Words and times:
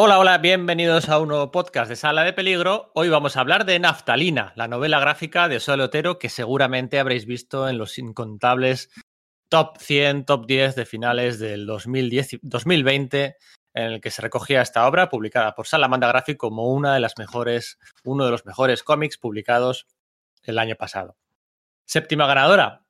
Hola, 0.00 0.20
hola, 0.20 0.38
bienvenidos 0.38 1.08
a 1.08 1.18
un 1.18 1.26
nuevo 1.26 1.50
podcast 1.50 1.88
de 1.88 1.96
Sala 1.96 2.22
de 2.22 2.32
Peligro. 2.32 2.92
Hoy 2.94 3.08
vamos 3.08 3.36
a 3.36 3.40
hablar 3.40 3.64
de 3.64 3.80
Naftalina, 3.80 4.52
la 4.54 4.68
novela 4.68 5.00
gráfica 5.00 5.48
de 5.48 5.58
Sol 5.58 5.80
Otero 5.80 6.20
que 6.20 6.28
seguramente 6.28 7.00
habréis 7.00 7.26
visto 7.26 7.68
en 7.68 7.78
los 7.78 7.98
incontables 7.98 8.92
top 9.48 9.76
100, 9.78 10.24
top 10.24 10.46
10 10.46 10.76
de 10.76 10.86
finales 10.86 11.40
del 11.40 11.66
2010, 11.66 12.38
2020, 12.42 13.38
en 13.74 13.82
el 13.82 14.00
que 14.00 14.12
se 14.12 14.22
recogía 14.22 14.62
esta 14.62 14.86
obra 14.86 15.08
publicada 15.08 15.56
por 15.56 15.66
Salamanda 15.66 16.06
Graphic 16.06 16.36
como 16.36 16.72
una 16.72 16.94
de 16.94 17.00
las 17.00 17.14
mejores, 17.18 17.80
uno 18.04 18.24
de 18.24 18.30
los 18.30 18.46
mejores 18.46 18.84
cómics 18.84 19.18
publicados 19.18 19.88
el 20.44 20.60
año 20.60 20.76
pasado. 20.76 21.16
Séptima 21.86 22.28
ganadora 22.28 22.86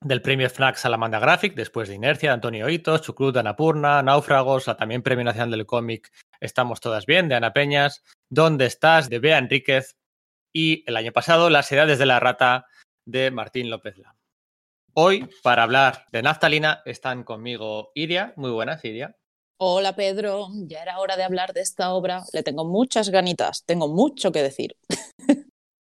del 0.00 0.22
premio 0.22 0.48
FNAC 0.48 0.76
Salamanda 0.76 1.18
Graphic, 1.18 1.54
después 1.54 1.88
de 1.88 1.96
Inercia 1.96 2.30
de 2.30 2.34
Antonio 2.34 2.68
Hitos, 2.68 3.02
Chucrut 3.02 3.34
de 3.34 3.40
Anapurna, 3.40 4.02
Náufragos, 4.02 4.66
la 4.66 4.76
también 4.76 5.02
Premio 5.02 5.24
Nacional 5.24 5.50
del 5.50 5.66
Cómic 5.66 6.12
Estamos 6.40 6.80
Todas 6.80 7.06
Bien 7.06 7.28
de 7.28 7.34
Ana 7.34 7.52
Peñas, 7.52 8.02
¿Dónde 8.30 8.66
estás? 8.66 9.08
de 9.10 9.18
Bea 9.18 9.38
Enríquez 9.38 9.96
y 10.52 10.84
el 10.88 10.96
año 10.96 11.12
pasado 11.12 11.50
Las 11.50 11.70
Edades 11.72 11.98
de 11.98 12.06
la 12.06 12.20
Rata 12.20 12.66
de 13.06 13.30
Martín 13.30 13.70
López 13.70 13.98
La. 13.98 14.14
Hoy, 14.94 15.28
para 15.42 15.62
hablar 15.62 16.06
de 16.12 16.22
naftalina, 16.22 16.82
están 16.84 17.24
conmigo 17.24 17.92
Iria. 17.94 18.32
Muy 18.36 18.50
buenas, 18.50 18.84
Iria. 18.84 19.16
Hola 19.60 19.96
Pedro, 19.96 20.48
ya 20.66 20.82
era 20.82 20.98
hora 21.00 21.16
de 21.16 21.24
hablar 21.24 21.52
de 21.52 21.60
esta 21.60 21.90
obra. 21.90 22.22
Le 22.32 22.44
tengo 22.44 22.64
muchas 22.64 23.10
ganitas, 23.10 23.64
tengo 23.64 23.88
mucho 23.88 24.30
que 24.30 24.42
decir. 24.42 24.76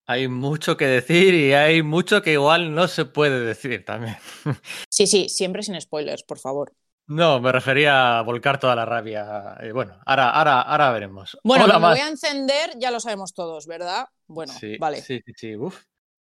Hay 0.06 0.28
mucho 0.28 0.76
que 0.76 0.86
decir 0.86 1.34
y 1.34 1.54
hay 1.54 1.82
mucho 1.82 2.22
que 2.22 2.34
igual 2.34 2.76
no 2.76 2.88
se 2.88 3.06
puede 3.06 3.40
decir 3.40 3.86
también. 3.86 4.18
Sí, 4.90 5.08
sí, 5.08 5.30
siempre 5.30 5.64
sin 5.64 5.80
spoilers, 5.80 6.24
por 6.24 6.40
favor. 6.40 6.74
No, 7.08 7.42
me 7.42 7.52
refería 7.52 8.20
a 8.20 8.22
volcar 8.22 8.60
toda 8.60 8.76
la 8.76 8.86
rabia. 8.86 9.58
Eh, 9.60 9.72
bueno, 9.72 10.00
ahora, 10.06 10.30
ahora, 10.30 10.62
ahora 10.62 10.92
veremos. 10.92 11.38
Bueno, 11.44 11.68
me 11.68 11.88
voy 11.88 12.00
a 12.00 12.08
encender, 12.08 12.78
ya 12.80 12.92
lo 12.92 13.00
sabemos 13.00 13.34
todos, 13.34 13.66
¿verdad? 13.66 14.06
Bueno, 14.28 14.54
vale. 14.80 15.02
Sí, 15.02 15.22
sí, 15.26 15.34
sí. 15.36 15.56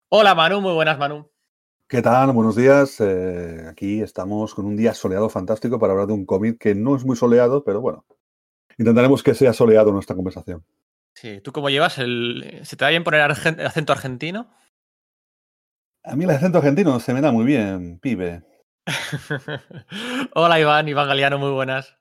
Hola 0.09 0.35
Manu, 0.35 0.61
muy 0.61 0.73
buenas 0.73 0.97
Manu. 0.97 1.29
¿Qué 1.87 2.01
tal? 2.01 2.31
Buenos 2.33 2.55
días. 2.55 2.99
Eh, 2.99 3.65
aquí 3.69 4.01
estamos 4.01 4.53
con 4.53 4.65
un 4.65 4.75
día 4.75 4.93
soleado 4.93 5.29
fantástico 5.29 5.79
para 5.79 5.93
hablar 5.93 6.07
de 6.07 6.13
un 6.13 6.25
cómic 6.25 6.57
que 6.59 6.75
no 6.75 6.95
es 6.95 7.05
muy 7.05 7.15
soleado, 7.15 7.63
pero 7.63 7.79
bueno, 7.79 8.05
intentaremos 8.77 9.23
que 9.23 9.33
sea 9.33 9.53
soleado 9.53 9.91
nuestra 9.91 10.15
conversación. 10.15 10.65
Sí, 11.19 11.41
¿tú 11.41 11.51
cómo 11.51 11.71
llevas? 11.71 11.97
El... 11.97 12.59
¿Se 12.61 12.75
te 12.75 12.85
da 12.85 12.91
bien 12.91 13.03
poner 13.03 13.21
acento 13.21 13.91
argentino? 13.91 14.53
A 16.03 16.15
mí 16.15 16.25
el 16.25 16.29
acento 16.29 16.59
argentino 16.59 16.99
se 16.99 17.11
me 17.11 17.21
da 17.21 17.31
muy 17.31 17.43
bien, 17.43 17.97
pibe. 17.97 18.43
Hola 20.35 20.59
Iván, 20.59 20.87
Iván 20.87 21.07
Galeano, 21.07 21.39
muy 21.39 21.49
buenas. 21.49 21.97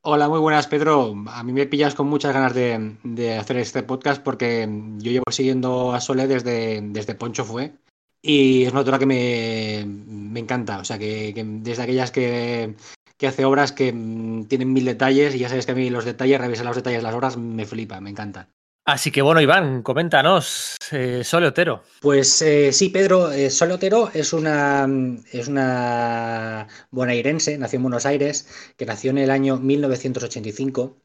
Hola, 0.00 0.30
muy 0.30 0.40
buenas 0.40 0.68
Pedro. 0.68 1.14
A 1.28 1.42
mí 1.42 1.52
me 1.52 1.66
pillas 1.66 1.94
con 1.94 2.06
muchas 2.06 2.32
ganas 2.32 2.54
de, 2.54 3.36
hacer 3.38 3.58
este 3.58 3.82
podcast 3.82 4.22
porque 4.22 4.66
yo 4.96 5.12
llevo 5.12 5.30
siguiendo 5.30 5.92
a 5.92 6.00
Sole 6.00 6.26
desde, 6.26 6.80
desde 6.80 7.14
Poncho 7.14 7.44
Fue 7.44 7.74
y 8.22 8.64
es 8.64 8.70
una 8.70 8.78
autora 8.78 8.98
que 8.98 9.04
me, 9.04 9.84
me 9.86 10.40
encanta. 10.40 10.78
O 10.78 10.84
sea, 10.84 10.98
que, 10.98 11.34
desde 11.36 11.82
aquellas 11.82 12.10
que, 12.10 12.74
que, 13.20 13.28
hace 13.28 13.44
obras 13.44 13.72
que 13.72 13.92
mm, 13.92 14.46
tienen 14.46 14.72
mil 14.72 14.86
detalles 14.86 15.34
y 15.34 15.38
ya 15.38 15.50
sabes 15.50 15.66
que 15.66 15.72
a 15.72 15.74
mí 15.74 15.90
los 15.90 16.06
detalles, 16.06 16.40
revisar 16.40 16.64
los 16.64 16.76
detalles 16.76 17.00
de 17.00 17.02
las 17.04 17.14
obras 17.14 17.36
me 17.36 17.66
flipa, 17.66 18.00
me 18.00 18.10
encanta. 18.10 18.48
Así 18.86 19.10
que 19.10 19.20
bueno, 19.20 19.42
Iván, 19.42 19.82
coméntanos, 19.82 20.76
eh, 20.90 21.22
Sole 21.22 21.48
Otero. 21.48 21.84
Pues 22.00 22.40
eh, 22.40 22.72
sí, 22.72 22.88
Pedro, 22.88 23.30
eh, 23.30 23.50
Sole 23.50 23.74
Otero 23.74 24.10
es 24.14 24.32
una, 24.32 24.88
es 25.30 25.48
una 25.48 26.66
bonaerense, 26.90 27.58
nació 27.58 27.76
en 27.76 27.82
Buenos 27.82 28.06
Aires, 28.06 28.48
que 28.76 28.86
nació 28.86 29.10
en 29.10 29.18
el 29.18 29.30
año 29.30 29.58
1985. 29.58 30.96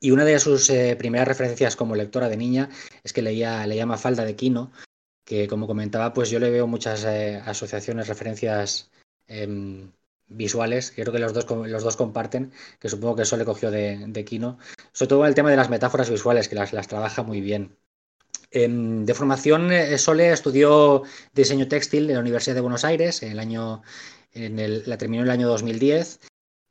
Y 0.00 0.10
una 0.10 0.24
de 0.24 0.38
sus 0.40 0.68
eh, 0.68 0.96
primeras 0.96 1.28
referencias 1.28 1.76
como 1.76 1.94
lectora 1.94 2.28
de 2.28 2.36
niña 2.36 2.70
es 3.02 3.12
que 3.12 3.22
leía, 3.22 3.66
leía 3.66 3.86
Mafalda 3.86 4.24
de 4.24 4.36
Quino, 4.36 4.72
que 5.24 5.46
como 5.46 5.66
comentaba, 5.66 6.12
pues 6.12 6.28
yo 6.28 6.38
le 6.38 6.50
veo 6.50 6.66
muchas 6.66 7.04
asociaciones, 7.04 8.08
referencias 8.08 8.90
visuales, 10.28 10.92
creo 10.94 11.12
que 11.12 11.18
los 11.18 11.32
dos, 11.32 11.46
los 11.50 11.82
dos 11.82 11.96
comparten, 11.96 12.52
que 12.80 12.88
supongo 12.88 13.16
que 13.16 13.22
eso 13.22 13.36
le 13.36 13.44
cogió 13.44 13.70
de, 13.70 14.04
de 14.08 14.24
Kino, 14.24 14.58
sobre 14.92 15.08
todo 15.08 15.26
el 15.26 15.34
tema 15.34 15.50
de 15.50 15.56
las 15.56 15.70
metáforas 15.70 16.10
visuales, 16.10 16.48
que 16.48 16.54
las, 16.54 16.72
las 16.72 16.88
trabaja 16.88 17.22
muy 17.22 17.40
bien. 17.40 17.76
Em, 18.50 19.04
de 19.04 19.14
formación, 19.14 19.72
eh, 19.72 19.98
Sole 19.98 20.32
estudió 20.32 21.02
diseño 21.34 21.68
textil 21.68 22.08
en 22.08 22.14
la 22.14 22.20
Universidad 22.20 22.54
de 22.54 22.60
Buenos 22.60 22.84
Aires, 22.84 23.22
en 23.22 23.32
el 23.32 23.38
año, 23.38 23.82
en 24.32 24.58
el, 24.58 24.82
la 24.86 24.98
terminó 24.98 25.22
en 25.22 25.28
el 25.28 25.32
año 25.32 25.48
2010, 25.48 26.20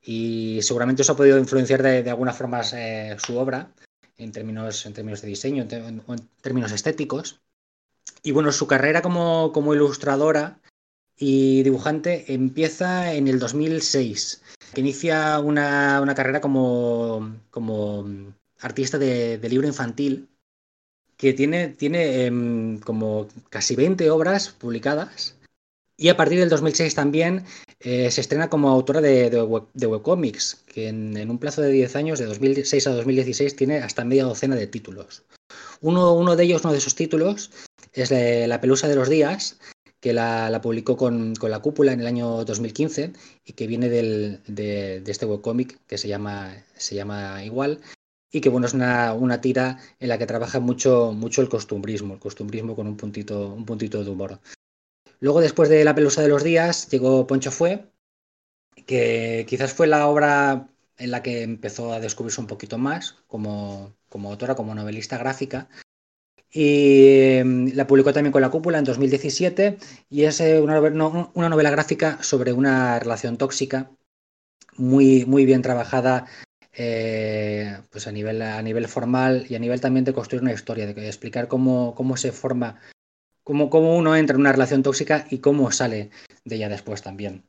y 0.01 0.59
seguramente 0.61 1.01
eso 1.01 1.13
ha 1.13 1.17
podido 1.17 1.37
influenciar 1.37 1.81
de, 1.83 2.03
de 2.03 2.09
alguna 2.09 2.33
forma 2.33 2.61
eh, 2.73 3.15
su 3.19 3.37
obra, 3.37 3.73
en 4.17 4.31
términos, 4.31 4.85
en 4.85 4.93
términos 4.93 5.21
de 5.21 5.27
diseño, 5.27 5.65
en, 5.69 6.03
términos 6.41 6.71
estéticos. 6.71 7.41
Y 8.23 8.31
bueno, 8.31 8.51
su 8.51 8.67
carrera 8.67 9.01
como, 9.01 9.51
como 9.51 9.73
ilustradora 9.73 10.59
y 11.17 11.63
dibujante 11.63 12.33
empieza 12.33 13.13
en 13.13 13.27
el 13.27 13.39
2006, 13.39 14.41
que 14.73 14.81
inicia 14.81 15.39
una, 15.39 16.01
una 16.01 16.15
carrera 16.15 16.41
como, 16.41 17.35
como 17.51 18.05
artista 18.59 18.97
de, 18.97 19.37
de, 19.37 19.49
libro 19.49 19.67
infantil, 19.67 20.27
que 21.17 21.33
tiene, 21.33 21.69
tiene 21.69 22.25
eh, 22.25 22.79
como 22.83 23.27
casi 23.49 23.75
20 23.75 24.09
obras 24.11 24.49
publicadas. 24.49 25.35
Y 25.97 26.09
a 26.09 26.17
partir 26.17 26.39
del 26.39 26.49
2006 26.49 26.93
también 26.93 27.45
eh, 27.79 28.11
se 28.11 28.19
estrena 28.19 28.49
como 28.49 28.69
autora 28.69 28.99
de, 28.99 29.29
de, 29.29 29.41
web, 29.41 29.63
de 29.73 29.87
webcomics, 29.87 30.65
que 30.67 30.89
en, 30.89 31.15
en, 31.15 31.29
un 31.29 31.39
plazo 31.39 31.61
de 31.61 31.71
10 31.71 31.95
años, 31.95 32.19
de 32.19 32.25
2006 32.25 32.87
a 32.87 32.91
2016, 32.91 33.55
tiene 33.55 33.77
hasta 33.77 34.03
media 34.03 34.25
docena 34.25 34.55
de 34.55 34.67
títulos. 34.67 35.23
Uno, 35.79 36.13
uno 36.13 36.35
de 36.35 36.43
ellos, 36.43 36.63
uno 36.65 36.73
de 36.73 36.79
esos 36.79 36.95
títulos, 36.95 37.51
es 37.93 38.11
La 38.11 38.59
Pelusa 38.59 38.89
de 38.89 38.95
los 38.95 39.07
Días, 39.07 39.57
que 40.05 40.13
la, 40.13 40.61
publicó 40.61 40.95
con, 40.97 41.33
con, 41.33 41.49
la 41.49 41.63
cúpula 41.63 41.91
en 41.91 41.99
el 41.99 42.05
año 42.05 42.45
2015 42.45 43.13
y 43.43 43.53
que 43.53 43.65
viene 43.65 43.89
del, 43.89 44.39
de, 44.45 45.01
de, 45.01 45.11
este 45.11 45.25
webcómic 45.25 45.79
que 45.87 45.97
se 45.97 46.07
llama, 46.07 46.63
se 46.75 46.93
llama 46.93 47.43
igual 47.43 47.81
y 48.31 48.39
que 48.39 48.49
bueno, 48.49 48.67
es 48.67 48.75
una, 48.75 49.15
una, 49.15 49.41
tira 49.41 49.79
en 49.99 50.09
la 50.09 50.19
que 50.19 50.27
trabaja 50.27 50.59
mucho, 50.59 51.11
mucho 51.11 51.41
el 51.41 51.49
costumbrismo, 51.49 52.13
el 52.13 52.19
costumbrismo 52.19 52.75
con 52.75 52.85
un 52.85 52.97
puntito, 52.97 53.51
un 53.51 53.65
puntito 53.65 54.03
de 54.03 54.11
humor. 54.11 54.39
Luego, 55.21 55.41
después 55.41 55.69
de 55.69 55.83
La 55.83 55.95
Pelusa 55.95 56.21
de 56.21 56.29
los 56.29 56.43
Días, 56.43 56.87
llegó 56.91 57.25
Poncho 57.25 57.49
Fue, 57.49 57.91
que 58.85 59.47
quizás 59.49 59.73
fue 59.73 59.87
la 59.87 60.07
obra 60.07 60.69
en 60.99 61.09
la 61.09 61.23
que 61.23 61.41
empezó 61.41 61.93
a 61.93 61.99
descubrirse 61.99 62.41
un 62.41 62.47
poquito 62.47 62.77
más 62.77 63.13
como, 63.25 63.95
como 64.09 64.29
autora, 64.29 64.53
como 64.53 64.75
novelista 64.75 65.17
gráfica, 65.17 65.67
y 66.57 67.43
la 67.73 67.85
publicó 67.85 68.13
también 68.13 68.31
con 68.31 68.41
la 68.41 68.49
cúpula 68.49 68.79
en 68.79 68.85
2017 68.85 69.77
y 70.09 70.23
es 70.23 70.39
eh, 70.39 70.61
una, 70.61 70.79
una 70.79 71.49
novela 71.49 71.69
gráfica 71.69 72.23
sobre 72.23 72.53
una 72.53 72.97
relación 72.97 73.37
tóxica 73.37 73.91
muy, 74.77 75.25
muy 75.25 75.45
bien 75.45 75.61
trabajada 75.61 76.27
eh, 76.71 77.77
pues 77.89 78.07
a, 78.07 78.13
nivel, 78.13 78.41
a 78.41 78.61
nivel 78.61 78.87
formal 78.87 79.45
y 79.49 79.55
a 79.55 79.59
nivel 79.59 79.81
también 79.81 80.05
de 80.05 80.13
construir 80.13 80.43
una 80.43 80.53
historia, 80.53 80.87
de 80.87 81.07
explicar 81.07 81.49
cómo, 81.49 81.93
cómo 81.93 82.15
se 82.15 82.31
forma, 82.31 82.79
cómo, 83.43 83.69
cómo 83.69 83.97
uno 83.97 84.15
entra 84.15 84.35
en 84.35 84.41
una 84.41 84.53
relación 84.53 84.81
tóxica 84.81 85.27
y 85.29 85.39
cómo 85.39 85.73
sale 85.73 86.09
de 86.45 86.55
ella 86.55 86.69
después 86.69 87.01
también. 87.01 87.43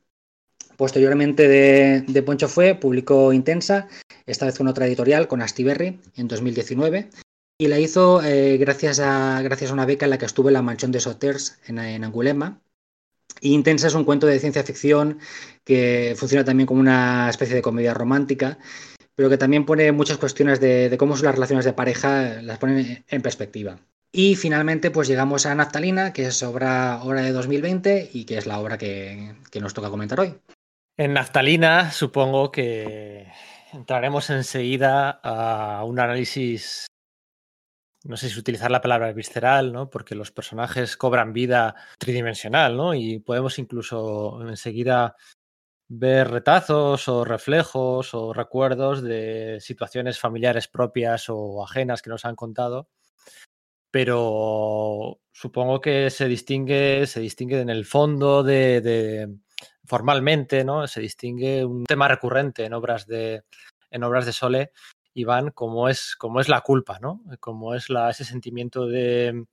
Posteriormente 0.75 1.47
de, 1.47 2.01
de 2.01 2.23
Poncho 2.23 2.49
Fue, 2.49 2.75
publicó 2.75 3.31
Intensa, 3.31 3.87
esta 4.25 4.45
vez 4.45 4.57
con 4.57 4.67
otra 4.67 4.85
editorial, 4.85 5.29
con 5.29 5.41
Astiberri, 5.41 6.01
en 6.17 6.27
2019, 6.27 7.09
y 7.57 7.67
la 7.67 7.79
hizo 7.79 8.23
eh, 8.23 8.57
gracias, 8.57 8.99
a, 8.99 9.41
gracias 9.41 9.71
a 9.71 9.73
una 9.73 9.85
beca 9.85 10.05
en 10.05 10.11
la 10.11 10.17
que 10.17 10.25
estuve 10.25 10.49
en 10.49 10.53
la 10.53 10.61
mansión 10.61 10.91
de 10.91 10.99
Soters 10.99 11.59
en, 11.67 12.03
Angulema. 12.03 12.61
Intensa 13.41 13.87
es 13.87 13.93
un 13.93 14.03
cuento 14.03 14.27
de 14.27 14.39
ciencia 14.39 14.63
ficción 14.63 15.19
que 15.63 16.15
funciona 16.17 16.45
también 16.45 16.67
como 16.67 16.79
una 16.79 17.29
especie 17.29 17.55
de 17.55 17.61
comedia 17.61 17.93
romántica, 17.93 18.57
pero 19.15 19.29
que 19.29 19.37
también 19.37 19.65
pone 19.65 19.91
muchas 19.91 20.17
cuestiones 20.17 20.59
de, 20.59 20.95
cómo 20.97 21.15
son 21.15 21.25
las 21.25 21.35
relaciones 21.35 21.65
de 21.65 21.73
pareja, 21.73 22.41
las 22.41 22.57
pone 22.57 23.03
en 23.07 23.21
perspectiva. 23.21 23.79
Y 24.11 24.35
finalmente, 24.35 24.89
pues 24.89 25.07
llegamos 25.07 25.45
a 25.45 25.53
Naftalina, 25.53 26.13
que 26.13 26.27
es 26.27 26.41
obra, 26.41 27.01
obra 27.03 27.21
de 27.21 27.31
2020 27.31 28.11
y 28.13 28.25
que 28.25 28.37
es 28.37 28.47
la 28.47 28.59
obra 28.59 28.77
que, 28.77 29.35
que 29.51 29.59
nos 29.59 29.73
toca 29.73 29.89
comentar 29.89 30.19
hoy. 30.19 30.35
En 30.95 31.13
Naftalina, 31.13 31.91
supongo 31.91 32.51
que 32.51 33.27
entraremos 33.73 34.29
enseguida 34.29 35.19
a 35.21 35.83
un 35.83 35.99
análisis 35.99 36.87
no 38.07 38.15
sé 38.15 38.29
si 38.29 38.39
utilizar 38.39 38.71
la 38.71 38.81
palabra 38.81 39.11
visceral, 39.11 39.73
¿no? 39.73 39.89
Porque 39.89 40.15
los 40.15 40.31
personajes 40.31 40.95
cobran 40.95 41.33
vida 41.33 41.75
tridimensional, 41.99 42.77
¿no? 42.77 42.93
Y 42.93 43.19
podemos 43.19 43.59
incluso 43.59 44.41
enseguida 44.47 45.15
ver 45.89 46.29
retazos 46.29 47.07
o 47.09 47.25
reflejos 47.25 48.13
o 48.13 48.33
recuerdos 48.33 49.01
de 49.03 49.57
situaciones 49.59 50.19
familiares 50.19 50.69
propias 50.69 51.25
o 51.27 51.63
ajenas 51.63 52.01
que 52.01 52.09
nos 52.09 52.23
han 52.23 52.35
contado. 52.37 52.87
Pero 53.91 55.19
supongo 55.33 55.81
que 55.81 56.09
se 56.09 56.27
distingue, 56.27 57.07
se 57.07 57.19
distingue 57.19 57.59
en 57.59 57.69
el 57.69 57.85
fondo 57.85 58.41
de, 58.41 59.37
formalmente, 59.83 60.63
¿no? 60.63 60.87
Se 60.87 61.01
distingue 61.01 61.65
un 61.65 61.83
tema 61.83 62.07
recurrente 62.07 62.63
en 62.63 62.73
obras 62.73 63.05
de, 63.05 63.43
en 63.91 64.03
obras 64.03 64.25
de 64.25 64.33
Sole, 64.33 64.71
Iván, 65.19 65.51
como 65.51 65.89
es, 65.89 66.15
como 66.15 66.39
es 66.39 66.49
la 66.49 66.61
culpa, 66.61 66.99
¿no? 66.99 67.23
Como 67.39 67.75
es 67.75 67.87
ese 67.89 68.25
sentimiento 68.25 68.85
de, 68.87 69.45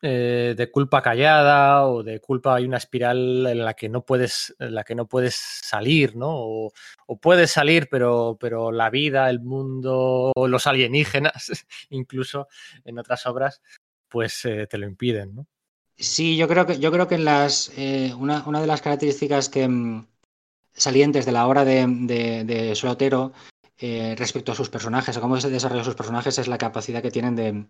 eh, 0.00 0.54
de 0.56 0.70
culpa 0.70 1.00
callada 1.00 1.86
o 1.86 2.02
de 2.02 2.20
culpa 2.20 2.56
hay 2.56 2.64
una 2.64 2.78
espiral 2.78 3.46
en 3.46 3.64
la 3.64 3.74
que 3.74 3.88
no 3.88 4.04
puedes, 4.04 4.54
en 4.58 4.74
la 4.74 4.82
que 4.84 4.94
no 4.94 5.06
puedes 5.06 5.34
salir, 5.34 6.16
¿no? 6.16 6.30
O, 6.30 6.72
o 7.06 7.20
puedes 7.20 7.52
salir, 7.52 7.88
pero, 7.90 8.36
pero 8.40 8.72
la 8.72 8.90
vida, 8.90 9.30
el 9.30 9.40
mundo, 9.40 10.32
los 10.34 10.66
alienígenas, 10.66 11.50
incluso 11.90 12.48
en 12.84 12.98
otras 12.98 13.26
obras, 13.26 13.62
pues 14.08 14.44
eh, 14.44 14.66
te 14.68 14.78
lo 14.78 14.86
impiden, 14.86 15.34
¿no? 15.36 15.46
Sí, 15.96 16.36
yo 16.36 16.48
creo 16.48 16.66
que, 16.66 16.80
yo 16.80 16.90
creo 16.90 17.06
que 17.06 17.14
en 17.14 17.24
las, 17.24 17.70
eh, 17.76 18.12
una, 18.18 18.42
una, 18.46 18.60
de 18.60 18.66
las 18.66 18.82
características 18.82 19.48
que 19.48 19.68
mm, 19.68 20.06
salientes 20.72 21.26
de 21.26 21.32
la 21.32 21.46
obra 21.46 21.64
de, 21.64 21.86
de, 21.86 22.44
de 22.44 22.74
eh, 23.84 24.14
respecto 24.16 24.52
a 24.52 24.54
sus 24.54 24.70
personajes, 24.70 25.16
a 25.16 25.20
cómo 25.20 25.40
se 25.40 25.50
desarrollan 25.50 25.84
sus 25.84 25.96
personajes, 25.96 26.38
es 26.38 26.46
la 26.46 26.56
capacidad 26.56 27.02
que 27.02 27.10
tienen 27.10 27.34
de, 27.34 27.66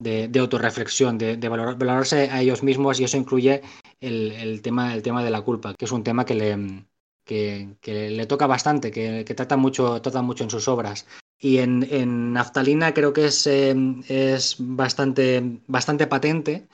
de, 0.00 0.26
de 0.26 0.40
autorreflexión, 0.40 1.18
de, 1.18 1.36
de 1.36 1.48
valorar, 1.48 1.78
valorarse 1.78 2.28
a 2.32 2.40
ellos 2.40 2.64
mismos 2.64 2.98
y 2.98 3.04
eso 3.04 3.16
incluye 3.16 3.62
el, 4.00 4.32
el, 4.32 4.60
tema, 4.60 4.92
el 4.92 5.02
tema 5.02 5.22
de 5.22 5.30
la 5.30 5.42
culpa, 5.42 5.74
que 5.74 5.84
es 5.84 5.92
un 5.92 6.02
tema 6.02 6.24
que 6.24 6.34
le, 6.34 6.84
que 7.24 7.76
le 7.86 8.26
toca 8.26 8.48
bastante, 8.48 8.90
que, 8.90 9.24
que, 9.24 9.34
trata, 9.34 9.56
mucho, 9.56 10.02
trata 10.02 10.20
mucho 10.20 10.42
en 10.42 10.50
sus 10.50 10.66
obras. 10.66 11.06
Y 11.38 11.58
en, 11.58 11.86
en 11.90 12.32
Naftalina 12.32 12.92
creo 12.92 13.12
que 13.12 13.26
es, 13.26 13.46
eh, 13.46 13.74
es 14.08 14.56
bastante, 14.58 15.60
bastante 15.68 16.08
patente, 16.08 16.66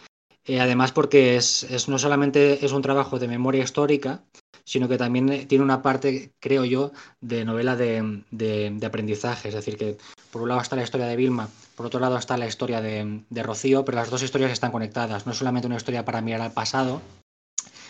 eh, 0.46 0.60
además 0.60 0.92
porque 0.92 1.36
es, 1.36 1.64
es, 1.64 1.90
no 1.90 1.98
solamente 1.98 2.64
es 2.64 2.72
un 2.72 2.80
trabajo 2.80 3.18
de 3.18 3.28
memoria 3.28 3.64
histórica, 3.64 4.24
sino 4.68 4.86
que 4.86 4.98
también 4.98 5.48
tiene 5.48 5.64
una 5.64 5.80
parte, 5.80 6.34
creo 6.40 6.62
yo, 6.66 6.92
de 7.22 7.46
novela 7.46 7.74
de, 7.74 8.22
de, 8.30 8.70
de, 8.70 8.86
aprendizaje. 8.86 9.48
Es 9.48 9.54
decir, 9.54 9.78
que 9.78 9.96
por 10.30 10.42
un 10.42 10.50
lado 10.50 10.60
está 10.60 10.76
la 10.76 10.82
historia 10.82 11.06
de 11.06 11.16
Vilma, 11.16 11.48
por 11.74 11.86
otro 11.86 12.00
lado 12.00 12.18
está 12.18 12.36
la 12.36 12.46
historia 12.46 12.82
de, 12.82 13.24
de, 13.30 13.42
Rocío, 13.42 13.86
pero 13.86 13.96
las 13.96 14.10
dos 14.10 14.22
historias 14.22 14.52
están 14.52 14.70
conectadas. 14.70 15.24
No 15.24 15.32
es 15.32 15.38
solamente 15.38 15.68
una 15.68 15.78
historia 15.78 16.04
para 16.04 16.20
mirar 16.20 16.42
al 16.42 16.52
pasado, 16.52 17.00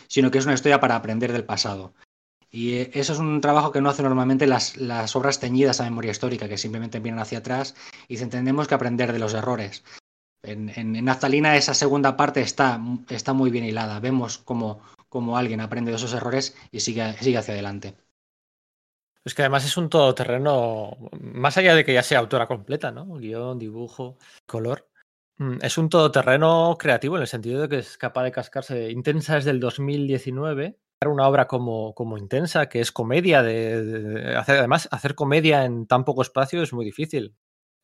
sino 0.06 0.30
que 0.30 0.38
es 0.38 0.44
una 0.44 0.54
historia 0.54 0.78
para 0.78 0.94
aprender 0.94 1.32
del 1.32 1.42
pasado. 1.42 1.94
Y 2.48 2.76
eso 2.96 3.12
es 3.12 3.18
un 3.18 3.40
trabajo 3.40 3.72
que 3.72 3.80
no 3.80 3.90
hacen 3.90 4.04
normalmente 4.04 4.46
las, 4.46 4.76
las 4.76 5.16
obras 5.16 5.40
teñidas 5.40 5.80
a 5.80 5.84
memoria 5.84 6.12
histórica, 6.12 6.48
que 6.48 6.58
simplemente 6.58 7.00
vienen 7.00 7.20
hacia 7.20 7.38
atrás 7.38 7.74
y 8.06 8.18
entendemos 8.18 8.68
que 8.68 8.76
aprender 8.76 9.12
de 9.12 9.18
los 9.18 9.34
errores. 9.34 9.82
En, 10.44 10.68
en, 10.76 10.94
en 10.94 11.04
Naftalina 11.04 11.56
esa 11.56 11.74
segunda 11.74 12.16
parte 12.16 12.40
está, 12.40 12.80
está 13.08 13.32
muy 13.32 13.50
bien 13.50 13.64
hilada. 13.64 13.98
Vemos 13.98 14.38
cómo, 14.38 14.80
cómo 15.08 15.36
alguien 15.38 15.60
aprende 15.60 15.90
de 15.90 15.96
esos 15.96 16.12
errores 16.14 16.56
y 16.72 16.80
sigue, 16.80 17.14
sigue 17.20 17.38
hacia 17.38 17.54
adelante. 17.54 17.96
Es 19.24 19.34
que 19.34 19.42
además 19.42 19.64
es 19.64 19.76
un 19.76 19.90
todoterreno, 19.90 20.96
más 21.20 21.56
allá 21.58 21.74
de 21.74 21.84
que 21.84 21.92
ya 21.92 22.02
sea 22.02 22.18
autora 22.20 22.46
completa, 22.46 22.90
¿no? 22.90 23.06
Guión, 23.14 23.58
dibujo, 23.58 24.16
color. 24.46 24.88
mm, 25.38 25.58
Es 25.62 25.76
un 25.78 25.88
todoterreno 25.90 26.76
creativo 26.78 27.16
en 27.16 27.22
el 27.22 27.28
sentido 27.28 27.60
de 27.62 27.68
que 27.68 27.78
es 27.78 27.98
capaz 27.98 28.24
de 28.24 28.32
cascarse. 28.32 28.90
Intensa 28.90 29.34
desde 29.34 29.50
el 29.50 29.60
2019. 29.60 30.78
Una 31.06 31.28
obra 31.28 31.46
como, 31.46 31.94
como 31.94 32.18
Intensa, 32.18 32.68
que 32.68 32.80
es 32.80 32.90
comedia, 32.90 33.42
de, 33.42 33.84
de 33.84 34.36
hacer, 34.36 34.58
además 34.58 34.88
hacer 34.90 35.14
comedia 35.14 35.64
en 35.64 35.86
tan 35.86 36.04
poco 36.04 36.22
espacio 36.22 36.62
es 36.62 36.72
muy 36.72 36.84
difícil 36.84 37.36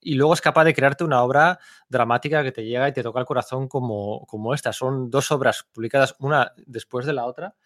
y 0.05 0.15
luego 0.15 0.35
es 0.35 0.41
capaz 0.41 0.65
de 0.65 0.75
crearte 0.75 1.03
una 1.03 1.23
obra 1.23 1.59
dramática 1.89 2.43
que 2.43 2.53
te 2.53 2.65
llega 2.65 2.89
y 2.89 2.93
te 2.93 3.03
toca 3.03 3.21
el 3.21 3.27
corazón 3.27 3.67
como, 3.67 4.25
como 4.27 4.55
esta. 4.55 4.73
Son 4.73 5.11
dos 5.11 5.33
obras 5.33 5.67
publicadas 5.73 6.15
una 6.21 6.53
después 6.67 7.07
de 7.07 7.15
la 7.15 7.25
otra 7.25 7.57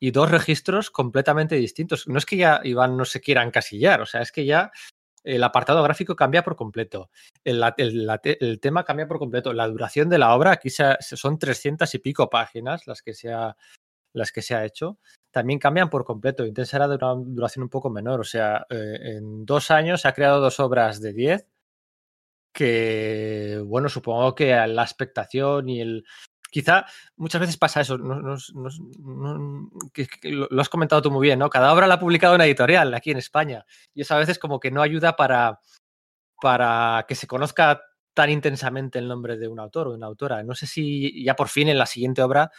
y 0.00 0.10
dos 0.10 0.30
registros 0.30 0.90
completamente 0.90 1.54
distintos. 1.56 2.08
No 2.08 2.18
es 2.18 2.26
que 2.26 2.38
ya 2.38 2.60
Iván 2.64 2.96
no 2.96 3.04
se 3.04 3.20
quiera 3.20 3.44
encasillar, 3.44 4.00
o 4.00 4.06
sea, 4.06 4.22
es 4.22 4.32
que 4.32 4.46
ya 4.46 4.72
el 5.22 5.44
apartado 5.44 5.82
gráfico 5.84 6.16
cambia 6.16 6.42
por 6.42 6.56
completo, 6.56 7.10
el, 7.44 7.62
el, 7.76 8.10
el 8.40 8.58
tema 8.58 8.84
cambia 8.84 9.06
por 9.06 9.20
completo, 9.20 9.52
la 9.52 9.68
duración 9.68 10.08
de 10.08 10.18
la 10.18 10.34
obra, 10.34 10.50
aquí 10.50 10.70
son 10.70 11.38
300 11.38 11.94
y 11.94 11.98
pico 11.98 12.28
páginas 12.28 12.88
las 12.88 13.02
que 13.02 13.14
se 13.14 13.32
ha, 13.32 13.56
las 14.14 14.32
que 14.32 14.42
se 14.42 14.56
ha 14.56 14.64
hecho, 14.64 14.98
también 15.30 15.60
cambian 15.60 15.90
por 15.90 16.04
completo. 16.04 16.44
Intensa 16.44 16.78
era 16.78 16.88
de 16.88 16.96
una 16.96 17.14
duración 17.14 17.62
un 17.62 17.68
poco 17.68 17.88
menor, 17.88 18.20
o 18.20 18.24
sea, 18.24 18.66
eh, 18.70 18.98
en 19.16 19.46
dos 19.46 19.70
años 19.70 20.00
se 20.00 20.08
ha 20.08 20.14
creado 20.14 20.40
dos 20.40 20.58
obras 20.58 21.00
de 21.00 21.12
10 21.12 21.51
que, 22.52 23.60
bueno, 23.64 23.88
supongo 23.88 24.34
que 24.34 24.54
la 24.66 24.82
expectación 24.82 25.68
y 25.68 25.80
el... 25.80 26.04
Quizá 26.50 26.84
muchas 27.16 27.40
veces 27.40 27.56
pasa 27.56 27.80
eso, 27.80 27.96
no, 27.96 28.16
no, 28.16 28.36
no, 28.36 29.70
que, 29.94 30.06
que 30.06 30.30
lo 30.32 30.60
has 30.60 30.68
comentado 30.68 31.00
tú 31.00 31.10
muy 31.10 31.26
bien, 31.26 31.38
¿no? 31.38 31.48
Cada 31.48 31.72
obra 31.72 31.86
la 31.86 31.94
ha 31.94 31.98
publicado 31.98 32.34
una 32.34 32.44
editorial 32.44 32.92
aquí 32.92 33.10
en 33.10 33.16
España 33.16 33.64
y 33.94 34.02
eso 34.02 34.14
a 34.14 34.18
veces 34.18 34.38
como 34.38 34.60
que 34.60 34.70
no 34.70 34.82
ayuda 34.82 35.16
para, 35.16 35.60
para 36.42 37.06
que 37.08 37.14
se 37.14 37.26
conozca 37.26 37.80
tan 38.12 38.28
intensamente 38.28 38.98
el 38.98 39.08
nombre 39.08 39.38
de 39.38 39.48
un 39.48 39.60
autor 39.60 39.86
o 39.86 39.90
de 39.92 39.96
una 39.96 40.08
autora. 40.08 40.42
No 40.42 40.54
sé 40.54 40.66
si 40.66 41.24
ya 41.24 41.34
por 41.36 41.48
fin 41.48 41.68
en 41.68 41.78
la 41.78 41.86
siguiente 41.86 42.20
obra 42.20 42.50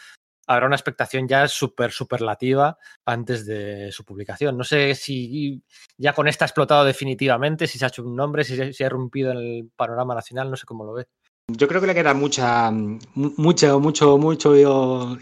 habrá 0.46 0.66
una 0.66 0.76
expectación 0.76 1.28
ya 1.28 1.48
súper 1.48 1.92
superlativa 1.92 2.78
antes 3.04 3.46
de 3.46 3.90
su 3.92 4.04
publicación. 4.04 4.56
No 4.56 4.64
sé 4.64 4.94
si 4.94 5.62
ya 5.96 6.12
con 6.12 6.28
esta 6.28 6.44
ha 6.44 6.48
explotado 6.48 6.84
definitivamente, 6.84 7.66
si 7.66 7.78
se 7.78 7.84
ha 7.84 7.88
hecho 7.88 8.04
un 8.04 8.16
nombre, 8.16 8.44
si 8.44 8.56
se, 8.72 8.84
ha 8.84 8.86
irrumpido 8.86 9.32
en 9.32 9.38
el 9.38 9.70
panorama 9.76 10.14
nacional, 10.14 10.50
no 10.50 10.56
sé 10.56 10.66
cómo 10.66 10.84
lo 10.84 10.94
ve. 10.94 11.06
Yo 11.48 11.68
creo 11.68 11.80
que 11.80 11.86
le 11.86 11.94
queda 11.94 12.14
mucha, 12.14 12.70
mucho, 12.70 13.78
mucho, 13.78 14.18
mucho 14.18 14.56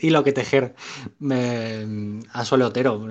hilo 0.01 0.25
que 0.25 0.33
tejer 0.33 0.75
eh, 1.31 2.21
a 2.33 2.45
Sole 2.45 2.65
Otero. 2.65 3.09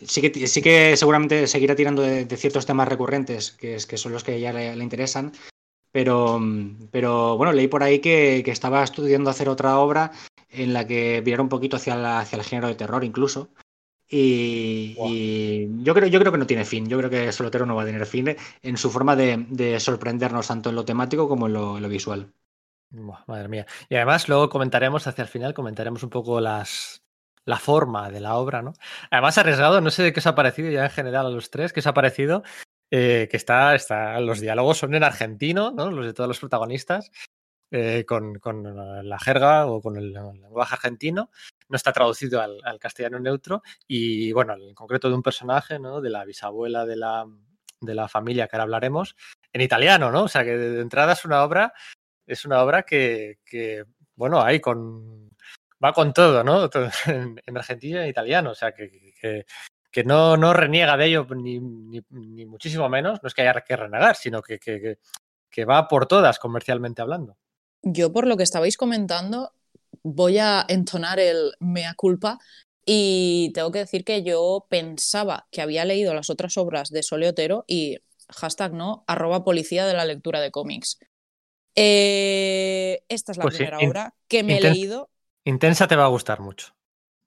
Sí, 0.00 0.20
que, 0.20 0.46
sí 0.46 0.62
que 0.62 0.96
seguramente 0.96 1.46
seguirá 1.46 1.74
tirando 1.74 2.02
de, 2.02 2.26
ciertos 2.36 2.66
temas 2.66 2.88
recurrentes, 2.88 3.52
que, 3.52 3.76
es, 3.76 3.86
que 3.86 3.96
son 3.96 4.12
los 4.12 4.24
que 4.24 4.40
ya 4.40 4.52
le 4.52 4.82
interesan, 4.82 5.32
pero, 5.92 6.40
pero 6.90 7.36
bueno, 7.36 7.52
leí 7.52 7.68
por 7.68 7.82
ahí 7.82 8.00
que, 8.00 8.42
que, 8.44 8.50
estaba 8.50 8.82
estudiando 8.82 9.30
hacer 9.30 9.48
otra 9.48 9.78
obra 9.78 10.10
en 10.48 10.72
la 10.72 10.86
que 10.86 11.20
viera 11.20 11.42
un 11.42 11.48
poquito 11.48 11.76
hacia, 11.76 11.94
la, 11.96 12.20
hacia 12.20 12.38
el 12.38 12.44
género 12.44 12.68
de 12.68 12.74
terror 12.74 13.04
incluso. 13.04 13.50
Y, 14.08 14.94
wow. 14.94 15.08
y, 15.10 15.84
yo, 15.84 15.94
creo, 15.94 16.08
yo 16.08 16.18
creo 16.18 16.32
que 16.32 16.38
no 16.38 16.46
tiene 16.46 16.64
fin. 16.64 16.88
Yo 16.88 16.98
creo 16.98 17.10
que 17.10 17.32
Solotero 17.32 17.66
no 17.66 17.76
va 17.76 17.82
a 17.82 17.86
tener 17.86 18.04
fin 18.06 18.36
en 18.62 18.76
su 18.76 18.90
forma 18.90 19.16
de, 19.16 19.46
de 19.48 19.78
sorprendernos 19.80 20.48
tanto 20.48 20.70
en 20.70 20.76
lo 20.76 20.84
temático 20.84 21.28
como 21.28 21.46
en 21.46 21.52
lo, 21.54 21.76
en 21.76 21.82
lo 21.82 21.88
visual. 21.88 22.32
Buah, 22.90 23.24
madre 23.26 23.48
mía. 23.48 23.66
Y 23.88 23.96
además 23.96 24.28
luego 24.28 24.48
comentaremos 24.50 25.06
hacia 25.06 25.22
el 25.22 25.28
final, 25.28 25.54
comentaremos 25.54 26.02
un 26.02 26.10
poco 26.10 26.40
las, 26.40 27.02
la 27.46 27.58
forma 27.58 28.10
de 28.10 28.20
la 28.20 28.36
obra, 28.36 28.60
¿no? 28.60 28.74
Además 29.10 29.38
arriesgado, 29.38 29.80
no 29.80 29.90
sé 29.90 30.02
de 30.02 30.12
qué 30.12 30.20
os 30.20 30.26
ha 30.26 30.34
parecido 30.34 30.70
ya 30.70 30.84
en 30.84 30.90
general 30.90 31.26
a 31.26 31.30
los 31.30 31.50
tres, 31.50 31.72
qué 31.72 31.80
os 31.80 31.86
ha 31.86 31.94
parecido 31.94 32.42
eh, 32.94 33.26
que 33.30 33.38
está, 33.38 33.74
está, 33.74 34.20
los 34.20 34.38
diálogos 34.38 34.76
son 34.76 34.94
en 34.94 35.02
argentino, 35.02 35.70
¿no? 35.70 35.90
los 35.90 36.04
de 36.04 36.12
todos 36.12 36.28
los 36.28 36.38
protagonistas, 36.38 37.10
eh, 37.70 38.04
con, 38.06 38.34
con, 38.38 39.08
la 39.08 39.18
jerga 39.18 39.66
o 39.66 39.80
con 39.80 39.96
el, 39.96 40.14
el, 40.14 40.42
lenguaje 40.42 40.74
argentino, 40.74 41.30
no 41.70 41.76
está 41.76 41.90
traducido 41.90 42.42
al, 42.42 42.60
al, 42.62 42.78
castellano 42.78 43.18
neutro 43.18 43.62
y, 43.88 44.30
bueno, 44.32 44.52
en 44.52 44.74
concreto 44.74 45.08
de 45.08 45.14
un 45.14 45.22
personaje, 45.22 45.78
¿no? 45.78 46.02
de 46.02 46.10
la 46.10 46.26
bisabuela 46.26 46.84
de 46.84 46.96
la, 46.96 47.24
de 47.80 47.94
la 47.94 48.08
familia 48.08 48.46
que 48.46 48.56
ahora 48.56 48.64
hablaremos, 48.64 49.16
en 49.54 49.62
italiano, 49.62 50.10
¿no? 50.10 50.24
O 50.24 50.28
sea, 50.28 50.44
que 50.44 50.58
de 50.58 50.82
entrada 50.82 51.14
es 51.14 51.24
una 51.24 51.44
obra, 51.44 51.72
es 52.26 52.44
una 52.44 52.62
obra 52.62 52.82
que, 52.82 53.38
que 53.42 53.86
bueno, 54.16 54.42
hay 54.42 54.60
con, 54.60 55.30
va 55.82 55.94
con 55.94 56.12
todo, 56.12 56.44
¿no? 56.44 56.68
En, 57.06 57.40
en 57.46 57.56
argentino 57.56 58.02
en 58.02 58.08
italiano, 58.10 58.50
o 58.50 58.54
sea, 58.54 58.72
que, 58.72 59.14
que 59.18 59.46
que 59.92 60.04
no, 60.04 60.36
no, 60.36 60.54
reniega 60.54 60.96
de 60.96 61.06
ello 61.06 61.26
ni, 61.36 61.60
ni, 61.60 62.02
ni, 62.10 62.46
muchísimo 62.46 62.88
menos, 62.88 63.22
no 63.22 63.26
es 63.26 63.34
que 63.34 63.42
haya 63.42 63.60
que 63.60 63.76
renegar, 63.76 64.16
sino 64.16 64.40
que, 64.40 64.58
que, 64.58 64.98
que, 65.50 65.64
va 65.64 65.86
por 65.86 66.06
todas 66.06 66.38
comercialmente 66.38 67.02
hablando. 67.02 67.36
Yo 67.82 68.12
por 68.12 68.26
lo 68.26 68.36
que 68.36 68.42
estabais 68.42 68.76
comentando 68.76 69.52
voy 70.02 70.38
a 70.38 70.64
entonar 70.66 71.20
el 71.20 71.52
mea 71.60 71.94
culpa 71.94 72.38
y 72.84 73.52
tengo 73.54 73.70
que 73.70 73.80
decir 73.80 74.04
que 74.04 74.22
yo 74.22 74.66
pensaba 74.68 75.46
que 75.50 75.60
había 75.60 75.84
leído 75.84 76.14
las 76.14 76.30
otras 76.30 76.56
obras 76.56 76.88
de 76.88 77.02
Sole 77.02 77.28
Otero 77.28 77.64
y 77.66 77.98
hashtag 78.30 78.72
no, 78.72 79.04
arroba 79.06 79.44
policía 79.44 79.86
de 79.86 79.94
la 79.94 80.06
lectura 80.06 80.40
de 80.40 80.50
cómics. 80.50 80.98
Eh, 81.74 83.02
esta 83.08 83.32
es 83.32 83.38
la 83.38 83.42
pues 83.42 83.56
primera 83.56 83.78
sí, 83.78 83.86
obra 83.86 84.14
que 84.26 84.42
me 84.42 84.58
he 84.58 84.60
leído. 84.60 85.10
Intensa 85.44 85.86
te 85.86 85.96
va 85.96 86.04
a 86.04 86.08
gustar 86.08 86.40
mucho. 86.40 86.74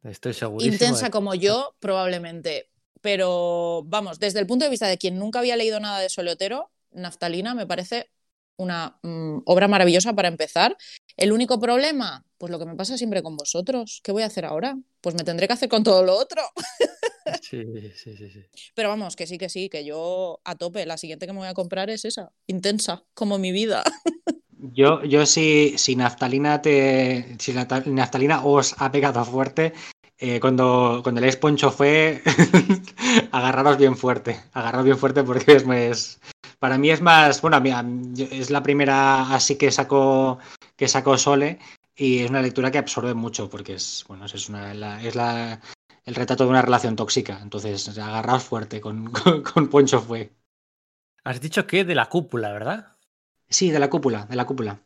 Estoy 0.09 0.33
seguro. 0.33 0.63
Intensa 0.63 1.05
de... 1.05 1.11
como 1.11 1.35
yo, 1.35 1.75
probablemente. 1.79 2.69
Pero 3.01 3.83
vamos, 3.85 4.19
desde 4.19 4.39
el 4.39 4.47
punto 4.47 4.65
de 4.65 4.71
vista 4.71 4.87
de 4.87 4.97
quien 4.97 5.19
nunca 5.19 5.39
había 5.39 5.55
leído 5.55 5.79
nada 5.79 5.99
de 5.99 6.09
Soleotero, 6.09 6.71
Naftalina 6.91 7.53
me 7.53 7.67
parece 7.67 8.09
una 8.57 8.97
mm, 9.03 9.39
obra 9.45 9.67
maravillosa 9.67 10.13
para 10.13 10.27
empezar. 10.27 10.77
El 11.17 11.31
único 11.31 11.59
problema, 11.59 12.25
pues 12.37 12.51
lo 12.51 12.59
que 12.59 12.65
me 12.65 12.75
pasa 12.75 12.97
siempre 12.97 13.21
con 13.21 13.35
vosotros. 13.35 14.01
¿Qué 14.03 14.11
voy 14.11 14.23
a 14.23 14.27
hacer 14.27 14.45
ahora? 14.45 14.77
Pues 15.01 15.15
me 15.15 15.23
tendré 15.23 15.47
que 15.47 15.53
hacer 15.53 15.69
con 15.69 15.83
todo 15.83 16.03
lo 16.03 16.15
otro. 16.15 16.41
Sí, 17.41 17.63
sí, 17.95 18.15
sí, 18.15 18.29
sí. 18.29 18.45
Pero 18.75 18.89
vamos, 18.89 19.15
que 19.15 19.25
sí, 19.25 19.39
que 19.39 19.49
sí, 19.49 19.67
que 19.67 19.83
yo 19.83 20.41
a 20.43 20.55
tope. 20.55 20.85
La 20.85 20.97
siguiente 20.97 21.25
que 21.25 21.33
me 21.33 21.39
voy 21.39 21.47
a 21.47 21.55
comprar 21.55 21.89
es 21.89 22.05
esa, 22.05 22.31
intensa, 22.45 23.03
como 23.15 23.39
mi 23.39 23.51
vida. 23.51 23.83
Yo, 24.73 25.03
yo 25.03 25.25
si, 25.25 25.77
si 25.77 25.95
naftalina 25.95 26.61
te. 26.61 27.35
Si 27.39 27.53
naftalina 27.53 28.43
os 28.45 28.73
ha 28.79 28.91
pegado 28.91 29.23
fuerte, 29.23 29.73
eh, 30.17 30.39
cuando, 30.39 31.01
cuando 31.03 31.21
lees 31.21 31.37
Poncho 31.37 31.71
fue, 31.71 32.21
agarraros 33.31 33.77
bien 33.77 33.97
fuerte, 33.97 34.41
agarraros 34.53 34.85
bien 34.85 34.97
fuerte 34.97 35.23
porque 35.23 35.53
es, 35.53 35.63
es 35.67 36.19
para 36.59 36.77
mí 36.77 36.89
es 36.89 37.01
más, 37.01 37.41
bueno, 37.41 37.61
es 38.31 38.49
la 38.49 38.63
primera 38.63 39.33
así 39.33 39.57
que 39.57 39.71
sacó 39.71 40.39
que 40.75 40.87
sacó 40.87 41.17
Sole 41.17 41.59
y 41.95 42.19
es 42.19 42.29
una 42.29 42.41
lectura 42.41 42.71
que 42.71 42.77
absorbe 42.77 43.13
mucho 43.13 43.49
porque 43.49 43.75
es, 43.75 44.05
bueno, 44.07 44.25
es 44.25 44.49
una 44.49 45.01
es 45.01 45.15
la 45.15 45.61
el 46.05 46.15
retrato 46.15 46.43
de 46.43 46.51
una 46.51 46.61
relación 46.61 46.95
tóxica, 46.95 47.39
entonces 47.41 47.97
agarraos 47.97 48.43
fuerte 48.43 48.79
con, 48.85 49.11
con 49.11 49.69
Poncho 49.69 50.01
fue. 50.01 50.31
Has 51.23 51.41
dicho 51.41 51.65
que 51.65 51.83
de 51.83 51.95
la 51.95 52.07
cúpula, 52.07 52.51
¿verdad? 52.53 52.97
Sí, 53.49 53.71
de 53.71 53.79
la 53.79 53.89
cúpula, 53.89 54.25
de 54.25 54.35
la 54.35 54.45
cúpula. 54.45 54.84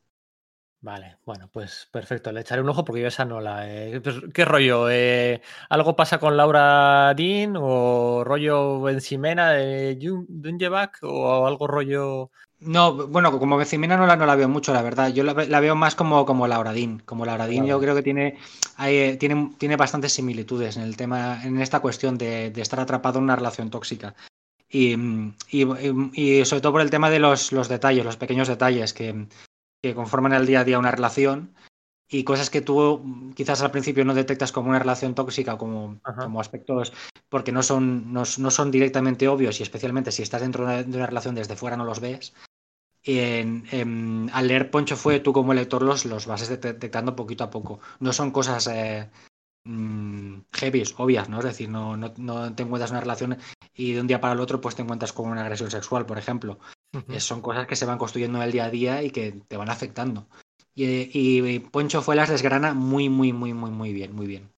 Vale, 0.81 1.17
bueno, 1.25 1.49
pues 1.51 1.89
perfecto, 1.91 2.31
le 2.31 2.39
echaré 2.39 2.61
un 2.61 2.69
ojo 2.69 2.85
porque 2.85 3.01
yo 3.01 3.07
esa 3.07 3.25
no 3.25 3.41
la. 3.41 3.67
Pues, 4.01 4.15
¿Qué 4.33 4.45
rollo? 4.45 4.89
Eh, 4.89 5.41
¿Algo 5.67 5.93
pasa 5.97 6.19
con 6.19 6.37
Laura 6.37 7.13
Dean 7.15 7.55
o 7.57 8.23
rollo 8.23 8.81
Benzimena 8.81 9.51
de 9.51 9.97
Dungeback 9.97 10.99
o 11.01 11.45
algo 11.45 11.67
rollo... 11.67 12.31
No, 12.61 13.07
bueno, 13.07 13.37
como 13.39 13.57
Benzimena 13.57 13.97
no 13.97 14.05
la, 14.05 14.15
no 14.15 14.25
la 14.25 14.35
veo 14.37 14.47
mucho, 14.47 14.73
la 14.73 14.81
verdad. 14.81 15.09
Yo 15.13 15.23
la, 15.23 15.59
veo 15.59 15.75
más 15.75 15.95
como, 15.95 16.25
como 16.25 16.47
Laura 16.47 16.71
Dean. 16.71 16.99
Como 16.99 17.25
Laura 17.25 17.47
Dean 17.47 17.65
yo 17.65 17.79
creo 17.79 17.95
que 17.95 18.01
tiene, 18.01 18.37
hay, 18.77 19.17
tiene, 19.17 19.53
tiene 19.57 19.75
bastantes 19.75 20.13
similitudes 20.13 20.77
en 20.77 20.83
el 20.83 20.95
tema, 20.95 21.43
en 21.43 21.61
esta 21.61 21.81
cuestión 21.81 22.17
de, 22.17 22.51
de 22.51 22.61
estar 22.61 22.79
atrapado 22.79 23.19
en 23.19 23.25
una 23.25 23.35
relación 23.35 23.69
tóxica. 23.69 24.15
Y, 24.69 24.93
y, 25.49 25.65
y, 26.13 26.45
sobre 26.45 26.61
todo 26.61 26.73
por 26.73 26.81
el 26.81 26.89
tema 26.89 27.09
de 27.09 27.19
los, 27.19 27.51
los 27.51 27.67
detalles, 27.67 28.05
los 28.05 28.17
pequeños 28.17 28.47
detalles 28.47 28.93
que, 28.93 29.27
que 29.81 29.95
conforman 29.95 30.33
el 30.33 30.45
día 30.45 30.61
a 30.61 30.63
día 30.63 30.79
una 30.79 30.91
relación 30.91 31.53
y 32.11 32.23
cosas 32.23 32.49
que 32.49 32.61
tú 32.61 33.31
quizás 33.35 33.61
al 33.61 33.71
principio 33.71 34.03
no 34.03 34.15
detectas 34.15 34.51
como 34.51 34.69
una 34.69 34.79
relación 34.79 35.13
tóxica 35.13 35.57
como, 35.57 35.99
como 36.01 36.41
aspectos 36.41 36.91
porque 37.29 37.51
no 37.51 37.61
son, 37.61 38.11
no, 38.11 38.25
son 38.25 38.71
directamente 38.71 39.27
obvios 39.27 39.59
y 39.59 39.63
especialmente 39.63 40.11
si 40.11 40.23
estás 40.23 40.41
dentro 40.41 40.65
de 40.65 40.83
una 40.97 41.05
relación 41.05 41.35
desde 41.35 41.55
fuera 41.55 41.77
no 41.77 41.85
los 41.85 41.99
ves. 41.99 42.33
Y 43.03 43.19
en, 43.19 44.29
al 44.33 44.47
leer 44.47 44.71
Poncho 44.71 44.97
fue 44.97 45.19
tú 45.19 45.31
como 45.31 45.53
lector 45.53 45.83
los, 45.83 46.05
los 46.05 46.25
vas 46.25 46.49
detectando 46.49 47.15
poquito 47.15 47.43
a 47.45 47.49
poco. 47.49 47.79
No 47.99 48.11
son 48.11 48.31
cosas 48.31 48.67
eh, 48.67 49.09
mm, 49.63 50.39
heavy, 50.51 50.83
obvias, 50.97 51.29
¿no? 51.29 51.39
Es 51.39 51.45
decir, 51.45 51.69
no, 51.69 51.95
no, 51.95 52.13
no 52.17 52.53
te 52.53 52.63
encuentras 52.63 52.91
una 52.91 52.99
relación 52.99 53.37
y 53.73 53.93
de 53.93 54.01
un 54.01 54.07
día 54.07 54.19
para 54.19 54.33
el 54.33 54.39
otro 54.41 54.59
pues 54.59 54.75
te 54.75 54.81
encuentras 54.81 55.13
con 55.13 55.29
una 55.29 55.43
agresión 55.43 55.71
sexual, 55.71 56.05
por 56.05 56.17
ejemplo. 56.17 56.59
Son 57.19 57.41
cosas 57.41 57.67
que 57.67 57.75
se 57.75 57.85
van 57.85 57.97
construyendo 57.97 58.39
en 58.39 58.45
el 58.45 58.51
día 58.51 58.65
a 58.65 58.69
día 58.69 59.03
y 59.03 59.11
que 59.11 59.31
te 59.47 59.57
van 59.57 59.69
afectando. 59.69 60.27
Y, 60.73 61.59
Poncho 61.59 62.01
fue 62.01 62.15
las 62.15 62.29
desgrana 62.29 62.73
muy, 62.73 63.09
muy, 63.09 63.33
muy, 63.33 63.53
muy, 63.53 63.71
muy 63.71 63.93
bien, 63.93 64.15
muy 64.15 64.27
bien. 64.27 64.51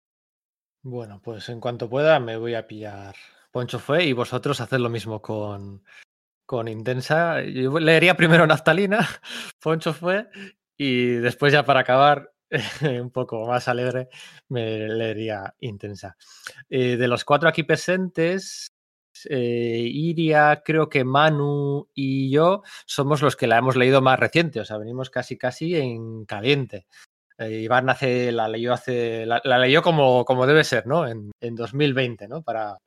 Bueno, 0.83 1.21
pues 1.23 1.49
en 1.49 1.59
cuanto 1.59 1.89
pueda 1.89 2.19
me 2.19 2.37
voy 2.37 2.55
a 2.55 2.67
pillar 2.67 3.15
Poncho 3.51 3.79
fue 3.79 4.05
y 4.05 4.13
vosotros 4.13 4.61
haced 4.61 4.77
lo 4.77 4.89
mismo 4.89 5.21
con, 5.21 5.83
con 6.45 6.67
Intensa. 6.67 7.41
Yo 7.43 7.79
leería 7.79 8.15
primero 8.15 8.45
Naftalina, 8.45 9.07
Poncho 9.61 9.93
fue, 9.93 10.29
y 10.77 11.15
después 11.15 11.53
ya 11.53 11.65
para 11.65 11.81
acabar 11.81 12.33
un 13.01 13.11
poco 13.11 13.45
más 13.47 13.67
alegre 13.67 14.09
me 14.49 14.87
leería 14.87 15.55
Intensa. 15.59 16.17
Eh, 16.69 16.97
de 16.97 17.07
los 17.07 17.25
cuatro 17.25 17.49
aquí 17.49 17.63
presentes, 17.63 18.73
eh, 19.29 19.81
Iria, 19.85 20.61
creo 20.63 20.89
que 20.89 21.03
Manu 21.03 21.87
y 21.93 22.29
yo 22.29 22.63
somos 22.85 23.21
los 23.21 23.35
que 23.35 23.47
la 23.47 23.57
hemos 23.57 23.75
leído 23.75 24.01
más 24.01 24.19
reciente, 24.19 24.59
o 24.59 24.65
sea, 24.65 24.77
venimos 24.77 25.09
casi 25.09 25.37
casi 25.37 25.75
en 25.75 26.25
caliente. 26.25 26.85
Eh, 27.37 27.61
Iván 27.61 27.89
hace, 27.89 28.33
la 28.33 28.49
leyó 28.49 28.73
hace, 28.73 29.25
la, 29.25 29.39
leyó 29.59 29.81
como, 29.81 30.25
como 30.25 30.45
debe 30.45 30.63
ser, 30.65 30.85
¿no? 30.85 31.07
En, 31.07 31.31
en 31.39 31.55
2020, 31.55 32.27
¿no? 32.27 32.41
Para 32.41 32.77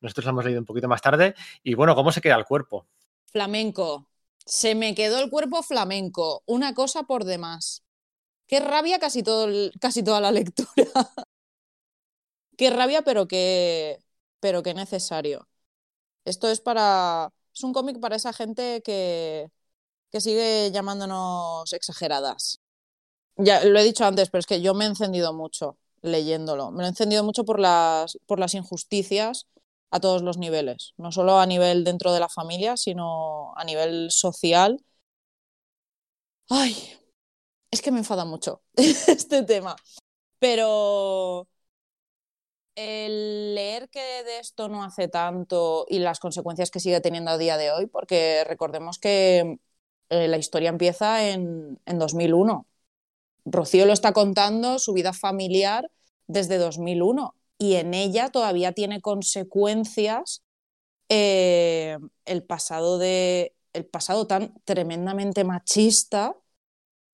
nosotros 0.00 0.24
la 0.24 0.30
hemos 0.30 0.44
leído 0.46 0.60
un 0.60 0.66
poquito 0.66 0.88
más 0.88 1.02
tarde. 1.02 1.34
Y 1.62 1.74
bueno, 1.74 1.94
¿cómo 1.94 2.10
se 2.10 2.22
queda 2.22 2.36
el 2.36 2.46
cuerpo? 2.46 2.86
Flamenco. 3.26 4.08
Se 4.46 4.74
me 4.74 4.94
quedó 4.94 5.20
el 5.22 5.28
cuerpo 5.28 5.62
flamenco. 5.62 6.42
Una 6.46 6.72
cosa 6.72 7.02
por 7.02 7.24
demás. 7.24 7.82
Qué 8.46 8.60
rabia 8.60 8.98
casi, 8.98 9.22
todo 9.22 9.70
casi 9.78 10.02
toda 10.02 10.22
la 10.22 10.32
lectura. 10.32 10.68
qué 12.56 12.70
rabia, 12.70 13.02
pero 13.02 13.28
qué, 13.28 13.98
pero 14.40 14.62
qué 14.62 14.72
necesario. 14.72 15.46
Esto 16.28 16.48
es 16.50 16.60
para. 16.60 17.32
Es 17.54 17.64
un 17.64 17.72
cómic 17.72 18.00
para 18.00 18.16
esa 18.16 18.32
gente 18.32 18.82
que, 18.84 19.50
que 20.12 20.20
sigue 20.20 20.70
llamándonos 20.72 21.72
exageradas. 21.72 22.60
Ya 23.36 23.64
lo 23.64 23.78
he 23.78 23.84
dicho 23.84 24.04
antes, 24.04 24.30
pero 24.30 24.40
es 24.40 24.46
que 24.46 24.60
yo 24.60 24.74
me 24.74 24.84
he 24.84 24.88
encendido 24.88 25.32
mucho 25.32 25.78
leyéndolo. 26.02 26.70
Me 26.70 26.78
lo 26.80 26.86
he 26.86 26.88
encendido 26.88 27.24
mucho 27.24 27.44
por 27.44 27.60
las, 27.60 28.18
por 28.26 28.38
las 28.38 28.54
injusticias 28.54 29.46
a 29.90 30.00
todos 30.00 30.22
los 30.22 30.38
niveles. 30.38 30.94
No 30.98 31.12
solo 31.12 31.38
a 31.38 31.46
nivel 31.46 31.84
dentro 31.84 32.12
de 32.12 32.20
la 32.20 32.28
familia, 32.28 32.76
sino 32.76 33.54
a 33.56 33.64
nivel 33.64 34.10
social. 34.10 34.84
Ay, 36.50 36.76
es 37.70 37.82
que 37.82 37.90
me 37.92 37.98
enfada 37.98 38.24
mucho 38.24 38.62
este 38.76 39.42
tema. 39.44 39.76
Pero 40.38 41.48
el 42.78 43.54
leer 43.56 43.88
que 43.90 44.22
de 44.24 44.38
esto 44.38 44.68
no 44.68 44.84
hace 44.84 45.08
tanto 45.08 45.86
y 45.88 45.98
las 45.98 46.20
consecuencias 46.20 46.70
que 46.70 46.80
sigue 46.80 47.00
teniendo 47.00 47.32
a 47.32 47.38
día 47.38 47.56
de 47.56 47.72
hoy, 47.72 47.86
porque 47.86 48.44
recordemos 48.46 48.98
que 48.98 49.58
eh, 50.10 50.28
la 50.28 50.38
historia 50.38 50.70
empieza 50.70 51.28
en, 51.28 51.80
en 51.86 51.98
2001. 51.98 52.66
Rocío 53.46 53.86
lo 53.86 53.92
está 53.92 54.12
contando, 54.12 54.78
su 54.78 54.92
vida 54.92 55.12
familiar 55.12 55.90
desde 56.28 56.58
2001, 56.58 57.34
y 57.58 57.74
en 57.76 57.94
ella 57.94 58.30
todavía 58.30 58.72
tiene 58.72 59.00
consecuencias 59.00 60.44
eh, 61.08 61.98
el, 62.26 62.44
pasado 62.44 62.98
de, 62.98 63.56
el 63.72 63.86
pasado 63.86 64.26
tan 64.26 64.54
tremendamente 64.64 65.44
machista 65.44 66.36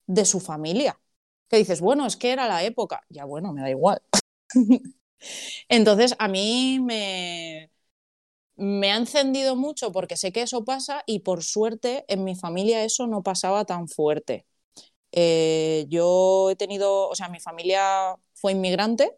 de 0.07 0.25
su 0.25 0.41
familia. 0.41 1.01
Que 1.49 1.59
dices, 1.59 1.81
bueno, 1.81 2.07
es 2.07 2.17
que 2.17 2.33
era 2.33 2.49
la 2.49 2.65
época. 2.65 3.05
Ya 3.09 3.25
bueno, 3.25 3.53
me 3.53 3.63
da 3.63 3.71
igual. 3.71 4.03
Entonces, 5.69 6.15
a 6.19 6.29
mí 6.29 6.81
me, 6.81 7.71
me 8.57 8.93
ha 8.93 8.97
encendido 8.97 9.57
mucho 9.57 9.93
porque 9.93 10.17
sé 10.17 10.33
que 10.33 10.43
eso 10.43 10.65
pasa 10.65 11.03
y 11.07 11.21
por 11.21 11.43
suerte 11.43 12.05
en 12.09 12.25
mi 12.25 12.35
familia 12.37 12.85
eso 12.85 13.07
no 13.07 13.23
pasaba 13.23 13.65
tan 13.65 13.89
fuerte. 13.89 14.47
Eh, 15.13 15.87
yo 15.91 16.51
he 16.51 16.57
tenido, 16.57 17.09
o 17.09 17.15
sea, 17.17 17.29
mi 17.31 17.41
familia 17.41 18.17
fue 18.35 18.53
inmigrante 18.53 19.17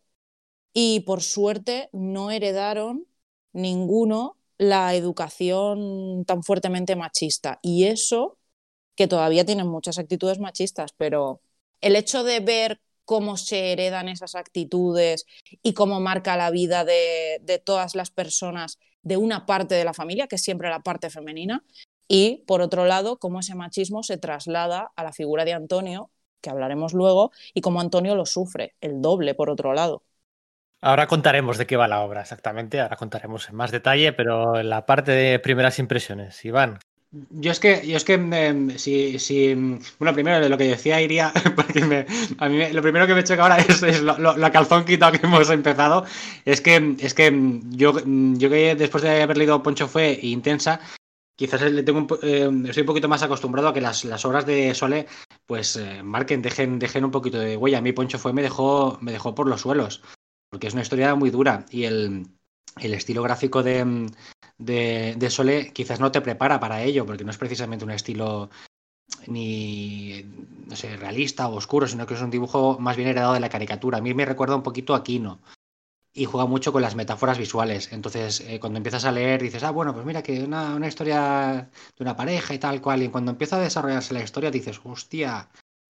y 0.73 1.01
por 1.01 1.23
suerte 1.23 1.89
no 1.93 2.31
heredaron 2.31 3.07
ninguno 3.53 4.39
la 4.59 4.95
educación 4.95 6.25
tan 6.27 6.43
fuertemente 6.43 6.97
machista. 6.97 7.59
Y 7.63 7.85
eso, 7.87 8.39
que 8.97 9.09
todavía 9.09 9.45
tienen 9.47 9.69
muchas 9.69 9.99
actitudes 9.99 10.39
machistas, 10.41 10.93
pero 10.97 11.41
el 11.81 11.97
hecho 11.97 12.25
de 12.25 12.41
ver 12.41 12.81
cómo 13.07 13.39
se 13.39 13.73
heredan 13.73 14.09
esas 14.09 14.35
actitudes 14.35 15.25
y 15.63 15.73
cómo 15.73 16.01
marca 16.01 16.37
la 16.37 16.51
vida 16.51 16.85
de, 16.85 17.63
todas 17.65 17.95
las 17.95 18.11
personas 18.11 18.79
de 19.03 19.17
una 19.17 19.47
parte 19.47 19.75
de 19.75 19.85
la 19.85 19.95
familia, 19.95 20.27
que 20.27 20.37
es 20.37 20.43
siempre 20.43 20.69
la 20.69 20.81
parte 20.81 21.09
femenina, 21.09 21.65
y 22.09 22.45
por 22.47 22.61
otro 22.61 22.85
lado, 22.85 23.19
cómo 23.19 23.41
ese 23.41 23.55
machismo 23.55 24.03
se 24.03 24.19
traslada 24.19 24.93
a 24.95 25.05
la 25.05 25.13
figura 25.13 25.45
de 25.45 25.55
Antonio, 25.55 26.11
que 26.41 26.51
hablaremos 26.51 26.93
luego, 26.93 27.31
y 27.55 27.61
cómo 27.61 27.81
Antonio 27.81 28.15
lo 28.15 28.27
sufre, 28.27 28.75
el 28.81 29.01
doble 29.01 29.35
por 29.35 29.49
otro 29.51 29.73
lado. 29.73 30.03
Ahora 30.83 31.07
contaremos 31.07 31.57
de 31.59 31.67
qué 31.67 31.77
va 31.77 31.89
la 31.89 32.03
obra 32.03 32.21
exactamente, 32.21 32.81
ahora 32.81 32.97
contaremos 32.97 33.49
en 33.49 33.55
más 33.55 33.71
detalle, 33.71 34.13
pero 34.13 34.59
en 34.59 34.69
la 34.69 34.85
parte 34.85 35.13
de 35.13 35.39
primeras 35.39 35.79
impresiones, 35.79 36.45
Iván, 36.45 36.79
yo 37.31 37.53
es 37.53 37.61
que, 37.61 37.87
yo 37.87 37.97
es 37.97 38.05
que 38.05 38.15
em, 38.15 38.71
si, 38.79 39.19
si, 39.19 39.55
bueno, 39.99 40.15
primero 40.15 40.41
de 40.41 40.49
lo 40.49 40.59
que 40.59 40.65
decía 40.65 41.01
iría, 41.01 41.33
porque 41.57 42.07
a 42.39 42.49
mí 42.49 42.73
lo 42.73 42.83
primero 42.83 43.07
que 43.07 43.15
me 43.15 43.25
choca 43.25 43.43
ahora 43.43 43.59
es, 43.69 44.03
la 44.03 44.51
calzón 44.51 44.85
quitado 44.85 45.13
que 45.13 45.27
hemos 45.27 45.51
empezado, 45.51 46.05
es 46.45 46.61
que, 46.61 46.97
es 46.99 47.15
que 47.15 47.61
yo, 47.71 47.95
yo 48.05 48.51
que 48.51 48.75
después 48.75 49.03
de 49.03 49.23
haber 49.23 49.37
leído 49.37 49.63
Poncho 49.63 49.89
fue 49.89 50.19
intensa, 50.23 50.81
quizás 51.37 51.63
le 51.63 51.83
tengo 51.83 52.01
un, 52.01 52.09
eh, 52.23 52.51
estoy 52.69 52.83
un 52.83 52.87
poquito 52.87 53.09
más 53.09 53.23
acostumbrado 53.23 53.69
a 53.69 53.75
que 53.75 53.81
las, 53.81 54.05
las 54.05 54.25
obras 54.25 54.47
de 54.47 54.75
Sole 54.75 55.07
pues 55.47 55.77
eh, 55.77 56.03
marquen, 56.03 56.43
dejen, 56.43 56.79
dejen 56.79 57.05
un 57.05 57.11
poquito 57.11 57.39
de 57.39 57.57
huella. 57.57 57.79
A 57.79 57.83
mí 57.83 57.93
Poncho 57.93 58.19
fue 58.19 58.33
me 58.33 58.43
dejó, 58.43 58.99
me 59.01 59.13
dejó 59.13 59.35
por 59.35 59.49
los 59.49 59.61
suelos, 59.61 60.03
porque 60.51 60.67
es 60.67 60.73
una 60.73 60.83
historia 60.83 61.15
muy 61.15 61.31
dura 61.31 61.67
y 61.71 61.85
el, 61.85 62.27
el 62.81 62.95
estilo 62.95 63.23
gráfico 63.23 63.63
de, 63.63 64.09
de, 64.59 65.29
Sole 65.31 65.73
quizás 65.73 66.01
no 66.01 66.13
te 66.13 66.21
prepara 66.21 66.61
para 66.61 66.83
ello, 66.83 67.07
porque 67.07 67.25
no 67.25 67.31
es 67.31 67.39
precisamente 67.39 67.85
un 67.85 67.91
estilo 67.91 68.51
ni 69.27 70.25
no 70.67 70.77
sé, 70.77 70.97
realista 70.97 71.49
o 71.49 71.57
oscuro, 71.57 71.87
sino 71.87 72.07
que 72.07 72.15
es 72.15 72.23
un 72.23 72.31
dibujo 72.31 72.79
más 72.79 72.97
bien 72.97 73.09
heredado 73.09 73.35
de 73.35 73.41
la 73.41 73.49
caricatura. 73.49 73.99
A 73.99 74.01
mí 74.01 74.15
me 74.15 74.25
recuerda 74.25 74.57
un 74.57 74.63
poquito 74.63 74.95
a 74.95 75.05
Kino 75.05 75.41
y 76.13 76.25
juega 76.25 76.47
mucho 76.47 76.73
con 76.73 76.83
las 76.83 76.97
metáforas 76.97 77.39
visuales. 77.39 77.93
Entonces, 77.93 78.41
eh, 78.41 78.59
cuando 78.59 78.79
empiezas 78.79 79.05
a 79.05 79.13
leer, 79.13 79.43
dices, 79.43 79.63
ah, 79.63 79.71
bueno, 79.71 79.93
pues 79.95 80.07
mira 80.07 80.23
que 80.23 80.43
una, 80.45 80.75
una, 80.75 80.89
historia 80.89 81.71
de 81.97 82.03
una 82.05 82.17
pareja 82.17 82.55
y 82.55 82.59
tal 82.59 82.81
cual. 82.81 83.03
Y 83.03 83.09
cuando 83.11 83.33
empieza 83.33 83.57
a 83.57 83.61
desarrollarse 83.61 84.15
la 84.15 84.23
historia, 84.23 84.51
dices, 84.51 84.81
hostia, 84.85 85.51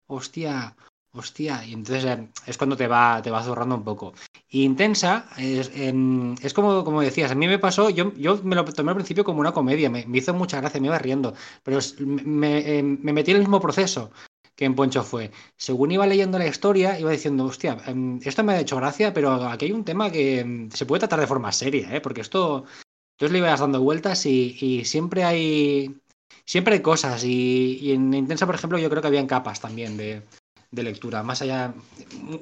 hostia, 0.09 0.77
hostia, 1.13 1.65
y 1.65 1.73
entonces 1.73 2.05
eh, 2.05 2.29
es 2.47 2.59
cuando 2.59 2.77
te 2.77 2.87
va, 2.87 3.21
te 3.23 3.31
va 3.31 3.43
zurrando 3.43 3.77
un 3.77 3.85
poco. 3.85 4.15
Intensa, 4.51 5.29
es, 5.37 5.71
em, 5.75 6.35
es 6.43 6.55
como, 6.55 6.85
como 6.85 7.01
decías, 7.03 7.31
a 7.31 7.35
mí 7.35 7.47
me 7.49 7.59
pasó, 7.59 7.91
yo, 7.91 8.13
yo 8.15 8.41
me 8.43 8.57
lo 8.57 8.65
tomé 8.65 8.91
al 8.91 8.97
principio 8.97 9.25
como 9.25 9.41
una 9.41 9.53
comedia, 9.53 9.91
me, 9.91 10.07
hizo 10.13 10.35
mucha 10.35 10.61
gracia, 10.61 10.81
me 10.81 10.89
iba 10.89 10.99
riendo, 10.99 11.35
pero 11.63 11.79
me, 12.01 12.79
em, 12.79 12.99
me, 13.03 13.13
metí 13.13 13.31
en 13.31 13.39
el 13.39 13.43
mismo 13.43 13.61
proceso 13.61 14.11
que 14.57 14.65
en 14.65 14.75
Poncho 14.75 15.03
fue. 15.05 15.31
Según 15.57 15.93
iba 15.93 16.07
leyendo 16.07 16.39
la 16.39 16.47
historia, 16.47 16.99
iba 16.99 17.11
diciendo, 17.11 17.45
hostia, 17.45 17.79
em, 17.87 18.21
esto 18.25 18.43
me 18.45 18.55
ha 18.55 18.61
hecho 18.61 18.77
gracia, 18.77 19.13
pero 19.15 19.33
aquí 19.49 19.67
hay 19.67 19.73
un 19.73 19.85
tema 19.85 20.11
que 20.11 20.69
se 20.75 20.87
puede 20.87 21.01
tratar 21.01 21.21
de 21.21 21.27
forma 21.27 21.53
seria, 21.53 21.95
¿eh? 21.95 22.01
porque 22.01 22.23
esto, 22.23 22.65
entonces 23.13 23.33
le 23.33 23.39
ibas 23.39 23.61
dando 23.61 23.81
vueltas 23.81 24.27
y, 24.27 24.57
y 24.61 24.85
siempre 24.85 25.25
hay... 25.25 26.01
Siempre 26.45 26.75
hay 26.75 26.81
cosas 26.81 27.25
y, 27.25 27.79
y 27.83 27.93
en 27.93 28.15
Intensa, 28.15 28.47
por 28.47 28.55
ejemplo, 28.55 28.79
yo 28.79 28.89
creo 28.89 29.03
que 29.03 29.09
habían 29.09 29.27
capas 29.27 29.61
también 29.61 29.99
de, 29.99 30.23
de 30.71 30.83
lectura, 30.83 31.23
más 31.23 31.43
allá, 31.43 31.75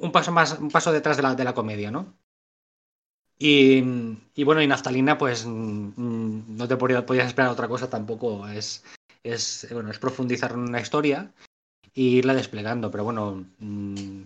un 0.01 0.11
paso 0.11 0.31
más, 0.31 0.59
un 0.59 0.69
paso 0.69 0.91
detrás 0.91 1.17
de 1.17 1.23
la, 1.23 1.35
de 1.35 1.43
la 1.43 1.53
comedia, 1.53 1.91
¿no? 1.91 2.17
Y, 3.39 3.83
y, 4.33 4.43
bueno, 4.43 4.61
y 4.61 4.67
Naftalina, 4.67 5.17
pues 5.17 5.45
mm, 5.45 6.57
no 6.57 6.67
te 6.67 6.75
podías 6.75 7.27
esperar 7.27 7.51
otra 7.51 7.67
cosa 7.67 7.89
tampoco. 7.89 8.47
Es, 8.47 8.83
es, 9.23 9.67
bueno, 9.71 9.91
es 9.91 9.99
profundizar 9.99 10.51
en 10.51 10.59
una 10.59 10.81
historia 10.81 11.31
e 11.93 12.01
irla 12.01 12.33
desplegando, 12.33 12.89
pero 12.89 13.03
bueno, 13.03 13.45
mmm, 13.59 14.21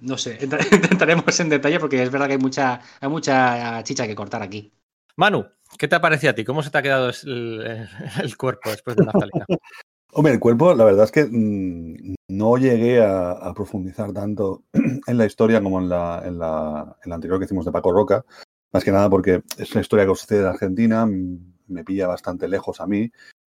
no 0.00 0.18
sé, 0.18 0.38
entraremos 0.90 1.40
en 1.40 1.48
detalle 1.48 1.80
porque 1.80 2.02
es 2.02 2.10
verdad 2.10 2.26
que 2.26 2.32
hay 2.34 2.38
mucha, 2.38 2.80
hay 3.00 3.08
mucha 3.08 3.82
chicha 3.82 4.06
que 4.06 4.14
cortar 4.14 4.42
aquí. 4.42 4.72
Manu, 5.16 5.46
¿qué 5.78 5.88
te 5.88 5.96
ha 5.96 6.00
parecido 6.00 6.30
a 6.32 6.34
ti? 6.34 6.44
¿Cómo 6.44 6.62
se 6.62 6.70
te 6.70 6.78
ha 6.78 6.82
quedado 6.82 7.10
el, 7.10 7.88
el 8.22 8.36
cuerpo 8.36 8.70
después 8.70 8.96
de 8.96 9.04
Naftalina? 9.04 9.46
Hombre, 10.16 10.32
el 10.32 10.38
cuerpo, 10.38 10.72
la 10.74 10.84
verdad 10.84 11.06
es 11.06 11.10
que 11.10 11.24
mmm, 11.24 12.14
no 12.28 12.56
llegué 12.56 13.02
a, 13.04 13.52
profundizar 13.52 14.12
tanto 14.12 14.62
en 14.72 15.18
la 15.18 15.26
historia 15.26 15.60
como 15.60 15.80
en 15.80 15.88
la, 15.88 16.22
en, 16.24 16.38
la, 16.38 16.96
anterior 17.04 17.40
que 17.40 17.46
hicimos 17.46 17.64
de 17.64 17.72
Paco 17.72 17.92
Roca, 17.92 18.24
más 18.72 18.84
que 18.84 18.92
nada 18.92 19.10
porque 19.10 19.42
es 19.58 19.72
una 19.72 19.80
historia 19.80 20.06
que 20.06 20.14
sucede 20.14 20.40
en 20.40 20.46
Argentina, 20.46 21.04
me 21.06 21.84
pilla 21.84 22.06
bastante 22.06 22.46
lejos 22.46 22.80
a 22.80 22.86
mí, 22.86 23.10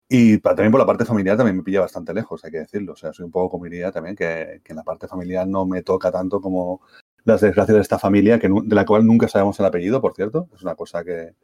y 0.10 0.40
también 0.40 0.72
por 0.72 0.82
la 0.82 0.86
parte 0.86 1.06
familiar 1.06 1.38
también 1.38 1.56
me 1.56 1.64
pilla 1.64 1.80
bastante 1.80 2.14
lejos, 2.14 2.44
hay 2.44 2.52
que 2.52 2.60
decirlo. 2.60 2.94
O 2.94 2.96
sea, 2.98 3.14
soy 3.14 3.26
un 3.26 3.32
poco 3.32 3.52
como 3.52 3.66
diría 3.66 3.92
también 3.92 4.18
que, 4.18 4.60
que 4.64 4.74
en 4.74 4.78
la 4.78 4.84
parte 4.84 5.08
familiar 5.08 5.48
no 5.48 5.66
me 5.66 5.82
toca 5.84 6.12
tanto 6.12 6.42
como 6.42 6.82
las 7.24 7.40
desgracias 7.40 7.76
de 7.76 7.82
esta 7.82 8.00
familia, 8.00 8.38
que, 8.40 8.50
de 8.50 8.76
la 8.76 8.86
cual 8.86 9.06
nunca 9.06 9.30
sabemos 9.30 9.58
el 9.60 9.66
apellido, 9.66 10.02
por 10.02 10.14
cierto, 10.14 10.50
es 10.54 10.62
una 10.64 10.76
cosa 10.76 11.06
que, 11.06 11.36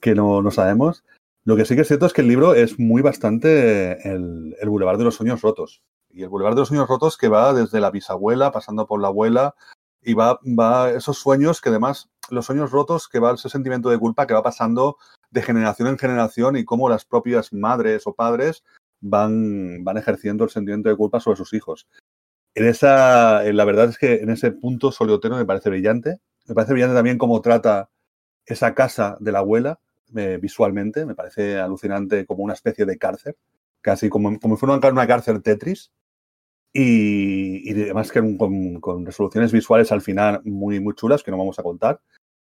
que 0.00 0.14
no, 0.14 0.40
no 0.40 0.50
sabemos. 0.50 1.04
Lo 1.44 1.56
que 1.56 1.64
sí 1.64 1.74
que 1.74 1.82
es 1.82 1.88
cierto 1.88 2.06
es 2.06 2.12
que 2.12 2.20
el 2.20 2.28
libro 2.28 2.54
es 2.54 2.78
muy 2.78 3.00
bastante 3.00 4.08
el, 4.08 4.54
el 4.60 4.68
Boulevard 4.68 4.98
de 4.98 5.04
los 5.04 5.14
Sueños 5.14 5.40
Rotos. 5.40 5.82
Y 6.10 6.22
el 6.22 6.28
Boulevard 6.28 6.54
de 6.54 6.60
los 6.60 6.68
Sueños 6.68 6.88
Rotos 6.88 7.16
que 7.16 7.28
va 7.28 7.52
desde 7.54 7.80
la 7.80 7.90
bisabuela, 7.90 8.52
pasando 8.52 8.86
por 8.86 9.00
la 9.00 9.08
abuela, 9.08 9.54
y 10.02 10.14
va, 10.14 10.38
va 10.58 10.90
esos 10.90 11.18
sueños 11.18 11.60
que 11.60 11.68
además, 11.68 12.10
los 12.30 12.46
sueños 12.46 12.70
rotos, 12.70 13.08
que 13.08 13.18
va 13.18 13.34
ese 13.34 13.48
sentimiento 13.48 13.90
de 13.90 13.98
culpa 13.98 14.26
que 14.26 14.34
va 14.34 14.42
pasando 14.42 14.96
de 15.30 15.42
generación 15.42 15.88
en 15.88 15.98
generación 15.98 16.56
y 16.56 16.64
cómo 16.64 16.88
las 16.88 17.04
propias 17.04 17.52
madres 17.52 18.06
o 18.06 18.14
padres 18.14 18.64
van, 19.00 19.84
van 19.84 19.98
ejerciendo 19.98 20.44
el 20.44 20.50
sentimiento 20.50 20.88
de 20.88 20.96
culpa 20.96 21.20
sobre 21.20 21.36
sus 21.36 21.52
hijos. 21.52 21.88
En 22.54 22.66
esa, 22.66 23.42
la 23.44 23.64
verdad 23.64 23.90
es 23.90 23.98
que 23.98 24.14
en 24.14 24.30
ese 24.30 24.50
punto 24.52 24.90
Soliotero 24.90 25.36
me 25.36 25.44
parece 25.44 25.70
brillante. 25.70 26.20
Me 26.46 26.54
parece 26.54 26.72
brillante 26.72 26.96
también 26.96 27.18
cómo 27.18 27.40
trata 27.40 27.90
esa 28.46 28.74
casa 28.74 29.16
de 29.20 29.32
la 29.32 29.40
abuela, 29.40 29.78
visualmente, 30.10 31.06
me 31.06 31.14
parece 31.14 31.58
alucinante 31.58 32.26
como 32.26 32.42
una 32.42 32.54
especie 32.54 32.86
de 32.86 32.98
cárcel, 32.98 33.36
casi 33.80 34.08
como, 34.08 34.38
como 34.40 34.56
fuera 34.56 34.90
una 34.90 35.06
cárcel 35.06 35.42
Tetris. 35.42 35.92
Y, 36.72 37.70
además 37.82 38.12
con, 38.12 39.06
resoluciones 39.06 39.52
visuales 39.52 39.90
al 39.90 40.02
final 40.02 40.42
muy, 40.44 40.80
muy 40.80 40.94
chulas, 40.94 41.22
que 41.22 41.30
no 41.30 41.38
vamos 41.38 41.58
a 41.58 41.62
contar, 41.62 42.00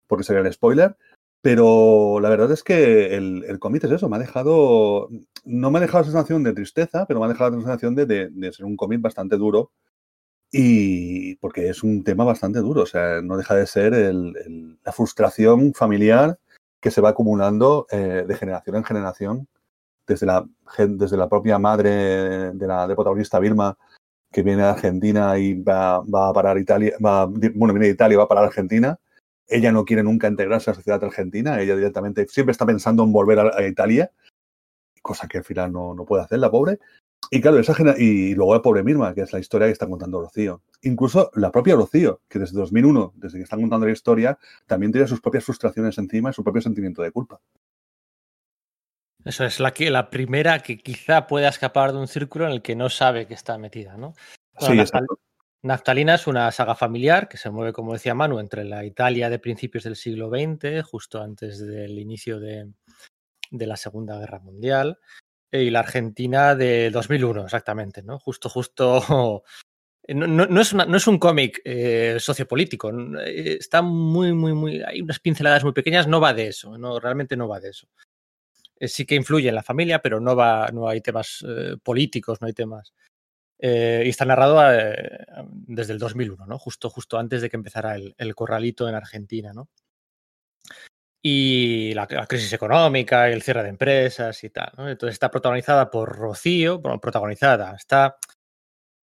porque 0.06 0.24
sería 0.24 0.42
el 0.42 0.52
spoiler. 0.52 0.96
Pero 1.40 2.20
la 2.20 2.28
verdad 2.28 2.52
es 2.52 2.62
que 2.62 3.16
el, 3.16 3.44
el 3.48 3.58
cómic 3.58 3.82
es 3.84 3.90
eso, 3.90 4.08
me 4.08 4.16
ha 4.16 4.20
dejado, 4.20 5.08
no 5.44 5.70
me 5.70 5.78
ha 5.78 5.80
dejado 5.80 6.04
la 6.04 6.10
sensación 6.12 6.44
de 6.44 6.52
tristeza, 6.52 7.04
pero 7.06 7.18
me 7.18 7.26
ha 7.26 7.30
dejado 7.30 7.50
la 7.50 7.56
sensación 7.56 7.96
de, 7.96 8.06
de, 8.30 8.52
ser 8.52 8.64
un 8.64 8.76
cómic 8.76 9.00
bastante 9.00 9.36
duro. 9.36 9.72
Y 10.52 11.36
porque 11.36 11.68
es 11.68 11.82
un 11.82 12.04
tema 12.04 12.24
bastante 12.24 12.60
duro, 12.60 12.82
o 12.82 12.86
sea, 12.86 13.22
no 13.22 13.36
deja 13.38 13.56
de 13.56 13.66
ser 13.66 13.94
el, 13.94 14.78
la 14.84 14.92
frustración 14.92 15.72
familiar 15.74 16.38
que 16.82 16.90
se 16.90 17.00
va 17.00 17.10
acumulando 17.10 17.86
eh, 17.90 18.24
de 18.26 18.34
generación 18.34 18.76
en 18.76 18.84
generación, 18.84 19.48
desde 20.06 20.26
la, 20.26 20.44
desde 20.76 21.16
la 21.16 21.28
propia 21.28 21.58
madre 21.58 22.52
de 22.52 22.66
la 22.66 22.88
de 22.88 22.96
protagonista 22.96 23.38
Vilma, 23.38 23.78
que 24.32 24.42
viene 24.42 24.62
de 24.62 24.68
Argentina 24.68 25.38
y 25.38 25.54
va, 25.54 26.00
va 26.00 26.28
a 26.28 26.32
parar 26.32 26.58
Italia, 26.58 26.94
bueno, 26.98 27.72
viene 27.72 27.86
de 27.86 27.92
Italia 27.92 28.14
y 28.14 28.16
va 28.16 28.24
a 28.24 28.28
parar 28.28 28.44
Argentina. 28.44 28.98
Ella 29.46 29.70
no 29.70 29.84
quiere 29.84 30.02
nunca 30.02 30.26
integrarse 30.26 30.70
a 30.70 30.72
la 30.72 30.76
sociedad 30.76 31.04
argentina, 31.04 31.60
ella 31.60 31.76
directamente 31.76 32.26
siempre 32.26 32.50
está 32.50 32.66
pensando 32.66 33.04
en 33.04 33.12
volver 33.12 33.38
a 33.38 33.66
Italia, 33.66 34.10
cosa 35.02 35.28
que 35.28 35.38
al 35.38 35.44
final 35.44 35.72
no, 35.72 35.94
no, 35.94 36.04
puede 36.04 36.22
hacer 36.22 36.38
la 36.38 36.50
pobre. 36.50 36.78
Y 37.30 37.40
claro, 37.40 37.58
esa 37.58 37.74
y 37.98 38.34
luego 38.34 38.54
la 38.54 38.62
pobre 38.62 38.82
Mirma, 38.82 39.14
que 39.14 39.22
es 39.22 39.32
la 39.32 39.38
historia 39.38 39.66
que 39.66 39.72
está 39.72 39.88
contando 39.88 40.20
Rocío. 40.20 40.62
Incluso 40.82 41.30
la 41.34 41.50
propia 41.50 41.76
Rocío, 41.76 42.20
que 42.28 42.38
desde 42.38 42.58
2001, 42.58 43.14
desde 43.16 43.38
que 43.38 43.44
están 43.44 43.60
contando 43.60 43.86
la 43.86 43.92
historia, 43.92 44.38
también 44.66 44.92
tiene 44.92 45.06
sus 45.06 45.20
propias 45.20 45.44
frustraciones 45.44 45.96
encima 45.98 46.30
y 46.30 46.32
su 46.32 46.44
propio 46.44 46.62
sentimiento 46.62 47.02
de 47.02 47.10
culpa. 47.10 47.40
Eso 49.24 49.44
es 49.44 49.60
la, 49.60 49.70
que, 49.72 49.90
la 49.90 50.10
primera 50.10 50.58
que 50.60 50.78
quizá 50.78 51.26
pueda 51.26 51.48
escapar 51.48 51.92
de 51.92 51.98
un 51.98 52.08
círculo 52.08 52.46
en 52.46 52.52
el 52.52 52.62
que 52.62 52.74
no 52.74 52.88
sabe 52.88 53.26
que 53.26 53.34
está 53.34 53.56
metida, 53.56 53.96
¿no? 53.96 54.14
Bueno, 54.58 54.72
sí, 54.72 54.76
Naftal 54.76 55.06
Naftalina 55.62 56.16
es 56.16 56.26
una 56.26 56.50
saga 56.50 56.74
familiar 56.74 57.28
que 57.28 57.36
se 57.36 57.48
mueve, 57.48 57.72
como 57.72 57.92
decía 57.92 58.14
Manu, 58.14 58.40
entre 58.40 58.64
la 58.64 58.84
Italia 58.84 59.30
de 59.30 59.38
principios 59.38 59.84
del 59.84 59.94
siglo 59.94 60.28
XX, 60.28 60.82
justo 60.82 61.22
antes 61.22 61.64
del 61.64 62.00
inicio 62.00 62.40
de, 62.40 62.72
de 63.52 63.66
la 63.66 63.76
Segunda 63.76 64.18
Guerra 64.18 64.40
Mundial, 64.40 64.98
y 65.52 65.68
la 65.70 65.80
Argentina 65.80 66.54
de 66.54 66.90
2001, 66.90 67.44
exactamente, 67.44 68.02
¿no? 68.02 68.18
Justo, 68.18 68.48
justo. 68.48 69.44
No, 70.08 70.26
no, 70.26 70.46
no 70.46 70.60
es, 70.60 70.74
no 70.74 70.96
es 70.96 71.06
un 71.06 71.16
cómic 71.16 71.62
eh, 71.64 72.16
sociopolítico, 72.18 72.90
está 73.24 73.82
muy, 73.82 74.32
muy, 74.32 74.52
muy. 74.52 74.82
Hay 74.82 75.00
unas 75.00 75.20
pinceladas 75.20 75.62
muy 75.62 75.72
pequeñas, 75.72 76.08
no 76.08 76.20
va 76.20 76.34
de 76.34 76.48
eso, 76.48 76.76
no, 76.76 76.98
realmente 76.98 77.36
no 77.36 77.46
va 77.46 77.60
de 77.60 77.68
eso. 77.68 77.86
Eh, 78.80 78.88
sí 78.88 79.06
que 79.06 79.14
influye 79.14 79.48
en 79.48 79.54
la 79.54 79.62
familia, 79.62 80.02
pero 80.02 80.18
no, 80.18 80.34
va, 80.34 80.68
no 80.72 80.88
hay 80.88 81.00
temas 81.02 81.44
eh, 81.48 81.76
políticos, 81.80 82.40
no 82.40 82.48
hay 82.48 82.52
temas. 82.52 82.92
y 83.60 84.08
está 84.08 84.24
narrado 84.24 84.58
desde 85.46 85.92
el 85.92 86.00
2001, 86.00 86.46
¿no? 86.46 86.58
Justo, 86.58 86.90
justo 86.90 87.16
antes 87.16 87.40
de 87.40 87.48
que 87.48 87.56
empezara 87.56 87.94
el 87.94 88.34
corralito 88.34 88.88
en 88.88 88.96
Argentina, 88.96 89.52
¿no? 89.54 89.68
Y 91.22 91.94
la, 91.94 92.08
crisis 92.08 92.52
económica 92.52 93.30
y 93.30 93.32
el 93.32 93.42
cierre 93.42 93.62
de 93.62 93.68
empresas 93.68 94.42
y 94.42 94.50
tal. 94.50 94.72
¿no? 94.76 94.88
Entonces 94.90 95.14
está 95.14 95.30
protagonizada 95.30 95.88
por 95.88 96.16
Rocío, 96.16 96.80
bueno, 96.80 97.00
protagonizada, 97.00 97.74
está, 97.76 98.18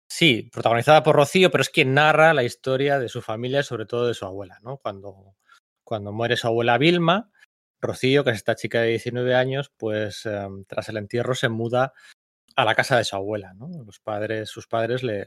sí, 0.09 0.49
protagonizada 0.51 1.03
por 1.03 1.15
Rocío, 1.15 1.51
pero 1.51 1.61
es 1.61 1.69
quien 1.69 1.93
narra 1.93 2.33
la 2.33 2.43
historia 2.43 2.97
de 2.97 3.09
su 3.09 3.21
familia, 3.21 3.61
sobre 3.61 3.85
todo 3.85 4.07
de 4.07 4.15
su 4.15 4.25
abuela, 4.25 4.59
¿no? 4.63 4.77
Cuando, 4.77 5.35
cuando 5.83 6.11
muere 6.11 6.35
su 6.35 6.47
abuela 6.47 6.79
Vilma, 6.79 7.29
Rocío, 7.79 8.23
que 8.23 8.31
es 8.31 8.37
esta 8.37 8.55
chica 8.55 8.81
de 8.81 8.89
19 8.89 9.35
años, 9.35 9.71
pues 9.77 10.25
eh, 10.25 10.47
tras 10.67 10.89
el 10.89 10.97
entierro 10.97 11.35
se 11.35 11.47
muda 11.47 11.93
a 12.55 12.65
la 12.65 12.75
casa 12.75 12.97
de 12.97 13.05
su 13.05 13.15
abuela, 13.15 13.53
¿no? 13.53 13.69
Los 13.85 13.99
padres, 13.99 14.49
sus 14.49 14.67
padres 14.67 15.03
le 15.03 15.25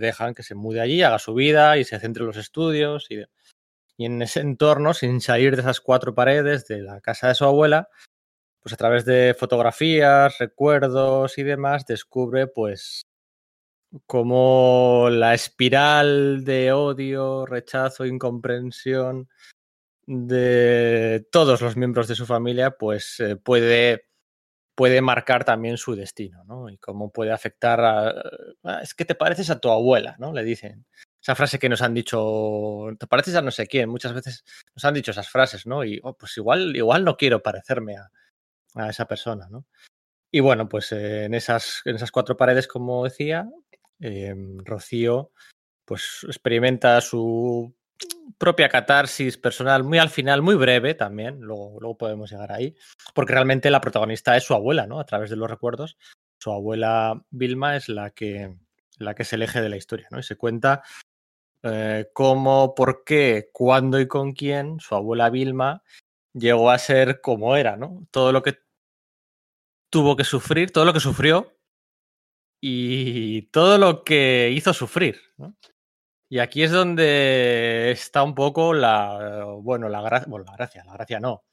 dejan 0.00 0.32
que 0.32 0.44
se 0.44 0.54
mude 0.54 0.80
allí, 0.80 1.02
haga 1.02 1.18
su 1.18 1.34
vida 1.34 1.76
y 1.76 1.84
se 1.84 1.98
centre 1.98 2.22
en 2.22 2.28
los 2.28 2.36
estudios 2.36 3.10
y 3.10 3.22
y 3.96 4.06
en 4.06 4.22
ese 4.22 4.40
entorno, 4.40 4.94
sin 4.94 5.20
salir 5.20 5.54
de 5.54 5.62
esas 5.62 5.80
cuatro 5.80 6.14
paredes 6.14 6.66
de 6.66 6.82
la 6.82 7.00
casa 7.00 7.28
de 7.28 7.34
su 7.34 7.44
abuela, 7.44 7.88
pues 8.60 8.72
a 8.72 8.76
través 8.76 9.04
de 9.04 9.36
fotografías, 9.38 10.38
recuerdos 10.38 11.38
y 11.38 11.42
demás, 11.42 11.86
descubre 11.86 12.46
pues 12.46 13.02
cómo 14.06 15.08
la 15.10 15.34
espiral 15.34 16.44
de 16.44 16.72
odio, 16.72 17.46
rechazo, 17.46 18.06
incomprensión 18.06 19.28
de 20.06 21.26
todos 21.30 21.60
los 21.60 21.76
miembros 21.76 22.08
de 22.08 22.14
su 22.14 22.26
familia, 22.26 22.72
pues 22.72 23.20
eh, 23.20 23.36
puede, 23.36 24.06
puede 24.74 25.00
marcar 25.00 25.44
también 25.44 25.76
su 25.78 25.94
destino, 25.94 26.44
¿no? 26.44 26.68
Y 26.68 26.78
cómo 26.78 27.10
puede 27.10 27.32
afectar 27.32 27.80
a... 27.80 28.12
Es 28.82 28.94
que 28.94 29.04
te 29.04 29.14
pareces 29.14 29.50
a 29.50 29.60
tu 29.60 29.70
abuela, 29.70 30.16
¿no? 30.18 30.32
Le 30.32 30.42
dicen 30.42 30.86
esa 31.24 31.34
frase 31.34 31.58
que 31.58 31.70
nos 31.70 31.80
han 31.80 31.94
dicho, 31.94 32.86
te 32.98 33.06
pareces 33.06 33.34
a 33.36 33.40
no 33.40 33.50
sé 33.50 33.66
quién, 33.66 33.88
muchas 33.88 34.12
veces 34.12 34.44
nos 34.74 34.84
han 34.84 34.92
dicho 34.92 35.10
esas 35.10 35.30
frases, 35.30 35.66
¿no? 35.66 35.82
Y 35.82 35.98
oh, 36.02 36.14
pues 36.14 36.36
igual, 36.36 36.76
igual 36.76 37.02
no 37.02 37.16
quiero 37.16 37.42
parecerme 37.42 37.96
a, 37.96 38.10
a 38.74 38.90
esa 38.90 39.06
persona, 39.06 39.48
¿no? 39.50 39.64
Y 40.30 40.40
bueno, 40.40 40.68
pues 40.68 40.92
eh, 40.92 41.24
en, 41.24 41.32
esas, 41.32 41.80
en 41.86 41.96
esas 41.96 42.10
cuatro 42.10 42.36
paredes, 42.36 42.68
como 42.68 43.04
decía, 43.04 43.48
eh, 44.00 44.34
Rocío 44.64 45.32
pues 45.86 46.26
experimenta 46.26 47.00
su 47.00 47.74
propia 48.36 48.68
catarsis 48.68 49.38
personal 49.38 49.82
muy 49.82 49.98
al 49.98 50.10
final, 50.10 50.42
muy 50.42 50.56
breve 50.56 50.94
también, 50.94 51.40
luego, 51.40 51.78
luego 51.80 51.96
podemos 51.96 52.30
llegar 52.30 52.52
ahí, 52.52 52.76
porque 53.14 53.32
realmente 53.32 53.70
la 53.70 53.80
protagonista 53.80 54.36
es 54.36 54.44
su 54.44 54.52
abuela, 54.52 54.86
¿no? 54.86 55.00
A 55.00 55.06
través 55.06 55.30
de 55.30 55.36
los 55.36 55.48
recuerdos, 55.48 55.96
su 56.38 56.52
abuela 56.52 57.24
Vilma 57.30 57.76
es 57.76 57.88
la 57.88 58.10
que 58.10 58.58
la 58.98 59.14
que 59.14 59.22
es 59.22 59.32
el 59.32 59.42
eje 59.42 59.62
de 59.62 59.70
la 59.70 59.76
historia, 59.76 60.06
¿no? 60.10 60.18
Y 60.18 60.22
se 60.22 60.36
cuenta 60.36 60.82
eh, 61.64 62.10
cómo, 62.12 62.74
por 62.74 63.04
qué, 63.04 63.48
cuándo 63.52 63.98
y 63.98 64.06
con 64.06 64.32
quién 64.32 64.80
su 64.80 64.94
abuela 64.94 65.30
Vilma 65.30 65.82
llegó 66.34 66.70
a 66.70 66.78
ser 66.78 67.20
como 67.22 67.56
era, 67.56 67.76
¿no? 67.76 68.06
Todo 68.10 68.32
lo 68.32 68.42
que 68.42 68.58
tuvo 69.90 70.16
que 70.16 70.24
sufrir, 70.24 70.72
todo 70.72 70.84
lo 70.84 70.92
que 70.92 71.00
sufrió 71.00 71.56
y 72.60 73.42
todo 73.48 73.78
lo 73.78 74.04
que 74.04 74.50
hizo 74.52 74.74
sufrir. 74.74 75.20
Y 76.28 76.38
aquí 76.38 76.62
es 76.62 76.70
donde 76.70 77.90
está 77.92 78.22
un 78.22 78.34
poco 78.34 78.74
la, 78.74 79.44
bueno, 79.62 79.88
la 79.88 80.02
gracia, 80.02 80.26
bueno, 80.28 80.44
la 80.46 80.56
gracia, 80.56 80.84
la 80.84 80.94
gracia 80.94 81.20
no, 81.20 81.44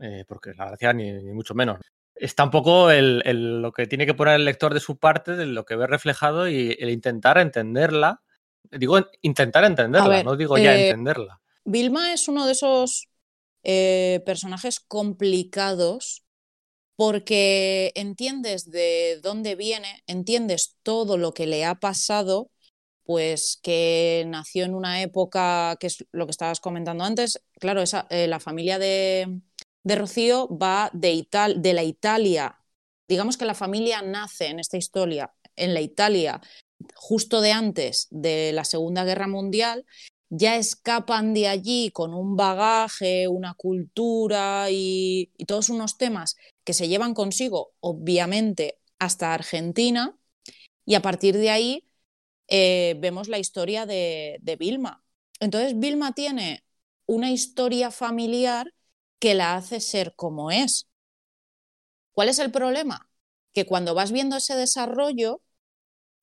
eh, 0.00 0.24
porque 0.28 0.52
la 0.54 0.66
gracia 0.66 0.92
ni, 0.92 1.12
mucho 1.32 1.54
menos. 1.54 1.78
Está 2.14 2.44
un 2.44 2.50
poco 2.50 2.90
el, 2.90 3.62
lo 3.62 3.72
que 3.72 3.86
tiene 3.86 4.06
que 4.06 4.14
poner 4.14 4.34
el 4.36 4.44
lector 4.44 4.74
de 4.74 4.80
su 4.80 4.98
parte, 4.98 5.36
de 5.36 5.46
lo 5.46 5.64
que 5.64 5.76
ve 5.76 5.86
reflejado 5.86 6.48
y 6.48 6.76
el 6.78 6.90
intentar 6.90 7.38
entenderla. 7.38 8.22
Digo, 8.70 8.98
intentar 9.22 9.64
entenderla, 9.64 10.08
ver, 10.08 10.24
no 10.24 10.36
digo 10.36 10.58
ya 10.58 10.76
eh, 10.76 10.88
entenderla. 10.88 11.40
Vilma 11.64 12.12
es 12.12 12.28
uno 12.28 12.46
de 12.46 12.52
esos 12.52 13.08
eh, 13.62 14.22
personajes 14.24 14.80
complicados 14.80 16.24
porque 16.96 17.92
entiendes 17.94 18.70
de 18.70 19.20
dónde 19.22 19.54
viene, 19.54 20.02
entiendes 20.06 20.76
todo 20.82 21.16
lo 21.16 21.32
que 21.32 21.46
le 21.46 21.64
ha 21.64 21.76
pasado, 21.76 22.50
pues 23.04 23.58
que 23.62 24.24
nació 24.26 24.64
en 24.64 24.74
una 24.74 25.00
época, 25.02 25.76
que 25.78 25.86
es 25.86 26.04
lo 26.10 26.26
que 26.26 26.32
estabas 26.32 26.60
comentando 26.60 27.04
antes, 27.04 27.40
claro, 27.60 27.82
esa, 27.82 28.06
eh, 28.10 28.26
la 28.26 28.40
familia 28.40 28.78
de, 28.78 29.40
de, 29.84 29.96
Rocío 29.96 30.48
va 30.48 30.90
de, 30.92 31.12
Ital 31.12 31.62
de 31.62 31.72
la 31.72 31.84
Italia, 31.84 32.58
digamos 33.06 33.36
que 33.36 33.44
la 33.44 33.54
familia 33.54 34.02
nace 34.02 34.48
en 34.48 34.58
esta 34.58 34.76
historia, 34.76 35.32
en 35.54 35.74
la 35.74 35.80
Italia 35.80 36.40
justo 36.94 37.40
de 37.40 37.52
antes 37.52 38.08
de 38.10 38.52
la 38.52 38.64
Segunda 38.64 39.04
Guerra 39.04 39.28
Mundial 39.28 39.84
ya 40.30 40.56
escapan 40.56 41.34
de 41.34 41.48
allí 41.48 41.90
con 41.90 42.14
un 42.14 42.36
bagaje, 42.36 43.28
una 43.28 43.54
cultura 43.54 44.66
y, 44.70 45.32
todos 45.46 45.70
unos 45.70 45.96
temas 45.96 46.36
que 46.64 46.74
se 46.74 46.88
llevan 46.88 47.14
consigo, 47.14 47.72
obviamente, 47.80 48.78
hasta 48.98 49.32
Argentina. 49.34 50.18
Y 50.84 50.94
a 50.94 51.02
partir 51.02 51.36
de 51.38 51.50
ahí 51.50 51.88
eh, 52.48 52.96
vemos 52.98 53.28
la 53.28 53.38
historia 53.38 53.86
de 53.86 54.56
Vilma. 54.58 55.02
Entonces, 55.40 55.78
Vilma 55.78 56.12
tiene 56.12 56.64
una 57.06 57.30
historia 57.30 57.90
familiar 57.90 58.74
que 59.18 59.34
la 59.34 59.56
hace 59.56 59.80
ser 59.80 60.14
como 60.14 60.50
es. 60.50 60.88
¿Cuál 62.12 62.28
es 62.28 62.38
el 62.38 62.50
problema? 62.50 63.08
Que 63.52 63.66
cuando 63.66 63.94
vas 63.94 64.12
viendo 64.12 64.36
ese 64.36 64.56
desarrollo, 64.56 65.40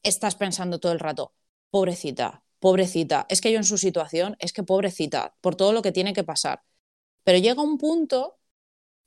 estás 0.06 0.36
pensando 0.36 0.80
todo 0.80 0.92
el 0.92 1.00
rato, 1.00 1.34
pobrecita, 1.72 2.44
pobrecita, 2.60 3.26
es 3.30 3.42
que 3.42 3.52
yo 3.52 3.58
en 3.58 3.64
su 3.66 3.78
situación, 3.78 4.38
es 4.40 4.54
que 4.54 4.64
pobrecita, 4.64 5.36
por 5.42 5.56
todo 5.56 5.74
lo 5.74 5.82
que 5.82 5.92
tiene 5.92 6.14
que 6.14 6.24
pasar. 6.24 6.64
Pero 7.24 7.40
llega 7.40 7.62
un 7.62 7.78
punto 7.78 8.40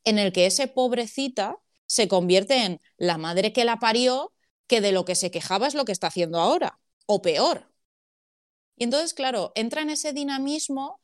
en 0.04 0.18
el 0.18 0.32
que 0.32 0.46
ese 0.46 0.68
pobrecita 0.68 1.58
se 1.86 2.08
convierte 2.08 2.64
en 2.64 2.80
la 2.96 3.18
madre 3.18 3.52
que 3.52 3.64
la 3.64 3.78
parió, 3.78 4.32
que 4.66 4.80
de 4.80 4.92
lo 4.92 5.04
que 5.04 5.14
se 5.14 5.30
quejaba 5.30 5.66
es 5.66 5.74
lo 5.74 5.84
que 5.84 5.92
está 5.92 6.08
haciendo 6.08 6.38
ahora, 6.40 6.80
o 7.06 7.22
peor. 7.22 7.72
Y 8.76 8.84
entonces, 8.84 9.14
claro, 9.14 9.52
entra 9.54 9.82
en 9.82 9.90
ese 9.90 10.12
dinamismo 10.12 11.00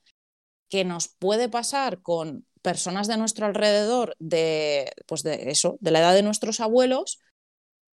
que 0.69 0.85
nos 0.85 1.09
puede 1.09 1.49
pasar 1.49 2.03
con 2.03 2.47
personas 2.63 3.09
de 3.09 3.17
nuestro 3.17 3.47
alrededor, 3.47 4.17
de, 4.19 4.93
pues 5.07 5.23
de 5.23 5.51
eso, 5.51 5.77
de 5.81 5.91
la 5.91 6.01
edad 6.01 6.15
de 6.15 6.23
nuestros 6.23 6.61
abuelos, 6.61 7.21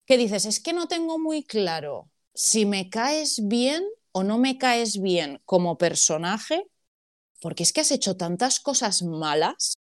que 0.10 0.18
dices, 0.18 0.46
es 0.46 0.60
que 0.60 0.74
no 0.74 0.88
tengo 0.88 1.20
muy 1.20 1.44
claro 1.44 2.10
si 2.34 2.66
me 2.66 2.90
caes 2.90 3.48
bien 3.48 3.86
o 4.12 4.24
no 4.24 4.40
me 4.40 4.58
caes 4.58 5.00
bien 5.00 5.40
como 5.46 5.78
personaje, 5.78 6.66
porque 7.40 7.62
es 7.62 7.72
que 7.72 7.82
has 7.82 7.92
hecho 7.92 8.18
tantas 8.18 8.60
cosas 8.60 9.04
malas, 9.04 9.76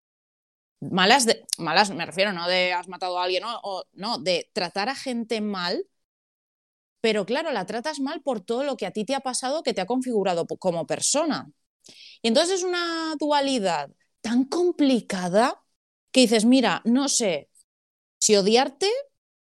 malas, 0.80 1.26
de, 1.26 1.44
malas 1.58 1.90
me 1.90 2.06
refiero, 2.06 2.32
no 2.32 2.48
de 2.48 2.72
has 2.72 2.88
matado 2.88 3.18
a 3.18 3.24
alguien, 3.24 3.42
o, 3.44 3.84
no, 3.92 4.16
de 4.16 4.50
tratar 4.54 4.88
a 4.88 4.94
gente 4.94 5.42
mal, 5.42 5.86
pero 7.02 7.26
claro, 7.26 7.52
la 7.52 7.66
tratas 7.66 8.00
mal 8.00 8.22
por 8.22 8.40
todo 8.40 8.64
lo 8.64 8.78
que 8.78 8.86
a 8.86 8.92
ti 8.92 9.04
te 9.04 9.14
ha 9.14 9.20
pasado 9.20 9.62
que 9.62 9.74
te 9.74 9.82
ha 9.82 9.86
configurado 9.86 10.46
como 10.46 10.86
persona. 10.86 11.50
Y 12.22 12.28
entonces 12.28 12.60
es 12.60 12.64
una 12.64 13.14
dualidad 13.20 13.90
tan 14.22 14.44
complicada 14.44 15.62
que 16.12 16.22
dices, 16.22 16.46
mira, 16.46 16.80
no 16.86 17.10
sé 17.10 17.50
si 18.18 18.36
odiarte 18.36 18.90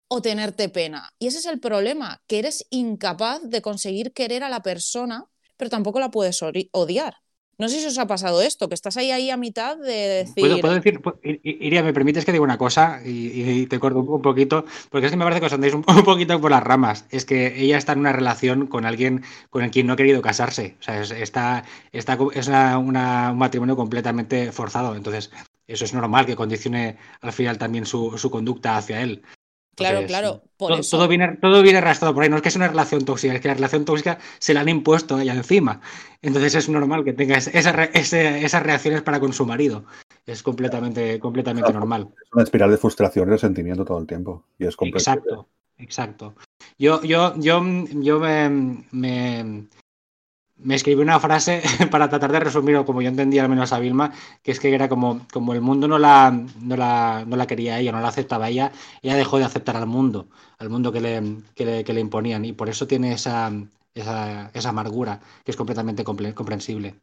o 0.09 0.23
tenerte 0.23 0.69
pena. 0.69 1.11
Y 1.19 1.29
ese 1.29 1.39
es 1.39 1.47
el 1.47 1.61
problema, 1.61 2.23
que 2.27 2.39
eres 2.39 2.67
incapaz 2.71 3.43
de 3.43 3.63
conseguir 3.63 4.13
querer 4.13 4.43
a 4.43 4.49
la 4.49 4.63
persona, 4.63 5.27
pero 5.57 5.71
tampoco 5.71 6.01
la 6.01 6.11
puedes 6.11 6.43
odiar. 6.43 7.17
No 7.61 7.69
sé 7.69 7.81
si 7.81 7.87
os 7.87 7.99
ha 7.99 8.07
pasado 8.07 8.41
esto, 8.41 8.69
que 8.69 8.77
estás 8.77 8.97
ahí, 8.97 9.11
ahí 9.11 9.31
a 9.31 9.37
mitad 9.37 9.77
de 9.77 10.25
decir... 10.25 10.61
¿Puedo, 10.61 10.75
decir, 10.75 11.01
Iria, 11.43 11.83
me 11.83 11.93
permites 11.93 12.25
que 12.25 12.31
diga 12.31 12.45
una 12.45 12.57
cosa 12.57 13.01
y, 13.05 13.67
te 13.67 13.81
corto 13.81 13.99
un 13.99 14.23
poquito, 14.23 14.65
porque 14.91 15.07
es 15.07 15.11
que 15.11 15.17
me 15.17 15.25
parece 15.25 15.41
que 15.41 15.47
os 15.47 15.53
andéis 15.53 15.75
un, 15.75 15.83
poquito 15.83 16.41
por 16.41 16.53
las 16.53 16.63
ramas. 16.63 17.07
Es 17.11 17.25
que 17.25 17.61
ella 17.61 17.77
está 17.77 17.95
en 17.95 17.99
una 17.99 18.13
relación 18.13 18.69
con 18.69 18.87
alguien 18.87 19.25
con 19.51 19.65
el 19.65 19.73
quien 19.73 19.89
no 19.89 19.95
ha 19.95 19.97
querido 19.97 20.23
casarse. 20.23 20.77
O 20.79 20.83
sea, 20.85 21.01
es, 21.01 21.11
está, 21.11 21.65
está, 21.91 22.17
es 22.33 22.47
una, 22.47 22.79
un 22.79 23.39
matrimonio 23.39 23.75
completamente 23.75 24.53
forzado. 24.53 24.95
Entonces, 24.95 25.33
eso 25.67 25.85
es 25.85 25.93
normal 25.93 26.27
que 26.27 26.37
condicione 26.37 26.97
al 27.21 27.33
final 27.33 27.59
también 27.59 27.87
su, 27.87 28.17
su 28.19 28.31
conducta 28.31 28.77
hacia 28.77 29.03
él. 29.03 29.25
Claro, 29.79 30.01
Entonces, 30.01 30.19
claro. 30.21 30.43
Por 30.57 30.69
todo, 30.71 30.81
eso. 30.81 30.97
todo, 30.97 31.09
viene, 31.09 31.37
todo 31.41 31.63
viene 31.63 31.79
arrastrado 31.79 32.13
por 32.13 32.25
ahí. 32.25 32.29
No 32.29 32.37
es 32.37 32.43
que 32.43 32.49
es 32.49 32.57
una 32.57 32.69
relación 32.69 33.05
tóxica, 33.05 33.33
es 33.35 33.41
que 33.41 33.49
la 33.49 33.55
relación 33.55 33.85
tóxica 33.85 34.19
se 34.39 34.53
la 34.53 34.61
han 34.61 34.69
impuesto 34.69 35.17
a 35.17 35.23
ella 35.23 35.35
encima. 35.35 35.81
Entonces 36.21 36.55
es 36.57 36.69
normal 36.69 37.05
que 37.05 37.13
tenga 37.13 37.37
esa, 37.37 37.85
esa, 37.85 38.39
esas 38.39 38.63
reacciones 38.63 39.03
para 39.03 39.21
con 39.21 39.33
su 39.33 39.47
marido. 39.47 39.85
Es 40.27 40.43
completamente, 40.43 41.19
completamente 41.21 41.69
Claro, 41.69 41.79
normal. 41.81 42.09
Es 42.23 42.33
una 42.33 42.43
espiral 42.43 42.71
de 42.71 42.77
frustración 42.77 43.29
y 43.29 43.31
resentimiento 43.31 43.85
todo 43.85 43.99
el 43.99 44.07
tiempo. 44.07 44.45
Y 44.59 44.67
es. 44.67 44.77
Exacto, 44.81 45.49
exacto. 45.79 46.35
Yo, 46.77 47.01
yo, 47.03 47.35
yo, 47.39 47.63
yo 47.93 48.19
me, 48.19 48.85
me, 48.91 49.67
me 50.59 50.75
escribí 50.75 51.01
una 51.03 51.21
frase 51.21 51.63
para 51.91 52.09
tratar 52.09 52.33
de 52.33 52.41
resumirlo 52.41 52.85
como 52.85 53.03
yo 53.03 53.09
entendía 53.09 53.43
al 53.43 53.49
menos 53.49 53.73
a 53.73 53.79
Vilma, 53.79 54.13
que 54.43 54.53
es 54.53 54.61
que 54.61 54.75
era 54.75 54.89
como, 54.89 55.27
como 55.33 55.53
el 55.55 55.61
mundo 55.61 55.89
no 55.89 55.99
la, 55.99 56.31
no, 56.61 56.77
la, 56.77 57.25
no 57.27 57.37
la 57.37 57.47
quería 57.47 57.79
ella, 57.79 57.93
no 57.93 58.01
la 58.01 58.09
aceptaba 58.09 58.49
ella, 58.49 58.73
ella 59.03 59.17
dejó 59.17 59.39
de 59.39 59.45
aceptar 59.45 59.77
al 59.77 59.87
mundo, 59.87 60.29
al 60.59 60.71
mundo 60.71 60.93
que 60.93 61.01
le, 61.01 61.23
que 61.55 61.65
le, 61.65 61.85
que 61.85 61.93
le 61.93 62.01
imponían, 62.01 62.45
y 62.45 62.53
por 62.53 62.69
eso 62.69 62.87
tiene 62.87 63.13
esa, 63.13 63.51
esa, 63.95 64.51
esa 64.55 64.69
amargura, 64.71 65.21
que 65.45 65.51
es 65.53 65.57
completamente 65.57 66.05
compre 66.05 66.35
comprensible. 66.35 67.01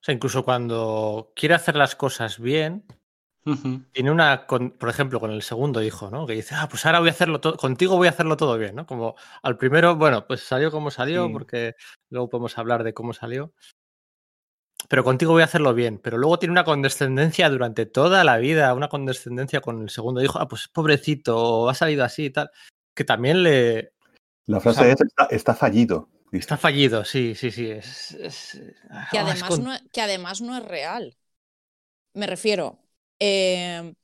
O 0.00 0.04
sea, 0.04 0.14
incluso 0.14 0.44
cuando 0.44 1.32
quiere 1.34 1.54
hacer 1.54 1.76
las 1.76 1.96
cosas 1.96 2.38
bien, 2.38 2.84
Uh 3.44 3.52
-huh. 3.54 3.84
tiene 3.92 4.10
una, 4.10 4.46
con, 4.46 4.72
por 4.72 4.88
ejemplo, 4.90 5.20
con 5.20 5.30
el 5.30 5.42
segundo 5.42 5.82
hijo, 5.82 6.10
¿no? 6.10 6.26
Que 6.26 6.34
dice, 6.34 6.54
ah, 6.54 6.68
pues 6.68 6.84
ahora 6.84 7.00
voy 7.00 7.08
a 7.08 7.12
hacerlo 7.12 7.40
todo, 7.40 7.56
contigo 7.56 7.96
voy 7.96 8.06
a 8.08 8.10
hacerlo 8.10 8.36
todo 8.36 8.58
bien, 8.58 8.74
¿no? 8.74 8.86
Como 8.86 9.14
al 9.42 9.56
primero, 9.56 9.96
bueno, 9.96 10.26
pues 10.26 10.42
salió 10.42 10.70
como 10.70 10.90
salió, 10.90 11.26
Sí. 11.26 11.32
porque 11.32 11.74
luego 12.10 12.28
podemos 12.28 12.58
hablar 12.58 12.84
de 12.84 12.92
cómo 12.94 13.14
salió. 13.14 13.52
Pero 14.88 15.04
contigo 15.04 15.32
voy 15.32 15.42
a 15.42 15.46
hacerlo 15.46 15.74
bien. 15.74 15.98
Pero 15.98 16.18
luego 16.18 16.38
tiene 16.38 16.52
una 16.52 16.64
condescendencia 16.64 17.50
durante 17.50 17.84
toda 17.86 18.22
la 18.24 18.38
vida, 18.38 18.74
una 18.74 18.88
condescendencia 18.88 19.60
con 19.60 19.82
el 19.82 19.90
segundo 19.90 20.22
hijo, 20.22 20.38
ah, 20.38 20.48
pues 20.48 20.68
pobrecito, 20.68 21.68
ha 21.68 21.74
salido 21.74 22.04
así 22.04 22.26
y 22.26 22.30
tal. 22.30 22.50
Que 22.94 23.04
también 23.04 23.42
le. 23.42 23.92
La 24.46 24.60
frase 24.60 24.80
O 24.80 24.84
sea, 24.84 24.92
es 24.92 25.00
está, 25.00 25.24
está 25.30 25.54
fallido. 25.54 26.08
dice. 26.30 26.40
Está 26.42 26.56
fallido, 26.56 27.04
sí, 27.04 27.34
sí, 27.34 27.50
sí. 27.50 27.70
Es, 27.70 28.12
es- 28.12 28.60
Que 28.60 28.74
ah, 28.90 29.08
es 29.12 29.18
además, 29.20 29.42
con- 29.44 29.64
no, 29.64 29.72
que 29.92 30.00
además 30.00 30.40
no 30.40 30.56
es 30.56 30.64
real. 30.64 31.16
Me 32.14 32.26
refiero, 32.26 32.78
eh, 33.20 33.94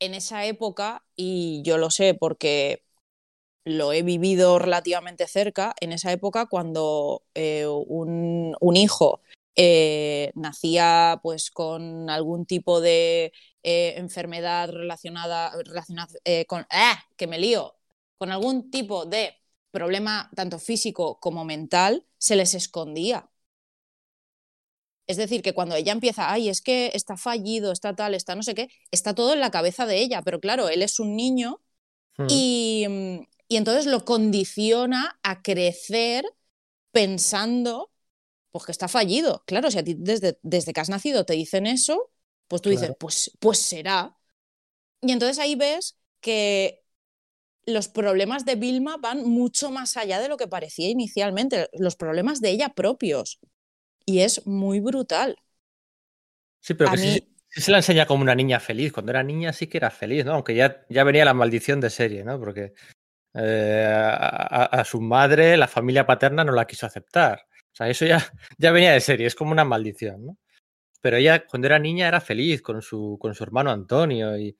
en 0.00 0.14
esa 0.14 0.46
época, 0.46 1.04
y 1.16 1.62
yo 1.64 1.78
lo 1.78 1.90
sé 1.90 2.14
porque 2.14 2.84
lo 3.64 3.92
he 3.92 4.02
vivido 4.02 4.58
relativamente 4.58 5.26
cerca, 5.28 5.74
en 5.80 5.92
esa 5.92 6.12
época 6.12 6.46
cuando 6.46 7.24
eh, 7.34 7.66
un, 7.66 8.56
un 8.60 8.76
hijo 8.76 9.20
eh, 9.56 10.32
nacía 10.34 11.20
pues 11.22 11.50
con 11.50 12.08
algún 12.10 12.46
tipo 12.46 12.80
de 12.80 13.32
eh, 13.62 13.94
enfermedad 13.98 14.70
relacionada, 14.70 15.52
relacionada 15.64 16.12
con... 16.46 16.66
¡Ah! 16.70 17.02
Que 17.16 17.26
me 17.26 17.38
lío. 17.38 17.76
Con 18.18 18.30
algún 18.32 18.70
tipo 18.70 19.04
de 19.06 19.34
problema 19.70 20.30
tanto 20.34 20.58
físico 20.58 21.18
como 21.20 21.44
mental, 21.44 22.06
se 22.18 22.36
les 22.36 22.54
escondía. 22.54 23.28
Es 25.08 25.18
decir, 25.18 25.42
que 25.42 25.54
cuando 25.54 25.76
ella 25.76 25.92
empieza, 25.92 26.32
ay, 26.32 26.50
es 26.50 26.62
que 26.62 26.92
está 26.94 27.16
fallido, 27.18 27.72
está 27.72 27.96
tal, 27.96 28.14
está 28.14 28.36
no 28.36 28.44
sé 28.44 28.54
qué, 28.54 28.68
está 28.92 29.14
todo 29.14 29.34
en 29.34 29.40
la 29.40 29.50
cabeza 29.52 29.86
de 29.86 30.00
ella, 30.00 30.22
pero 30.22 30.40
claro, 30.40 30.70
él 30.70 30.82
es 30.82 31.00
un 31.00 31.16
niño 31.16 31.62
Hmm. 32.18 32.26
y, 32.28 32.86
mm, 32.88 33.20
y 33.48 33.56
entonces 33.56 33.86
lo 33.86 34.04
condiciona 34.04 35.18
a 35.22 35.42
crecer 35.42 36.24
pensando 36.92 37.92
pues 38.50 38.66
que 38.66 38.72
está 38.72 38.88
fallido. 38.88 39.44
Claro, 39.46 39.70
si 39.70 39.78
a 39.78 39.84
ti 39.84 39.94
desde, 39.98 40.38
desde 40.42 40.72
que 40.72 40.80
has 40.80 40.88
nacido 40.90 41.24
te 41.26 41.34
dicen 41.34 41.66
eso, 41.66 42.10
pues 42.48 42.62
tú 42.62 42.70
dices, 42.70 42.92
pues, 42.98 43.32
pues 43.40 43.58
será. 43.58 44.16
Y 45.02 45.12
entonces 45.12 45.38
ahí 45.38 45.56
ves 45.56 45.98
que 46.20 46.84
los 47.66 47.88
problemas 47.88 48.44
de 48.44 48.56
Vilma 48.56 48.96
van 48.98 49.24
mucho 49.28 49.70
más 49.70 49.96
allá 49.96 50.20
de 50.20 50.28
lo 50.28 50.36
que 50.36 50.48
parecía 50.48 50.88
inicialmente, 50.90 51.68
los 51.74 51.96
problemas 51.96 52.40
de 52.40 52.50
ella 52.50 52.70
propios. 52.70 53.40
Y 54.08 54.20
es 54.22 54.46
muy 54.46 54.80
brutal. 54.80 55.36
Sí, 56.60 56.72
pero 56.72 56.88
A 56.88 56.92
que 56.94 56.98
sí- 56.98 57.08
mí- 57.28 57.36
sí 57.50 57.60
se 57.60 57.70
la 57.70 57.76
enseña 57.76 58.06
como 58.06 58.22
una 58.22 58.34
niña 58.34 58.58
feliz. 58.58 58.90
Cuando 58.90 59.10
era 59.12 59.22
niña 59.22 59.52
sí 59.52 59.66
que 59.66 59.76
era 59.76 59.90
feliz, 59.90 60.24
¿no? 60.24 60.32
Aunque 60.32 60.54
ya, 60.54 60.86
ya 60.88 61.04
venía 61.04 61.26
la 61.26 61.34
maldición 61.34 61.78
de 61.78 61.90
serie, 61.90 62.24
¿no? 62.24 62.38
Porque 62.40 62.72
eh, 63.34 63.86
a 63.94 64.82
su 64.86 65.02
madre, 65.02 65.58
la 65.58 65.68
familia 65.68 66.06
paterna, 66.06 66.42
no 66.42 66.52
la 66.52 66.66
quiso 66.66 66.86
aceptar. 66.86 67.42
O 67.70 67.74
sea, 67.76 67.88
eso 67.90 68.06
ya, 68.06 68.16
ya 68.58 68.72
venía 68.72 68.92
de 68.92 69.00
serie, 69.00 69.26
es 69.26 69.34
como 69.34 69.52
una 69.52 69.64
maldición, 69.66 70.24
¿no? 70.24 70.38
Pero 71.02 71.18
ella, 71.18 71.46
cuando 71.46 71.66
era 71.66 71.78
niña, 71.78 72.08
era 72.08 72.22
feliz 72.22 72.62
con 72.62 72.80
su, 72.80 73.18
con 73.20 73.34
su 73.34 73.44
hermano 73.44 73.70
Antonio. 73.70 74.36
Y, 74.38 74.56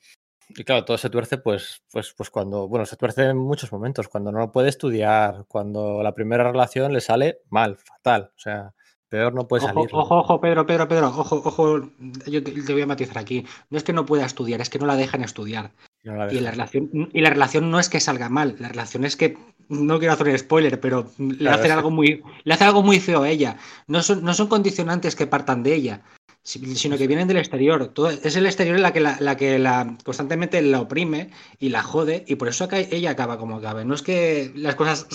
y 0.51 0.65
claro, 0.65 0.85
todo 0.85 0.99
se 0.99 1.09
tuerce, 1.09 1.39
pues, 1.39 1.83
pues, 1.91 2.13
pues 2.15 2.29
cuando, 2.29 2.69
bueno, 2.69 2.85
se 2.85 2.97
tuerce 2.97 3.25
en 3.25 3.39
muchos 3.39 3.73
momentos, 3.73 4.09
cuando 4.09 4.31
no 4.31 4.53
puede 4.53 4.69
estudiar, 4.69 5.47
cuando 5.49 6.03
la 6.03 6.15
primera 6.15 6.45
relación 6.45 6.93
le 6.93 7.01
sale 7.01 7.41
mal, 7.49 7.77
fatal. 7.79 8.31
O 8.37 8.39
sea, 8.39 8.75
peor 9.09 9.35
no 9.35 9.49
puede 9.49 9.65
Ojo, 9.65 9.75
salir. 9.75 9.89
ojo, 9.93 10.17
ojo, 10.19 10.41
Pedro, 10.41 10.67
Pedro, 10.67 10.89
Pedro, 10.89 11.09
ojo, 11.09 11.43
ojo, 11.45 11.91
yo 12.27 12.43
te, 12.43 12.53
te 12.53 12.73
voy 12.73 12.83
a 12.83 12.87
matizar 12.87 13.19
aquí. 13.19 13.45
No 13.71 13.79
es 13.79 13.85
que 13.85 13.93
no 13.93 14.07
pueda 14.07 14.25
estudiar, 14.27 14.61
es 14.61 14.71
que 14.71 14.79
no 14.79 14.87
la 14.87 14.97
dejan 14.97 15.23
estudiar. 15.25 15.73
No 16.05 16.15
la 16.17 16.33
Y 16.33 16.41
la 16.41 16.51
relación, 16.51 16.91
y 17.13 17.21
la 17.21 17.31
relación 17.31 17.71
no 17.71 17.81
es 17.81 17.89
que 17.89 18.01
salga 18.01 18.29
mal, 18.29 18.57
la 18.59 18.69
relación 18.69 19.05
es 19.05 19.17
que, 19.17 19.37
no 19.69 19.99
quiero 19.99 20.15
hacer 20.15 20.39
spoiler, 20.39 20.81
pero 20.81 21.11
le 21.19 21.37
Claro, 21.37 21.57
hacen 21.57 21.71
sí. 21.71 21.77
algo 21.77 21.91
muy, 21.91 22.23
le 22.45 22.55
hacen 22.55 22.69
algo 22.69 22.83
muy 22.83 23.01
feo 23.01 23.23
a 23.23 23.29
ella. 23.29 23.57
No 23.87 24.03
son, 24.03 24.25
no 24.25 24.33
son 24.33 24.49
condicionantes 24.49 25.15
que 25.17 25.27
partan 25.27 25.63
de 25.63 25.75
ella, 25.75 26.03
sino 26.49 26.97
que 26.97 27.07
vienen 27.07 27.29
del 27.29 27.37
exterior. 27.37 27.89
Todo, 27.89 28.09
es 28.09 28.35
el 28.37 28.47
exterior 28.47 28.81
la 28.81 28.93
que 28.93 29.01
la, 29.01 29.19
la 29.21 29.37
que 29.37 29.59
la 29.59 29.97
constantemente 30.03 30.63
la 30.63 30.81
oprime 30.81 31.31
y 31.59 31.69
la 31.69 31.83
jode, 31.83 32.25
y 32.27 32.37
por 32.37 32.49
eso 32.49 32.65
acá 32.65 32.79
ella 32.79 33.11
acaba 33.11 33.37
como 33.37 33.57
acaba. 33.57 33.85
No 33.85 33.95
es 33.95 34.03
que 34.03 34.51
las 34.55 34.75
cosas 34.75 35.07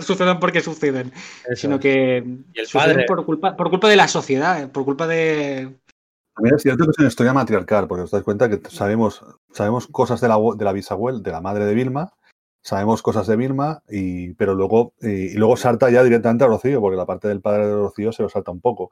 sucedan 0.00 0.40
porque 0.40 0.60
suceden, 0.62 1.12
Eso 1.44 1.60
sino 1.60 1.78
que 1.78 2.24
Y 2.54 2.60
el 2.60 2.66
suceden 2.66 2.94
padre. 2.94 3.06
por 3.06 3.24
culpa, 3.26 3.54
por 3.54 3.68
culpa 3.68 3.88
de 3.88 3.96
la 3.96 4.08
sociedad, 4.08 4.62
eh, 4.62 4.68
por 4.68 4.84
culpa 4.86 5.06
de, 5.06 5.76
También 6.34 6.56
es 6.56 6.62
cierto 6.62 6.84
que 6.84 6.90
es 6.92 6.98
una 6.98 7.08
historia 7.08 7.34
matriarcal, 7.34 7.86
porque 7.86 8.04
os 8.04 8.10
dais 8.10 8.24
cuenta 8.24 8.48
que 8.48 8.60
sabemos, 8.70 9.22
sabemos 9.52 9.88
cosas 9.88 10.20
de 10.22 10.28
la, 10.28 10.38
de 10.56 10.64
la 10.64 10.72
bisabuela, 10.72 11.18
de 11.18 11.30
la 11.30 11.42
madre 11.42 11.66
de 11.66 11.74
Vilma, 11.74 12.14
sabemos 12.62 13.02
cosas 13.02 13.26
de 13.26 13.36
Vilma, 13.36 13.82
y, 13.90 14.32
pero 14.34 14.54
luego, 14.54 14.94
y, 15.02 15.08
y 15.08 15.34
luego 15.34 15.56
salta 15.58 15.90
ya 15.90 16.02
directamente 16.02 16.44
a 16.44 16.46
Rocío, 16.46 16.80
porque 16.80 16.96
la 16.96 17.06
parte 17.06 17.28
del 17.28 17.42
padre 17.42 17.66
de 17.66 17.74
Rocío 17.74 18.10
se 18.12 18.22
lo 18.22 18.30
salta 18.30 18.52
un 18.52 18.60
poco. 18.60 18.90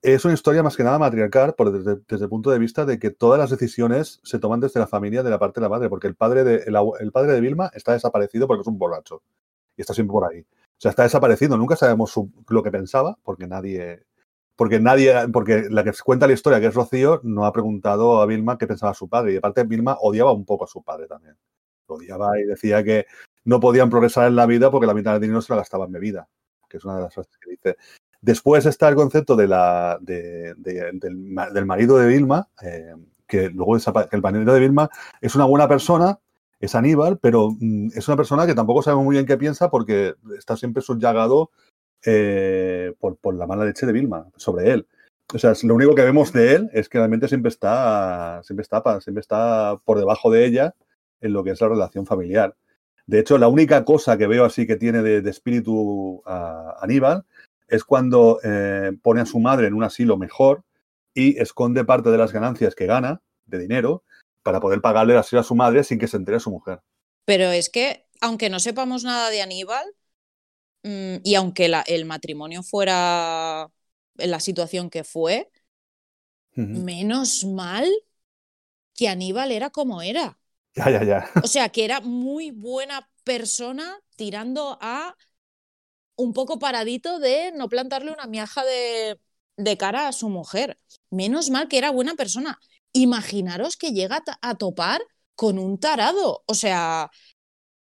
Es 0.00 0.24
una 0.24 0.34
historia 0.34 0.62
más 0.62 0.76
que 0.76 0.84
nada 0.84 0.98
matriarcal 0.98 1.54
por, 1.54 1.72
desde, 1.72 2.24
el 2.24 2.28
punto 2.28 2.50
de 2.50 2.60
vista 2.60 2.84
de 2.84 3.00
que 3.00 3.10
todas 3.10 3.38
las 3.38 3.50
decisiones 3.50 4.20
se 4.22 4.38
toman 4.38 4.60
desde 4.60 4.78
la 4.78 4.86
familia 4.86 5.24
de 5.24 5.30
la 5.30 5.40
parte 5.40 5.58
de 5.58 5.64
la 5.64 5.68
madre, 5.68 5.88
porque 5.88 6.06
el 6.06 6.14
padre 6.14 6.44
de, 6.44 6.62
el, 7.00 7.12
padre 7.12 7.32
de 7.32 7.40
Vilma 7.40 7.70
está 7.74 7.94
desaparecido 7.94 8.46
porque 8.46 8.60
es 8.60 8.66
un 8.68 8.78
borracho 8.78 9.22
y 9.76 9.80
está 9.80 9.94
siempre 9.94 10.12
por 10.12 10.32
ahí. 10.32 10.40
O 10.40 10.80
sea, 10.80 10.90
está 10.90 11.02
desapareciendo, 11.02 11.56
nunca 11.56 11.74
sabemos 11.74 12.14
lo 12.48 12.62
que 12.62 12.70
pensaba, 12.70 13.18
porque 13.24 13.48
nadie, 13.48 14.04
porque 14.54 14.78
nadie, 14.78 15.26
porque 15.32 15.66
la 15.68 15.82
que 15.82 15.90
cuenta 16.04 16.28
la 16.28 16.34
historia, 16.34 16.60
que 16.60 16.66
es 16.66 16.74
Rocío, 16.74 17.20
no 17.24 17.44
ha 17.44 17.52
preguntado 17.52 18.20
a 18.20 18.26
Vilma 18.26 18.56
qué 18.56 18.68
pensaba 18.68 18.94
su 18.94 19.08
padre. 19.08 19.32
Y 19.34 19.36
aparte, 19.38 19.64
Vilma 19.64 19.96
odiaba 20.00 20.32
un 20.32 20.44
poco 20.44 20.64
a 20.64 20.68
su 20.68 20.84
padre 20.84 21.08
también. 21.08 21.36
Lo 21.88 21.96
odiaba 21.96 22.38
y 22.38 22.44
decía 22.44 22.84
que 22.84 23.06
no 23.44 23.58
podían 23.58 23.90
progresar 23.90 24.28
en 24.28 24.36
la 24.36 24.46
vida 24.46 24.70
porque 24.70 24.86
la 24.86 24.94
mitad 24.94 25.12
del 25.12 25.22
dinero 25.22 25.42
se 25.42 25.52
la 25.52 25.58
gastaba 25.58 25.86
en 25.86 25.92
bebida, 25.92 26.28
que 26.68 26.76
es 26.76 26.84
una 26.84 26.96
de 26.96 27.02
las 27.02 27.14
frases 27.14 27.36
que 27.38 27.50
dice. 27.50 27.76
Después 28.20 28.66
está 28.66 28.88
el 28.88 28.94
concepto 28.96 29.36
de 29.36 29.46
la, 29.48 29.98
de- 30.00 30.54
de- 30.56 30.90
del, 30.94 31.16
ma- 31.16 31.50
del 31.50 31.66
marido 31.66 31.98
de 31.98 32.08
Vilma, 32.08 32.48
eh, 32.62 32.94
que 33.26 33.50
luego 33.50 33.76
el 33.76 34.22
marido 34.22 34.54
de 34.54 34.60
Vilma 34.60 34.90
es 35.20 35.34
una 35.34 35.44
buena 35.44 35.68
persona, 35.68 36.18
es 36.60 36.74
Aníbal, 36.74 37.18
pero 37.18 37.50
mm, 37.58 37.90
es 37.94 38.08
una 38.08 38.16
persona 38.16 38.46
que 38.46 38.54
tampoco 38.54 38.82
sabemos 38.82 39.04
muy 39.04 39.14
bien 39.14 39.26
qué 39.26 39.36
piensa 39.36 39.70
porque 39.70 40.14
está 40.36 40.56
siempre 40.56 40.82
subyagado 40.82 41.50
eh, 42.04 42.94
por, 42.98 43.16
por 43.16 43.34
la 43.34 43.46
mala 43.46 43.64
leche 43.64 43.86
de 43.86 43.92
Vilma 43.92 44.26
sobre 44.36 44.72
él. 44.72 44.86
O 45.34 45.38
sea, 45.38 45.52
lo 45.62 45.74
único 45.74 45.94
que 45.94 46.02
vemos 46.04 46.32
de 46.32 46.54
él 46.54 46.70
es 46.72 46.88
que 46.88 46.98
realmente 46.98 47.28
siempre 47.28 47.50
está, 47.50 48.40
siempre 48.42 48.62
está, 48.62 49.00
siempre 49.00 49.20
está 49.20 49.78
por 49.84 49.98
debajo 49.98 50.30
de 50.30 50.46
ella 50.46 50.74
en 51.20 51.32
lo 51.34 51.44
que 51.44 51.50
es 51.50 51.60
la 51.60 51.68
relación 51.68 52.06
familiar. 52.06 52.56
De 53.06 53.18
hecho, 53.20 53.36
la 53.38 53.48
única 53.48 53.84
cosa 53.84 54.16
que 54.16 54.26
veo 54.26 54.44
así 54.44 54.66
que 54.66 54.76
tiene 54.76 55.02
de, 55.02 55.28
espíritu 55.30 56.22
Aníbal 56.80 57.24
es 57.68 57.84
cuando 57.84 58.40
eh, 58.42 58.92
pone 59.02 59.20
a 59.20 59.26
su 59.26 59.38
madre 59.40 59.66
en 59.68 59.74
un 59.74 59.84
asilo 59.84 60.16
mejor 60.16 60.64
y 61.14 61.38
esconde 61.40 61.84
parte 61.84 62.10
de 62.10 62.18
las 62.18 62.32
ganancias 62.32 62.74
que 62.74 62.86
gana 62.86 63.22
de 63.46 63.58
dinero 63.58 64.04
para 64.42 64.60
poder 64.60 64.80
pagarle 64.80 65.14
el 65.14 65.18
asilo 65.20 65.40
a 65.40 65.44
su 65.44 65.54
madre 65.54 65.84
sin 65.84 65.98
que 65.98 66.08
se 66.08 66.16
entere 66.16 66.40
su 66.40 66.50
mujer. 66.50 66.80
Pero 67.24 67.50
es 67.50 67.68
que, 67.68 68.06
aunque 68.20 68.50
no 68.50 68.60
sepamos 68.60 69.04
nada 69.04 69.30
de 69.30 69.42
Aníbal, 69.42 69.84
mm, 70.84 71.16
y 71.24 71.34
aunque 71.34 71.68
la- 71.68 71.82
el 71.82 72.04
matrimonio 72.04 72.62
fuera 72.62 73.70
en 74.18 74.30
la 74.30 74.40
situación 74.40 74.90
que 74.90 75.04
fue, 75.04 75.50
menos 76.72 77.44
mal 77.44 77.86
que 78.94 79.08
Aníbal 79.08 79.52
era 79.52 79.70
como 79.70 80.02
era. 80.02 80.38
Ya, 80.76 80.90
ya, 80.90 81.02
ya. 81.04 81.28
O 81.40 81.46
sea, 81.48 81.68
que 81.70 81.84
era 81.84 82.00
muy 82.00 82.50
buena 82.50 83.10
persona 83.24 83.98
tirando 84.16 84.78
a 84.80 85.16
un 86.18 86.32
poco 86.32 86.58
paradito 86.58 87.20
de 87.20 87.52
no 87.52 87.68
plantarle 87.68 88.12
una 88.12 88.26
miaja 88.26 88.64
de, 88.64 89.20
de 89.56 89.76
cara 89.78 90.08
a 90.08 90.12
su 90.12 90.28
mujer. 90.28 90.78
Menos 91.10 91.48
mal 91.50 91.68
que 91.68 91.78
era 91.78 91.90
buena 91.92 92.14
persona. 92.16 92.58
Imaginaros 92.92 93.76
que 93.76 93.92
llega 93.92 94.22
a, 94.42 94.54
topar 94.56 95.00
con 95.36 95.58
un 95.58 95.78
tarado. 95.78 96.42
O 96.46 96.54
sea, 96.54 97.10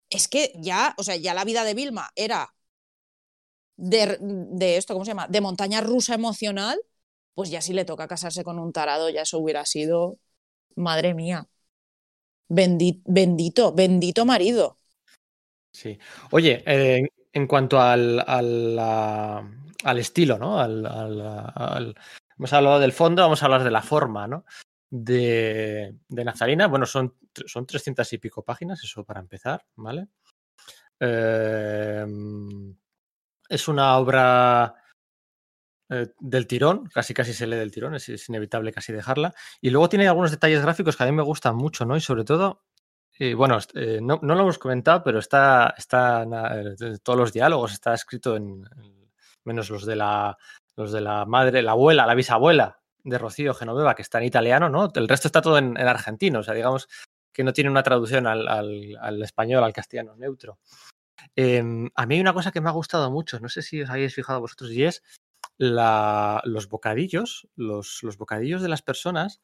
es 0.10 0.28
que 0.28 0.54
ya, 0.58 0.94
o 0.98 1.04
sea, 1.04 1.16
ya 1.16 1.34
la 1.34 1.46
vida 1.46 1.64
de 1.64 1.76
Vilma 1.76 2.12
era 2.16 2.54
de, 3.78 4.18
de 4.20 4.78
esto, 4.78 4.94
¿cómo 4.94 5.06
se 5.06 5.12
llama? 5.12 5.28
De 5.28 5.42
montaña 5.42 5.82
rusa 5.82 6.16
emocional. 6.16 6.80
Pues 7.36 7.50
ya 7.50 7.62
si 7.62 7.74
le 7.74 7.86
toca 7.86 8.08
casarse 8.08 8.44
con 8.44 8.60
un 8.60 8.74
tarado, 8.74 9.10
ya 9.10 9.22
eso 9.22 9.40
hubiera 9.40 9.66
sido, 9.66 10.20
madre 10.76 11.14
mía. 11.14 11.48
Bendi- 12.50 13.02
bendito, 13.06 13.74
bendito 13.74 14.26
marido. 14.26 14.78
Sí. 15.72 16.00
Oye, 16.32 16.64
eh, 16.66 17.10
en, 17.36 17.48
cuanto 17.48 17.80
al, 17.80 18.24
al, 18.26 18.80
al 18.80 20.00
estilo, 20.00 20.40
¿no? 20.40 20.60
Al, 20.60 21.96
hemos 22.38 22.54
hablado 22.54 22.80
del 22.80 22.94
fondo, 22.94 23.22
vamos 23.22 23.42
a 23.42 23.46
hablar 23.46 23.64
de 23.64 23.72
la 23.72 23.82
forma, 23.82 24.28
¿no? 24.28 24.46
De, 24.90 25.96
de 26.08 26.26
Nazarina. 26.26 26.68
Bueno, 26.68 26.86
son, 26.86 27.16
son 27.46 27.66
300 27.68 28.12
y 28.14 28.18
pico 28.18 28.44
páginas, 28.44 28.84
eso 28.84 29.04
para 29.04 29.20
empezar, 29.20 29.66
¿vale? 29.76 30.08
Eh, 31.00 32.06
es 33.50 33.68
una 33.68 33.98
obra 33.98 34.74
eh, 35.90 36.08
del 36.20 36.48
tirón, 36.48 36.88
casi 36.88 37.14
casi 37.14 37.34
se 37.34 37.46
lee 37.46 37.58
del 37.58 37.72
tirón, 37.72 37.96
es, 37.96 38.10
es 38.10 38.30
inevitable 38.30 38.72
casi 38.72 38.92
dejarla. 38.92 39.34
Y 39.62 39.70
luego 39.70 39.90
tiene 39.90 40.08
algunos 40.08 40.32
detalles 40.32 40.62
gráficos 40.62 40.98
que 40.98 41.04
a 41.04 41.06
mí 41.06 41.12
me 41.12 41.22
gustan 41.22 41.56
mucho, 41.56 41.86
¿no? 41.86 41.96
Y 41.96 42.02
sobre 42.02 42.24
todo, 42.24 42.64
eh, 43.20 43.34
bueno, 43.34 43.58
eh, 43.76 44.00
no, 44.02 44.20
no 44.22 44.36
lo 44.36 44.42
hemos 44.42 44.58
comentado, 44.60 45.04
pero 45.04 45.20
está, 45.20 45.74
está 45.78 46.26
todos 47.04 47.18
los 47.20 47.34
diálogos, 47.34 47.74
está 47.74 47.94
escrito 47.94 48.36
en, 48.36 48.66
en- 48.78 49.10
menos 49.46 49.70
los 49.70 49.86
de 49.86 49.96
la 49.96 50.38
los 50.78 50.92
de 50.92 51.00
la 51.02 51.24
madre, 51.26 51.62
la 51.62 51.72
abuela, 51.72 52.06
la 52.06 52.16
bisabuela 52.16 52.82
de 53.04 53.18
Rocío 53.18 53.54
Genoveva, 53.54 53.96
que 53.96 54.02
está 54.02 54.18
en 54.18 54.26
italiano, 54.26 54.68
¿no? 54.70 54.92
El 54.94 55.08
resto 55.08 55.28
está 55.30 55.42
todo 55.42 55.58
en, 55.58 55.78
en 55.78 55.88
argentino, 55.88 56.40
o 56.40 56.44
sea, 56.44 56.54
digamos 56.54 56.90
que 57.32 57.44
no 57.46 57.54
tiene 57.54 57.70
una 57.70 57.84
traducción 57.84 58.28
al, 58.28 58.48
al- 58.48 58.98
al 59.00 59.24
español, 59.24 59.64
al 59.64 59.72
castellano 59.74 60.16
neutro. 60.18 60.60
Em, 61.36 61.90
a 61.96 62.06
mí 62.06 62.16
hay 62.16 62.22
una 62.22 62.34
cosa 62.34 62.52
que 62.52 62.62
me 62.62 62.70
ha 62.70 62.74
gustado 62.74 63.12
mucho, 63.12 63.40
no 63.40 63.50
sé 63.50 63.62
si 63.62 63.82
os 63.82 63.90
habéis 63.90 64.14
fijado 64.16 64.42
vosotros, 64.42 64.72
y 64.72 64.84
es 64.86 65.04
la- 65.58 66.42
los 66.46 66.68
bocadillos, 66.70 67.48
los, 67.56 68.00
los 68.04 68.18
bocadillos 68.18 68.62
de 68.62 68.70
las 68.70 68.82
personas. 68.82 69.42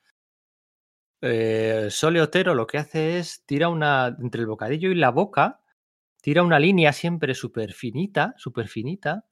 Eh, 1.22 1.88
Sole 1.92 2.22
Otero 2.22 2.56
lo 2.56 2.66
que 2.66 2.80
hace 2.80 3.20
es 3.20 3.44
tira 3.46 3.70
una 3.70 4.16
entre 4.20 4.42
el 4.42 4.48
bocadillo 4.48 4.90
y 4.90 4.96
la 4.96 5.12
boca, 5.12 5.62
tira 6.22 6.44
una 6.44 6.60
línea 6.60 6.94
siempre 6.94 7.36
súper 7.36 7.74
finita, 7.74 8.34
súper 8.38 8.68
finita, 8.68 9.26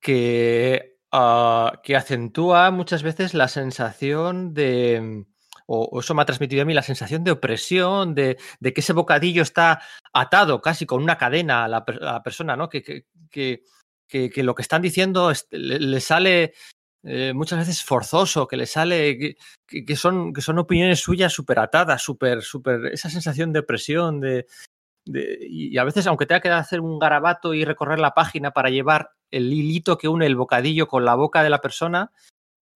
que, 0.00 0.98
ah, 1.12 1.80
que 1.82 1.96
acentúa 1.96 2.70
muchas 2.70 3.02
veces 3.02 3.34
la 3.34 3.48
sensación 3.48 4.54
de, 4.54 5.26
o, 5.66 6.00
eso 6.00 6.14
me 6.14 6.22
ha 6.22 6.26
transmitido 6.26 6.62
a 6.62 6.64
mí, 6.64 6.74
la 6.74 6.82
sensación 6.82 7.24
de 7.24 7.32
opresión, 7.32 8.14
de, 8.14 8.38
de 8.58 8.72
que 8.72 8.80
ese 8.80 8.92
bocadillo 8.92 9.42
está 9.42 9.80
atado 10.12 10.60
casi 10.62 10.86
con 10.86 11.02
una 11.02 11.18
cadena 11.18 11.64
a 11.64 11.68
la, 11.68 12.22
persona, 12.22 12.56
¿no? 12.56 12.68
Que, 12.68 12.82
que, 13.30 13.62
que, 14.08 14.42
lo 14.42 14.54
que 14.54 14.62
están 14.62 14.82
diciendo 14.82 15.32
le 15.50 16.00
sale 16.00 16.54
eh, 17.04 17.32
muchas 17.34 17.58
veces 17.60 17.82
forzoso, 17.82 18.46
que 18.48 18.56
le 18.56 18.66
sale, 18.66 19.36
que, 19.66 19.84
que- 19.84 19.96
son, 19.96 20.32
que 20.32 20.40
son 20.40 20.58
opiniones 20.58 21.00
suyas 21.00 21.32
súper 21.32 21.58
atadas, 21.58 22.02
súper, 22.02 22.42
súper, 22.42 22.86
esa 22.86 23.10
sensación 23.10 23.52
de 23.52 23.60
opresión, 23.60 24.20
de, 24.20 24.46
y 25.06 25.78
a 25.78 25.84
veces, 25.84 26.06
aunque 26.06 26.26
tenga 26.26 26.40
que 26.40 26.50
hacer 26.50 26.80
un 26.80 26.98
garabato 26.98 27.54
y 27.54 27.64
recorrer 27.64 27.98
la 27.98 28.14
página 28.14 28.50
para 28.50 28.68
llevar 28.68 29.10
el 29.30 29.52
hilito 29.52 29.96
que 29.96 30.08
une 30.08 30.26
el 30.26 30.36
bocadillo 30.36 30.86
con 30.86 31.04
la 31.04 31.14
boca 31.14 31.42
de 31.42 31.50
la 31.50 31.60
persona, 31.60 32.12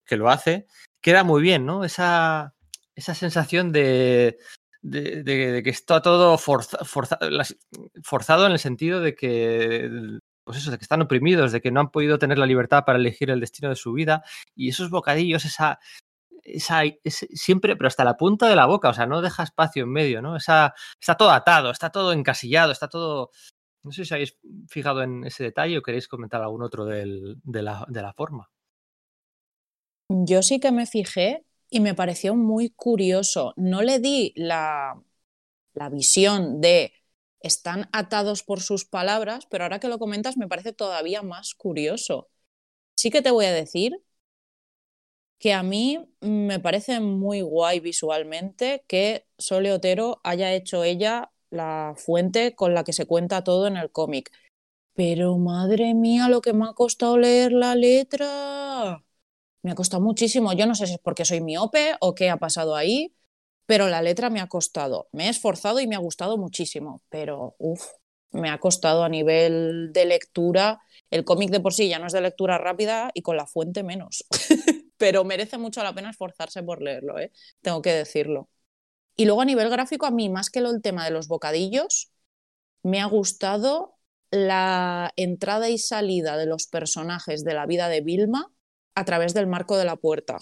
que 0.04 0.16
lo 0.16 0.28
hace, 0.30 0.66
queda 1.00 1.24
muy 1.24 1.40
bien, 1.40 1.64
¿no? 1.64 1.84
Esa, 1.84 2.54
esa 2.94 3.14
sensación 3.14 3.72
de, 3.72 4.38
de, 4.82 5.22
de 5.22 5.62
que 5.62 5.70
está 5.70 6.02
todo 6.02 6.36
forza, 6.38 6.84
forza, 6.84 7.18
forzado 8.02 8.46
en 8.46 8.52
el 8.52 8.58
sentido 8.58 9.00
de 9.00 9.14
que 9.14 10.18
pues 10.48 10.60
eso, 10.60 10.70
de 10.70 10.78
que 10.78 10.84
están 10.84 11.02
oprimidos, 11.02 11.52
de 11.52 11.60
que 11.60 11.70
no 11.70 11.80
han 11.80 11.90
podido 11.90 12.18
tener 12.18 12.38
la 12.38 12.46
libertad 12.46 12.86
para 12.86 12.98
elegir 12.98 13.28
el 13.28 13.38
destino 13.38 13.68
de 13.68 13.76
su 13.76 13.92
vida. 13.92 14.24
Y 14.56 14.70
esos 14.70 14.88
bocadillos, 14.88 15.44
esa, 15.44 15.78
esa, 16.42 16.84
ese, 17.04 17.28
siempre, 17.36 17.76
pero 17.76 17.86
hasta 17.86 18.02
la 18.02 18.16
punta 18.16 18.48
de 18.48 18.56
la 18.56 18.64
boca, 18.64 18.88
o 18.88 18.94
sea, 18.94 19.04
no 19.04 19.20
deja 19.20 19.42
espacio 19.42 19.82
en 19.82 19.92
medio, 19.92 20.22
¿no? 20.22 20.36
Esa, 20.36 20.72
está 20.98 21.18
todo 21.18 21.32
atado, 21.32 21.70
está 21.70 21.90
todo 21.90 22.14
encasillado, 22.14 22.72
está 22.72 22.88
todo. 22.88 23.30
No 23.82 23.92
sé 23.92 24.06
si 24.06 24.14
habéis 24.14 24.38
fijado 24.70 25.02
en 25.02 25.24
ese 25.24 25.44
detalle 25.44 25.76
o 25.76 25.82
queréis 25.82 26.08
comentar 26.08 26.40
algún 26.40 26.62
otro 26.62 26.86
de, 26.86 27.36
la, 27.44 27.84
de 27.86 28.00
la 28.00 28.14
forma. 28.14 28.50
Yo 30.08 30.42
sí 30.42 30.60
que 30.60 30.72
me 30.72 30.86
fijé 30.86 31.44
y 31.68 31.80
me 31.80 31.92
pareció 31.92 32.34
muy 32.34 32.70
curioso. 32.70 33.52
No 33.58 33.82
le 33.82 33.98
di 33.98 34.32
la, 34.34 34.98
la 35.74 35.90
visión 35.90 36.62
de 36.62 36.94
están 37.40 37.88
atados 37.92 38.42
por 38.42 38.60
sus 38.60 38.84
palabras, 38.84 39.46
pero 39.50 39.64
ahora 39.64 39.80
que 39.80 39.88
lo 39.88 39.98
comentas 39.98 40.36
me 40.36 40.48
parece 40.48 40.72
todavía 40.72 41.22
más 41.22 41.54
curioso. 41.54 42.28
Sí 42.96 43.10
que 43.10 43.22
te 43.22 43.30
voy 43.30 43.46
a 43.46 43.52
decir 43.52 44.02
que 45.38 45.52
a 45.52 45.62
mí 45.62 46.08
me 46.20 46.58
parece 46.60 47.00
muy 47.00 47.42
guay 47.42 47.80
visualmente 47.80 48.84
que 48.88 49.26
Sole 49.38 49.72
Otero 49.72 50.20
haya 50.24 50.52
hecho 50.52 50.84
ella 50.84 51.30
la 51.50 51.94
fuente 51.96 52.54
con 52.54 52.74
la 52.74 52.84
que 52.84 52.92
se 52.92 53.06
cuenta 53.06 53.44
todo 53.44 53.66
en 53.66 53.76
el 53.76 53.90
cómic. 53.90 54.32
Pero 54.94 55.38
madre 55.38 55.94
mía, 55.94 56.28
lo 56.28 56.40
que 56.40 56.52
me 56.52 56.66
ha 56.66 56.72
costado 56.72 57.18
leer 57.18 57.52
la 57.52 57.74
letra. 57.76 59.04
Me 59.62 59.70
ha 59.70 59.74
costado 59.74 60.02
muchísimo. 60.02 60.52
Yo 60.54 60.66
no 60.66 60.74
sé 60.74 60.86
si 60.86 60.94
es 60.94 60.98
porque 60.98 61.24
soy 61.24 61.40
miope 61.40 61.94
o 62.00 62.14
qué 62.14 62.30
ha 62.30 62.36
pasado 62.38 62.74
ahí, 62.74 63.14
pero 63.68 63.86
la 63.86 64.00
letra 64.00 64.30
me 64.30 64.40
ha 64.40 64.48
costado. 64.48 65.10
Me 65.12 65.26
he 65.26 65.28
esforzado 65.28 65.78
y 65.78 65.86
me 65.86 65.94
ha 65.94 65.98
gustado 65.98 66.38
muchísimo, 66.38 67.02
pero 67.10 67.54
uff, 67.58 67.84
me 68.30 68.48
ha 68.48 68.58
costado 68.58 69.04
a 69.04 69.10
nivel 69.10 69.92
de 69.92 70.06
lectura. 70.06 70.80
El 71.10 71.26
cómic 71.26 71.50
de 71.50 71.60
por 71.60 71.74
sí 71.74 71.86
ya 71.86 71.98
no 71.98 72.06
es 72.06 72.14
de 72.14 72.22
lectura 72.22 72.56
rápida 72.56 73.10
y 73.12 73.20
con 73.20 73.36
la 73.36 73.46
fuente 73.46 73.82
menos. 73.82 74.24
pero 74.96 75.22
merece 75.22 75.58
mucho 75.58 75.82
la 75.82 75.94
pena 75.94 76.08
esforzarse 76.08 76.62
por 76.62 76.80
leerlo, 76.80 77.18
¿eh? 77.18 77.30
tengo 77.60 77.82
que 77.82 77.92
decirlo. 77.92 78.48
Y 79.16 79.26
luego 79.26 79.42
a 79.42 79.44
nivel 79.44 79.68
gráfico, 79.68 80.06
a 80.06 80.10
mí, 80.12 80.30
más 80.30 80.48
que 80.48 80.60
el 80.60 80.80
tema 80.80 81.04
de 81.04 81.10
los 81.10 81.28
bocadillos, 81.28 82.10
me 82.82 83.02
ha 83.02 83.06
gustado 83.06 83.98
la 84.30 85.12
entrada 85.16 85.68
y 85.68 85.76
salida 85.76 86.38
de 86.38 86.46
los 86.46 86.68
personajes 86.68 87.44
de 87.44 87.52
la 87.52 87.66
vida 87.66 87.90
de 87.90 88.00
Vilma 88.00 88.50
a 88.94 89.04
través 89.04 89.34
del 89.34 89.46
marco 89.46 89.76
de 89.76 89.84
la 89.84 89.96
puerta. 89.96 90.38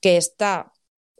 Que 0.00 0.16
está 0.16 0.72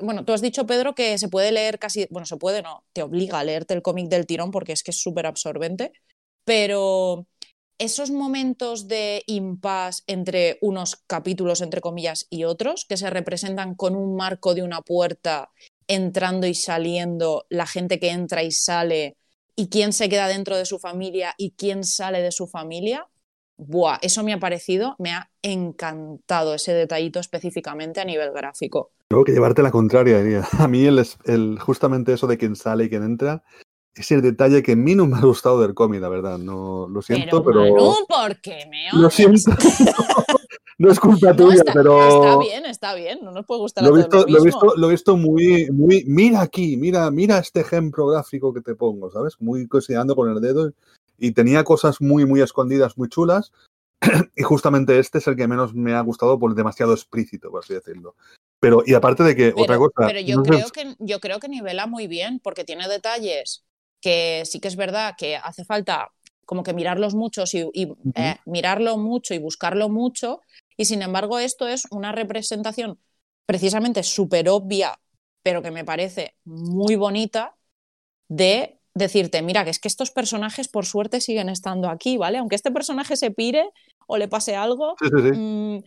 bueno, 0.02 0.24
tú 0.24 0.32
has 0.32 0.42
dicho, 0.42 0.66
Pedro, 0.66 0.94
que 0.94 1.18
se 1.18 1.28
puede 1.28 1.52
leer 1.52 1.78
casi, 1.78 2.06
bueno, 2.10 2.26
se 2.26 2.36
puede, 2.36 2.62
no, 2.62 2.84
te 2.92 3.02
obliga 3.02 3.38
a 3.38 3.44
leerte 3.44 3.74
el 3.74 3.82
cómic 3.82 4.08
del 4.08 4.26
tirón 4.26 4.50
porque 4.50 4.72
es 4.72 4.82
que 4.82 4.90
es 4.90 5.00
súper 5.00 5.26
absorbente, 5.26 5.92
pero 6.44 7.26
esos 7.78 8.10
momentos 8.10 8.88
de 8.88 9.22
impasse 9.26 10.02
entre 10.06 10.58
unos 10.60 10.96
capítulos, 11.06 11.62
entre 11.62 11.80
comillas, 11.80 12.26
y 12.28 12.44
otros, 12.44 12.84
que 12.86 12.98
se 12.98 13.08
representan 13.08 13.74
con 13.74 13.96
un 13.96 14.16
marco 14.16 14.54
de 14.54 14.62
una 14.62 14.82
puerta, 14.82 15.50
entrando 15.88 16.46
y 16.46 16.54
saliendo, 16.54 17.46
la 17.48 17.66
gente 17.66 17.98
que 17.98 18.10
entra 18.10 18.42
y 18.42 18.52
sale, 18.52 19.16
y 19.56 19.68
quién 19.68 19.92
se 19.92 20.08
queda 20.08 20.28
dentro 20.28 20.56
de 20.56 20.66
su 20.66 20.78
familia 20.78 21.34
y 21.36 21.52
quién 21.52 21.84
sale 21.84 22.22
de 22.22 22.32
su 22.32 22.46
familia, 22.46 23.06
Buah, 23.66 23.98
eso 24.02 24.22
me 24.22 24.32
ha 24.32 24.40
parecido, 24.40 24.96
me 24.98 25.12
ha 25.12 25.30
encantado 25.42 26.54
ese 26.54 26.72
detallito 26.72 27.20
específicamente 27.20 28.00
a 28.00 28.04
nivel 28.04 28.32
gráfico. 28.32 28.92
Tengo 29.08 29.24
que 29.24 29.32
llevarte 29.32 29.62
la 29.62 29.70
contraria, 29.70 30.22
diría. 30.22 30.48
A 30.58 30.66
mí 30.66 30.84
el, 30.86 31.04
el, 31.24 31.58
justamente 31.58 32.12
eso 32.12 32.26
de 32.26 32.38
quién 32.38 32.56
sale 32.56 32.84
y 32.84 32.88
quién 32.88 33.04
entra 33.04 33.42
es 33.94 34.10
el 34.12 34.22
detalle 34.22 34.62
que 34.62 34.72
a 34.72 34.76
mí 34.76 34.94
no 34.94 35.06
me 35.06 35.16
ha 35.16 35.20
gustado 35.20 35.60
del 35.60 35.74
cómic, 35.74 36.00
la 36.00 36.08
verdad. 36.08 36.38
No, 36.38 36.88
lo 36.88 37.02
siento, 37.02 37.44
pero... 37.44 37.62
pero... 37.62 37.74
Manu, 37.74 37.94
¿por 38.08 38.40
qué 38.40 38.66
me 38.70 38.88
odias? 38.90 38.94
Lo 39.02 39.10
siento. 39.10 39.50
no 40.78 40.90
es 40.90 41.00
culpa 41.00 41.30
No, 41.30 41.36
tuya, 41.36 41.56
está, 41.56 41.72
pero... 41.72 42.08
está 42.08 42.38
bien, 42.38 42.66
está 42.66 42.94
bien, 42.94 43.18
no 43.22 43.32
nos 43.32 43.44
puede 43.44 43.60
gustar 43.60 43.84
Lo 43.84 43.90
a 43.94 43.96
visto, 43.98 44.20
lo 44.20 44.26
lo, 44.26 44.38
he 44.38 44.44
mismo. 44.44 44.60
visto, 44.60 44.76
lo 44.76 44.86
he 44.86 44.90
visto 44.90 45.16
muy, 45.16 45.68
muy. 45.70 46.04
Mira 46.06 46.40
aquí, 46.40 46.76
mira, 46.76 47.10
mira 47.10 47.38
este 47.38 47.60
ejemplo 47.60 48.06
gráfico 48.06 48.54
que 48.54 48.60
te 48.60 48.74
pongo, 48.74 49.10
¿sabes? 49.10 49.34
Muy 49.40 49.66
cocinando 49.66 50.14
con 50.16 50.30
el 50.30 50.40
dedo. 50.40 50.72
Y 51.20 51.32
tenía 51.32 51.62
cosas 51.62 52.00
muy, 52.00 52.26
muy 52.26 52.40
escondidas, 52.40 52.98
muy 52.98 53.08
chulas. 53.08 53.52
y 54.36 54.42
justamente 54.42 54.98
este 54.98 55.18
es 55.18 55.26
el 55.28 55.36
que 55.36 55.46
menos 55.46 55.74
me 55.74 55.92
ha 55.92 56.00
gustado 56.00 56.38
por 56.38 56.54
demasiado 56.54 56.94
explícito, 56.94 57.50
por 57.50 57.62
así 57.62 57.74
decirlo. 57.74 58.16
Pero, 58.58 58.82
y 58.84 58.94
aparte 58.94 59.22
de 59.22 59.36
que, 59.36 59.52
Pero, 59.52 59.62
otra 59.62 59.78
cosa. 59.78 60.06
pero 60.06 60.20
yo, 60.20 60.36
no 60.36 60.42
creo 60.42 60.68
que, 60.70 60.96
yo 60.98 61.20
creo 61.20 61.38
que 61.38 61.48
nivela 61.48 61.86
muy 61.86 62.06
bien, 62.06 62.40
porque 62.40 62.64
tiene 62.64 62.88
detalles 62.88 63.64
que 64.00 64.42
sí 64.46 64.60
que 64.60 64.68
es 64.68 64.76
verdad 64.76 65.14
que 65.16 65.36
hace 65.36 65.64
falta 65.64 66.10
como 66.46 66.62
que 66.62 66.72
mirarlos 66.72 67.14
muchos 67.14 67.54
y, 67.54 67.68
y, 67.72 67.92
eh, 68.16 68.36
mirarlo 68.44 68.96
mucho 68.96 69.34
y 69.34 69.38
buscarlo 69.38 69.88
mucho. 69.88 70.40
Y 70.76 70.86
sin 70.86 71.02
embargo, 71.02 71.38
esto 71.38 71.68
es 71.68 71.86
una 71.90 72.12
representación 72.12 72.98
precisamente 73.46 74.02
súper 74.02 74.48
obvia, 74.48 75.00
pero 75.42 75.62
que 75.62 75.70
me 75.70 75.84
parece 75.84 76.34
muy 76.44 76.96
bonita, 76.96 77.56
de 78.28 78.79
decirte, 78.94 79.42
mira, 79.42 79.64
que 79.64 79.70
es 79.70 79.78
que 79.78 79.88
estos 79.88 80.10
personajes 80.10 80.68
por 80.68 80.84
suerte 80.86 81.20
siguen 81.20 81.48
estando 81.48 81.88
aquí, 81.88 82.16
¿vale? 82.16 82.38
Aunque 82.38 82.56
este 82.56 82.70
personaje 82.70 83.16
se 83.16 83.30
pire 83.30 83.70
o 84.06 84.18
le 84.18 84.28
pase 84.28 84.56
algo, 84.56 84.96
Sí, 85.00 85.08
sí, 85.08 85.22
sí. 85.22 85.38
mm, 85.38 85.78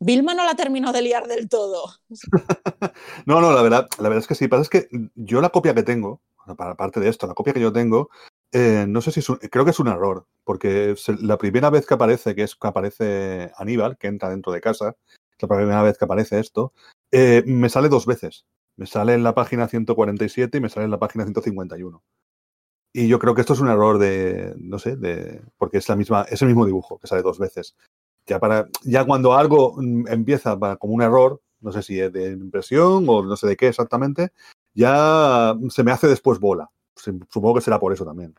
Vilma 0.00 0.34
no 0.34 0.44
la 0.44 0.54
terminó 0.54 0.92
de 0.92 1.02
liar 1.02 1.26
del 1.26 1.48
todo. 1.48 1.84
No, 3.26 3.40
no, 3.40 3.52
la 3.52 3.62
verdad, 3.62 3.88
la 3.98 4.08
verdad 4.08 4.18
es 4.22 4.26
que 4.26 4.34
sí. 4.34 4.48
Pasa 4.48 4.62
es 4.62 4.68
que 4.68 4.88
yo 5.14 5.40
la 5.40 5.50
copia 5.50 5.74
que 5.74 5.82
tengo, 5.82 6.20
para 6.56 6.76
parte 6.76 7.00
de 7.00 7.08
esto, 7.08 7.26
la 7.26 7.34
copia 7.34 7.52
que 7.52 7.60
yo 7.60 7.72
tengo, 7.72 8.10
eh, 8.52 8.86
no 8.88 9.00
sé 9.00 9.10
si 9.12 9.20
es 9.20 9.28
un- 9.28 9.36
creo 9.36 9.64
que 9.64 9.72
es 9.72 9.80
un 9.80 9.88
error, 9.88 10.26
porque 10.44 10.94
la 11.20 11.36
primera 11.36 11.68
vez 11.70 11.86
que 11.86 11.94
aparece, 11.94 12.34
que 12.34 12.44
es 12.44 12.54
que 12.54 12.66
aparece 12.68 13.52
Aníbal, 13.56 13.98
que 13.98 14.06
entra 14.06 14.30
dentro 14.30 14.52
de 14.52 14.60
casa, 14.60 14.96
la 15.40 15.48
primera 15.48 15.82
vez 15.82 15.98
que 15.98 16.04
aparece 16.04 16.38
esto, 16.40 16.72
eh, 17.12 17.42
me 17.46 17.68
sale 17.68 17.88
dos 17.88 18.06
veces. 18.06 18.46
Me 18.76 18.86
sale 18.86 19.14
en 19.14 19.22
la 19.24 19.34
página 19.34 19.68
147 19.68 20.58
y 20.58 20.60
me 20.60 20.68
sale 20.68 20.84
en 20.84 20.90
la 20.92 20.98
página 20.98 21.24
151. 21.24 22.02
Y 22.98 23.06
yo 23.06 23.20
creo 23.20 23.32
que 23.32 23.42
esto 23.42 23.52
es 23.52 23.60
un 23.60 23.68
error 23.68 23.96
de, 23.98 24.54
no 24.58 24.80
sé, 24.80 24.96
de, 24.96 25.40
porque 25.56 25.78
es 25.78 25.88
la 25.88 25.94
misma, 25.94 26.22
es 26.28 26.42
el 26.42 26.48
mismo 26.48 26.66
dibujo 26.66 26.98
que 26.98 27.06
sale 27.06 27.22
dos 27.22 27.38
veces. 27.38 27.76
Ya 28.26 28.40
para, 28.40 28.66
ya 28.82 29.04
cuando 29.04 29.34
algo 29.34 29.76
empieza 30.08 30.58
para- 30.58 30.74
como 30.74 30.94
un 30.94 31.02
error, 31.02 31.40
no 31.60 31.70
sé 31.70 31.82
si 31.82 32.00
es 32.00 32.12
de 32.12 32.32
impresión 32.32 33.04
o 33.08 33.22
no 33.22 33.36
sé 33.36 33.46
de 33.46 33.56
qué 33.56 33.68
exactamente, 33.68 34.32
ya 34.74 35.54
se 35.68 35.84
me 35.84 35.92
hace 35.92 36.08
después 36.08 36.40
bola. 36.40 36.68
Supongo 36.96 37.54
que 37.54 37.60
será 37.60 37.78
por 37.78 37.92
eso 37.92 38.04
también. 38.04 38.34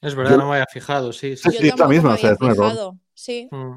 Es 0.00 0.14
verdad, 0.14 0.30
Yo- 0.32 0.38
no 0.38 0.46
me 0.46 0.52
había 0.54 0.66
fijado, 0.66 1.12
sí. 1.12 1.36
sí. 1.36 1.50
Sí, 1.50 1.68
es 1.68 1.78
la 1.78 1.86
misma, 1.86 2.14
o 2.14 2.16
sea, 2.16 2.32
es 2.32 2.40
un 2.40 2.50
error. 2.52 2.94
Sí. 3.12 3.48
Mm. 3.50 3.72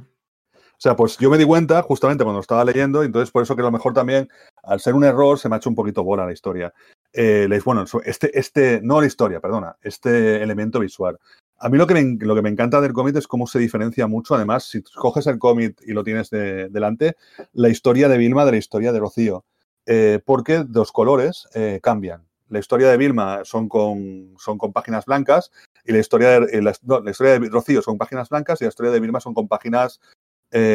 O 0.55 0.79
sea, 0.83 0.95
pues 0.95 1.17
yo 1.17 1.29
me 1.29 1.37
di 1.37 1.45
cuenta 1.45 1.81
justamente 1.81 2.23
cuando 2.23 2.39
estaba 2.39 2.63
leyendo, 2.63 3.03
y 3.03 3.07
entonces 3.07 3.29
por 3.29 3.43
eso 3.43 3.55
que 3.57 3.61
a 3.61 3.65
lo 3.65 3.71
mejor 3.71 3.93
también, 3.93 4.29
al 4.63 4.79
ser 4.79 4.95
un 4.95 5.03
error, 5.03 5.37
se 5.37 5.49
me 5.49 5.55
ha 5.55 5.57
hecho 5.57 5.69
un 5.69 5.75
poquito 5.75 6.01
bola 6.01 6.25
la 6.25 6.31
historia. 6.31 6.73
Eh, 7.13 7.47
bueno, 7.63 7.85
este, 8.05 8.37
este, 8.37 8.81
no 8.81 8.99
la 8.99 9.07
historia, 9.07 9.39
perdona, 9.39 9.77
este 9.81 10.41
elemento 10.41 10.79
visual. 10.79 11.19
A 11.59 11.69
mí 11.69 11.77
lo 11.77 11.85
que 11.87 11.93
me, 11.93 12.17
lo 12.25 12.35
que 12.35 12.41
me 12.41 12.49
encanta 12.49 12.81
del 12.81 12.91
cómic 12.91 13.15
es 13.15 13.27
cómo 13.27 13.45
se 13.47 13.59
diferencia 13.59 14.07
mucho, 14.07 14.35
además, 14.35 14.65
si 14.65 14.81
coges 14.81 15.27
el 15.27 15.37
cómic 15.37 15.79
y 15.85 15.93
lo 15.93 16.03
tienes 16.03 16.29
de- 16.31 16.69
delante, 16.69 17.15
la 17.53 17.69
historia 17.69 18.09
de 18.09 18.17
Vilma 18.17 18.45
de 18.45 18.51
la 18.51 18.57
historia 18.57 18.91
de 18.91 18.99
Rocío, 18.99 19.45
Eh, 19.85 20.21
porque 20.25 20.63
los 20.73 20.93
colores 20.93 21.45
eh, 21.55 21.81
cambian. 21.83 22.25
La 22.47 22.59
historia 22.59 22.87
de 22.89 22.95
Vilma 22.95 23.41
son 23.43 23.67
con, 23.67 24.33
son 24.37 24.57
con 24.57 24.71
páginas 24.71 25.05
blancas 25.05 25.51
y 25.83 25.91
la 25.91 25.99
historia 25.99 26.39
de, 26.39 26.61
la, 26.61 26.71
historia 26.71 27.37
de 27.37 27.49
Rocío 27.49 27.81
son 27.81 27.97
páginas 27.97 28.29
blancas 28.29 28.61
y 28.61 28.63
la 28.63 28.69
historia 28.69 28.93
de 28.93 29.01
Vilma 29.01 29.19
son 29.19 29.33
con 29.33 29.49
páginas 29.49 29.99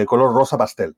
color 0.06 0.34
rosa 0.34 0.58
pastel. 0.58 0.94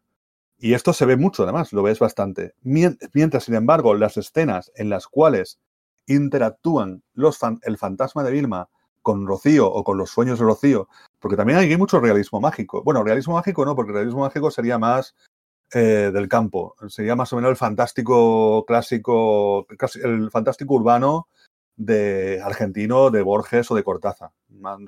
Y 0.61 0.75
esto 0.75 0.92
se 0.92 1.07
ve 1.07 1.16
mucho, 1.16 1.42
además, 1.44 1.73
lo 1.73 1.83
ves 1.83 1.99
bastante. 1.99 2.55
Mien- 2.62 2.99
Mientras, 3.14 3.44
sin 3.44 3.55
embargo, 3.55 3.94
las 3.94 4.16
escenas 4.16 4.70
en 4.77 4.90
las 4.90 5.07
cuales 5.09 5.59
interactúan 6.07 7.03
los 7.14 7.38
el 7.62 7.79
fantasma 7.79 8.23
de 8.25 8.33
Vilma 8.33 8.68
con 9.03 9.27
Rocío 9.27 9.66
o 9.73 9.83
con 9.85 9.96
los 9.96 10.11
sueños 10.11 10.38
de 10.38 10.44
Rocío, 10.44 10.88
porque 11.18 11.37
también 11.37 11.59
hay 11.59 11.77
mucho 11.79 12.01
realismo 12.01 12.40
mágico. 12.40 12.83
Bueno, 12.85 13.03
realismo 13.03 13.35
mágico 13.35 13.64
no, 13.64 13.75
porque 13.75 13.92
realismo 13.92 14.20
mágico 14.20 14.51
sería 14.51 14.79
más 14.79 15.15
eh, 15.73 16.11
del 16.13 16.29
campo, 16.29 16.75
sería 16.88 17.17
más 17.17 17.33
o 17.33 17.37
menos 17.37 17.50
el 17.50 17.56
fantástico 17.56 18.65
clásico, 18.67 19.67
el 20.02 20.31
fantástico 20.31 20.75
urbano 20.75 21.29
de 21.77 22.40
argentino, 22.44 23.11
de 23.11 23.23
Borges 23.23 23.71
o 23.71 23.75
de 23.75 23.85
Cortázar, 23.85 24.33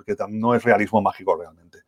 que 0.05 0.16
no 0.29 0.55
es 0.55 0.62
realismo 0.64 1.01
mágico 1.01 1.37
realmente. 1.37 1.81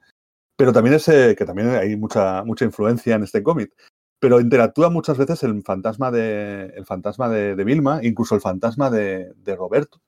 Pero 0.57 0.73
también 0.73 0.95
es 0.95 1.09
eh, 1.09 1.35
que 1.37 1.45
también 1.45 1.71
hay 1.71 1.97
mucha, 1.97 2.45
mucha 2.45 2.65
influencia 2.65 3.17
en 3.17 3.25
este 3.25 3.43
cómic. 3.43 3.73
Pero 4.21 4.41
interactúa 4.41 4.91
muchas 4.91 5.19
veces 5.19 5.43
el 5.43 5.63
fantasma 5.63 6.11
de, 6.11 6.73
el 6.77 6.87
fantasma 6.87 7.29
de, 7.29 7.57
de 7.57 7.65
Vilma, 7.65 8.01
incluso 8.03 8.35
el 8.35 8.41
fantasma 8.41 8.91
de, 8.91 9.35
Roberto, 9.57 10.01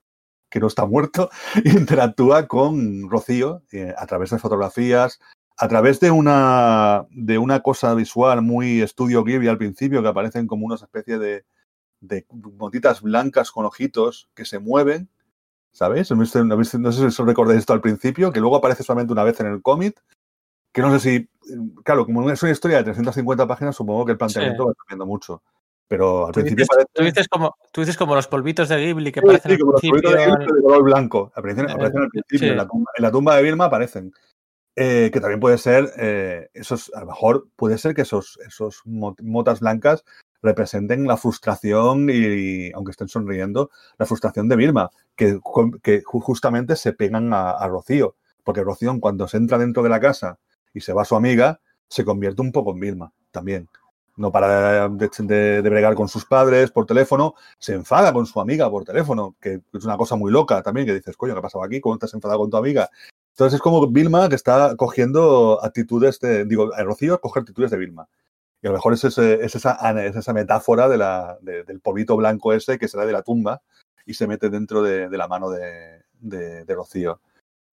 que 0.49 0.59
no 0.59 0.67
está 0.67 0.85
muerto, 0.85 1.29
interactúa 1.65 2.47
con 2.47 3.09
Rocío 3.09 3.63
eh, 3.71 3.93
a 3.97 4.05
través 4.07 4.31
de 4.31 4.39
fotografías, 4.39 5.19
a 5.57 5.67
través 5.67 5.99
de 5.99 6.11
una, 6.11 7.05
de 7.11 7.37
una 7.37 7.61
cosa 7.61 7.93
visual 7.93 8.41
muy 8.41 8.81
estudio 8.81 9.23
Ghibli 9.23 9.47
al 9.47 9.57
principio, 9.57 10.01
que 10.01 10.07
aparecen 10.07 10.47
como 10.47 10.65
una 10.65 10.75
especie 10.75 11.17
de, 11.19 11.45
de 11.99 12.25
motitas 12.29 13.01
blancas 13.01 13.51
con 13.51 13.65
ojitos 13.65 14.29
que 14.33 14.45
se 14.45 14.59
mueven, 14.59 15.09
¿sabéis? 15.71 16.11
No 16.11 16.25
sé 16.25 16.77
si 16.77 17.03
os 17.05 17.17
recordáis 17.19 17.59
esto 17.59 17.73
al 17.73 17.81
principio, 17.81 18.31
que 18.31 18.39
luego 18.39 18.55
aparece 18.55 18.83
solamente 18.83 19.13
una 19.13 19.23
vez 19.23 19.39
en 19.39 19.47
el 19.47 19.61
cómic, 19.61 20.01
que 20.71 20.81
no 20.81 20.91
sé 20.91 20.99
si, 20.99 21.29
claro, 21.83 22.05
como 22.05 22.29
es 22.29 22.41
una 22.43 22.51
historia 22.51 22.77
de 22.77 22.83
350 22.85 23.47
páginas, 23.47 23.75
supongo 23.75 24.05
que 24.05 24.11
el 24.13 24.17
planteamiento 24.17 24.67
va 24.67 24.73
cambiando 24.73 25.05
mucho. 25.05 25.41
Pero 25.87 26.27
al 26.27 26.33
Tú 26.33 26.39
principio 26.41 26.63
dices, 26.63 26.67
parece... 26.69 26.89
tú 26.93 27.03
dices 27.03 27.27
como, 27.29 27.55
tú 27.71 27.81
dices 27.81 27.97
como 27.97 28.13
los 28.13 28.27
polvitos 28.27 28.67
de 28.69 28.75
Ghibli 28.77 29.11
que 29.11 29.21
Sí, 29.21 29.27
parecen 29.27 29.51
sí, 29.53 29.57
como 29.59 29.71
los 29.71 29.81
polvitos 29.81 30.11
de 30.11 30.17
Ghibli 30.25 30.45
de 30.45 30.61
color 30.61 30.83
blanco. 30.83 31.31
Aparecen, 31.33 31.69
Eh, 31.69 31.71
aparecen 31.71 32.01
al 32.01 32.09
principio. 32.09 32.39
sí. 32.39 32.49
En, 32.49 32.57
la 32.57 32.67
tumba, 32.67 32.91
en 32.97 33.03
la 33.03 33.11
tumba 33.11 33.35
de 33.37 33.43
Vilma 33.43 33.65
aparecen. 33.65 34.11
Eh, 34.75 35.09
que 35.11 35.19
también 35.21 35.39
puede 35.39 35.57
ser, 35.57 35.91
eh, 35.97 36.49
esos, 36.53 36.91
a 36.93 36.99
lo 36.99 37.07
mejor 37.07 37.47
puede 37.55 37.77
ser 37.79 37.95
que 37.95 38.03
esos, 38.03 38.37
esos 38.45 38.81
mo- 38.85 39.15
motas 39.23 39.61
blancas 39.61 40.03
representen 40.43 41.07
la 41.07 41.17
frustración 41.17 42.09
y, 42.11 42.71
aunque 42.73 42.91
estén 42.91 43.07
sonriendo, 43.07 43.71
la 43.97 44.05
frustración 44.05 44.47
de 44.49 44.55
Vilma, 44.55 44.91
que, 45.15 45.39
que 45.81 46.03
ju- 46.03 46.21
justamente 46.21 46.75
se 46.75 46.93
pegan 46.93 47.33
a, 47.33 47.51
a 47.51 47.67
Rocío. 47.67 48.15
Porque 48.43 48.61
Rocío, 48.63 48.91
en 48.91 48.99
cuanto 48.99 49.27
se 49.27 49.37
entra 49.37 49.57
dentro 49.57 49.81
de 49.81 49.89
la 49.89 49.99
casa 49.99 50.37
y 50.77 50.81
se 50.81 50.93
va 50.93 51.03
su 51.05 51.15
amiga, 51.15 51.59
se 51.87 52.05
convierte 52.05 52.41
un 52.41 52.51
poco 52.51 52.71
en 52.71 52.79
Vilma 52.79 53.11
también. 53.31 53.67
No 54.15 54.31
para 54.31 54.89
de, 54.89 55.09
de- 55.19 55.61
de 55.61 55.69
bregar 55.69 55.93
con 55.93 56.07
sus 56.07 56.25
padres 56.25 56.71
por 56.71 56.85
teléfono, 56.87 57.35
se 57.59 57.73
enfada 57.75 58.11
con 58.13 58.25
su 58.25 58.39
amiga 58.41 58.69
por 58.69 58.83
teléfono, 58.83 59.35
que 59.39 59.61
es 59.73 59.85
una 59.85 59.95
cosa 59.97 60.15
muy 60.15 60.31
loca 60.31 60.61
también, 60.63 60.87
que 60.87 60.93
dices, 60.95 61.15
coño, 61.15 61.33
¿qué 61.33 61.39
ha 61.39 61.41
pasado 61.43 61.63
aquí? 61.63 61.79
¿Cómo 61.79 61.95
estás 61.95 62.13
enfadado 62.15 62.39
con 62.39 62.49
tu 62.49 62.57
amiga? 62.57 62.89
Entonces 63.31 63.55
es 63.57 63.61
como 63.61 63.85
Vilma 63.87 64.27
que 64.29 64.35
está 64.35 64.75
cogiendo 64.75 65.59
actitudes 65.63 66.19
de, 66.19 66.45
digo, 66.45 66.73
a 66.73 66.83
Rocío 66.83 67.19
coge 67.21 67.41
actitudes 67.41 67.69
de 67.69 67.77
Vilma. 67.77 68.07
Y 68.63 68.65
a 68.67 68.71
lo 68.71 68.77
mejor 68.77 68.93
es, 68.93 69.03
esa, 69.03 69.33
es 69.35 70.15
esa 70.15 70.33
metáfora 70.33 70.89
del 70.89 71.79
polvito 71.81 72.17
blanco 72.17 72.53
ese 72.53 72.79
que 72.79 72.87
sale 72.87 73.05
de 73.05 73.13
la 73.13 73.21
tumba 73.21 73.61
y 74.07 74.15
se 74.15 74.25
mete 74.25 74.49
dentro 74.49 74.81
de, 74.81 75.09
de 75.09 75.17
la 75.17 75.27
mano 75.27 75.51
de 75.51 76.65
Rocío. 76.67 77.19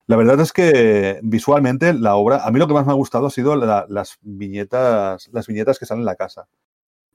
La 0.06 0.16
verdad 0.16 0.38
es 0.40 0.52
que 0.52 1.18
visualmente 1.22 1.94
la 1.94 2.16
obra, 2.16 2.44
a 2.44 2.50
mí 2.50 2.58
lo 2.58 2.68
que 2.68 2.74
más 2.74 2.84
me 2.84 2.92
ha 2.92 2.96
gustado 2.96 3.26
ha 3.26 3.30
sido 3.30 3.56
la- 3.56 3.86
las 3.88 4.18
viñetas, 4.20 5.28
las 5.32 5.46
viñetas 5.46 5.78
que 5.78 5.86
salen 5.86 6.02
en 6.02 6.06
la 6.06 6.16
casa. 6.16 6.46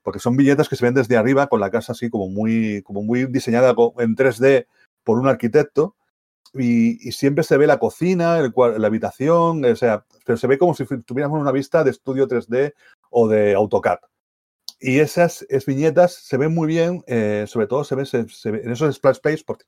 Porque 0.03 0.19
son 0.19 0.37
viñetas 0.37 0.69
que 0.69 0.75
se 0.75 0.85
ven 0.85 0.95
desde 0.95 1.17
arriba 1.17 1.47
con 1.47 1.59
la 1.61 1.71
casa 1.71 1.93
así 1.93 2.09
como 2.09 2.29
muy, 2.29 2.81
como 2.83 3.03
muy 3.03 3.25
diseñada 3.27 3.75
en 3.99 4.15
3D 4.15 4.67
por 5.03 5.19
un 5.19 5.27
arquitecto 5.27 5.95
y, 6.53 7.11
siempre 7.11 7.43
se 7.43 7.57
ve 7.57 7.67
la 7.67 7.79
cocina, 7.79 8.39
el 8.39 8.53
la 8.77 8.87
habitación, 8.87 9.65
o 9.65 9.75
sea, 9.75 10.05
pero 10.25 10.37
se 10.37 10.47
ve 10.47 10.57
como 10.57 10.73
si 10.75 10.85
tuviéramos 11.05 11.39
una 11.41 11.51
vista 11.51 11.83
de 11.83 11.91
estudio 11.91 12.27
3D 12.27 12.73
o 13.11 13.27
de 13.27 13.55
AutoCAD. 13.55 13.99
Y 14.79 14.99
esas 14.99 15.45
es 15.49 15.65
viñetas 15.65 16.13
se 16.13 16.37
ven 16.37 16.53
muy 16.53 16.67
bien, 16.67 17.03
eh, 17.07 17.45
sobre 17.47 17.67
todo 17.67 17.83
se 17.83 17.95
ve, 17.95 18.03
en 18.13 18.71
esos 18.71 18.95
splash 18.95 19.15
space, 19.17 19.43
por, 19.45 19.59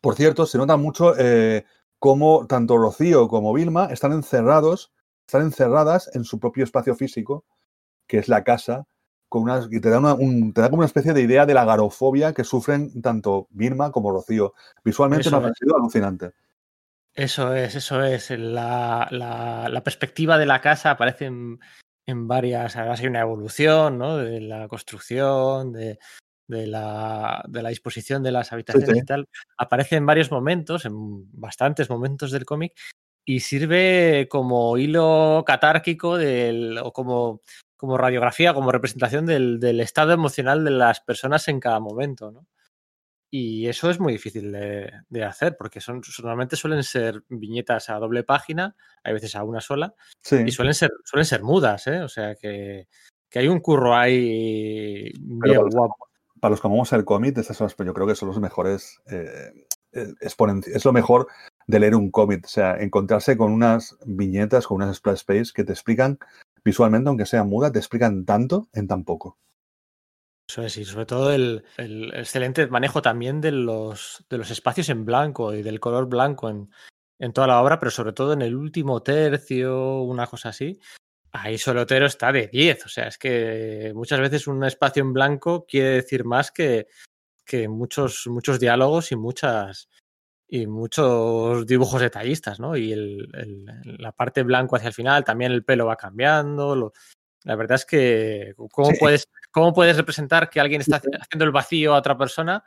por 0.00 0.14
cierto, 0.16 0.46
se 0.46 0.58
nota 0.58 0.76
mucho 0.76 1.14
eh, 1.18 1.64
cómo 2.04 2.46
tanto 2.46 2.76
Rocío 2.76 3.28
como 3.28 3.54
Vilma 3.54 3.86
están 3.90 4.12
encerrados, 4.12 4.92
están 5.26 5.40
encerradas 5.40 6.10
en 6.14 6.24
su 6.24 6.38
propio 6.38 6.62
espacio 6.62 6.94
físico, 6.94 7.46
que 8.06 8.18
es 8.18 8.28
la 8.28 8.44
casa, 8.44 8.84
con 9.30 9.44
unas, 9.44 9.68
y 9.72 9.80
te 9.80 9.88
da, 9.88 10.00
una, 10.00 10.12
un- 10.12 10.52
te 10.52 10.60
da 10.60 10.68
como 10.68 10.80
una 10.80 10.86
especie 10.86 11.14
de 11.14 11.22
idea 11.22 11.46
de 11.46 11.54
la 11.54 11.64
garofobia 11.64 12.34
que 12.34 12.44
sufren 12.44 13.00
tanto 13.00 13.46
Vilma 13.48 13.90
como 13.90 14.10
Rocío. 14.12 14.52
Visualmente 14.84 15.28
Eso 15.28 15.30
me 15.30 15.38
ha 15.38 15.48
parecido 15.48 15.76
alucinante. 15.78 16.32
Eso 17.14 17.54
es, 17.54 17.74
eso 17.74 18.04
es. 18.04 18.28
La, 18.32 19.08
la- 19.10 19.70
la 19.70 19.82
perspectiva 19.82 20.36
de 20.36 20.44
la 20.44 20.60
casa 20.60 20.90
aparece 20.90 21.24
en, 21.24 21.58
en 22.04 22.28
varias. 22.28 22.76
Además, 22.76 23.00
hay 23.00 23.06
una 23.06 23.20
evolución, 23.22 23.96
¿no? 23.96 24.18
De 24.18 24.42
la 24.42 24.68
construcción, 24.68 25.72
de, 25.72 25.98
de 26.46 26.66
la, 26.66 27.42
de 27.48 27.62
la 27.62 27.68
disposición 27.70 28.22
de 28.22 28.32
las 28.32 28.52
habitaciones 28.52 28.90
sí. 28.90 28.98
y 28.98 29.04
tal. 29.04 29.28
Aparece 29.56 29.96
en 29.96 30.06
varios 30.06 30.30
momentos, 30.30 30.84
en 30.84 30.92
bastantes 31.32 31.88
momentos 31.90 32.30
del 32.30 32.44
cómic, 32.44 32.72
y 33.24 33.40
sirve 33.40 34.28
como 34.30 34.76
hilo 34.76 35.44
catárquico 35.46 36.16
del, 36.18 36.78
o 36.78 36.92
como, 36.92 37.40
como 37.76 37.96
radiografía, 37.96 38.52
como 38.52 38.70
representación 38.70 39.24
del, 39.24 39.58
del 39.60 39.80
estado 39.80 40.12
emocional 40.12 40.64
de 40.64 40.70
las 40.72 41.00
personas 41.00 41.48
en 41.48 41.60
cada 41.60 41.80
momento, 41.80 42.30
¿no? 42.30 42.46
Y 43.30 43.66
eso 43.66 43.90
es 43.90 43.98
muy 43.98 44.12
difícil 44.12 44.52
de, 44.52 44.92
de 45.08 45.24
hacer, 45.24 45.56
porque 45.58 45.80
son, 45.80 46.00
normalmente 46.18 46.54
suelen 46.54 46.84
ser 46.84 47.24
viñetas 47.28 47.90
a 47.90 47.94
doble 47.94 48.22
página, 48.22 48.76
hay 49.02 49.12
veces 49.12 49.34
a 49.34 49.42
una 49.42 49.60
sola, 49.60 49.92
Sí. 50.22 50.36
y 50.46 50.52
suelen 50.52 50.74
ser, 50.74 50.92
suelen 51.04 51.24
ser 51.24 51.42
mudas, 51.42 51.84
¿eh? 51.88 52.00
O 52.02 52.08
sea 52.08 52.36
que, 52.36 52.86
que 53.28 53.38
hay 53.40 53.48
un 53.48 53.58
curro 53.58 53.96
ahí 53.96 55.10
bien 55.18 55.68
guapo. 55.68 55.96
Para 56.44 56.52
los 56.52 56.60
que 56.60 56.66
amamos 56.66 56.92
el 56.92 57.06
cómic, 57.06 57.40
yo 57.40 57.94
creo 57.94 58.06
que 58.06 58.14
son 58.14 58.28
los 58.28 58.38
mejores. 58.38 59.00
eh, 59.06 59.50
eh, 59.92 60.12
es 60.20 60.84
lo 60.84 60.92
mejor 60.92 61.26
de 61.66 61.80
leer 61.80 61.94
un 61.94 62.10
cómic. 62.10 62.44
O 62.44 62.48
sea, 62.48 62.76
encontrarse 62.76 63.38
con 63.38 63.50
unas 63.50 63.96
viñetas, 64.04 64.66
con 64.66 64.82
unas 64.82 64.98
splash 64.98 65.20
space 65.20 65.52
que 65.54 65.64
te 65.64 65.72
explican 65.72 66.18
visualmente, 66.62 67.08
aunque 67.08 67.24
sean 67.24 67.48
mudas, 67.48 67.72
te 67.72 67.78
explican 67.78 68.26
tanto 68.26 68.68
en 68.74 68.86
tan 68.86 69.04
poco. 69.04 69.38
Eso 70.46 70.60
es, 70.64 70.76
y 70.76 70.84
sobre 70.84 71.06
todo 71.06 71.32
el, 71.32 71.64
el 71.78 72.12
excelente 72.12 72.66
manejo 72.66 73.00
también 73.00 73.40
de 73.40 73.50
los, 73.50 74.26
de 74.28 74.36
los 74.36 74.50
espacios 74.50 74.90
en 74.90 75.06
blanco 75.06 75.54
y 75.54 75.62
del 75.62 75.80
color 75.80 76.10
blanco 76.10 76.50
en 76.50 77.32
toda 77.32 77.46
la 77.46 77.62
obra, 77.62 77.78
pero 77.78 77.90
sobre 77.90 78.12
todo 78.12 78.34
en 78.34 78.42
el 78.42 78.54
último 78.54 79.02
tercio, 79.02 80.02
una 80.02 80.26
cosa 80.26 80.50
así. 80.50 80.78
Ahí 81.36 81.58
Solotero 81.58 82.06
está 82.06 82.30
de 82.30 82.46
10. 82.46 82.86
O 82.86 82.88
sea, 82.88 83.08
es 83.08 83.18
que 83.18 83.92
muchas 83.94 84.20
veces 84.20 84.46
un 84.46 84.62
espacio 84.64 85.02
en 85.02 85.12
blanco 85.12 85.66
quiere 85.66 85.88
decir 85.96 86.24
más 86.24 86.52
que, 86.52 86.86
que 87.44 87.68
muchos, 87.68 88.26
muchos 88.28 88.60
diálogos 88.60 89.10
y 89.12 89.16
muchas 89.16 89.88
y 90.48 90.66
muchos 90.68 91.66
dibujos 91.66 92.00
detallistas, 92.00 92.60
¿no? 92.60 92.76
Y 92.76 92.92
el, 92.92 93.28
el- 93.34 93.96
la 93.98 94.12
parte 94.12 94.42
blanco 94.44 94.76
hacia 94.76 94.88
el 94.88 94.94
final, 94.94 95.24
también 95.24 95.50
el 95.50 95.64
pelo 95.64 95.86
va 95.86 95.96
cambiando. 95.96 96.76
lo- 96.76 96.92
la 97.42 97.56
verdad 97.56 97.74
es 97.76 97.84
que, 97.84 98.54
¿cómo, 98.70 98.90
Sí. 98.90 98.96
puedes, 99.00 99.28
¿cómo 99.50 99.72
puedes 99.74 99.96
representar 99.96 100.48
que 100.48 100.60
alguien 100.60 100.80
está 100.82 101.00
haci- 101.02 101.18
haciendo 101.20 101.44
el 101.44 101.50
vacío 101.50 101.94
a 101.94 101.98
otra 101.98 102.16
persona? 102.16 102.62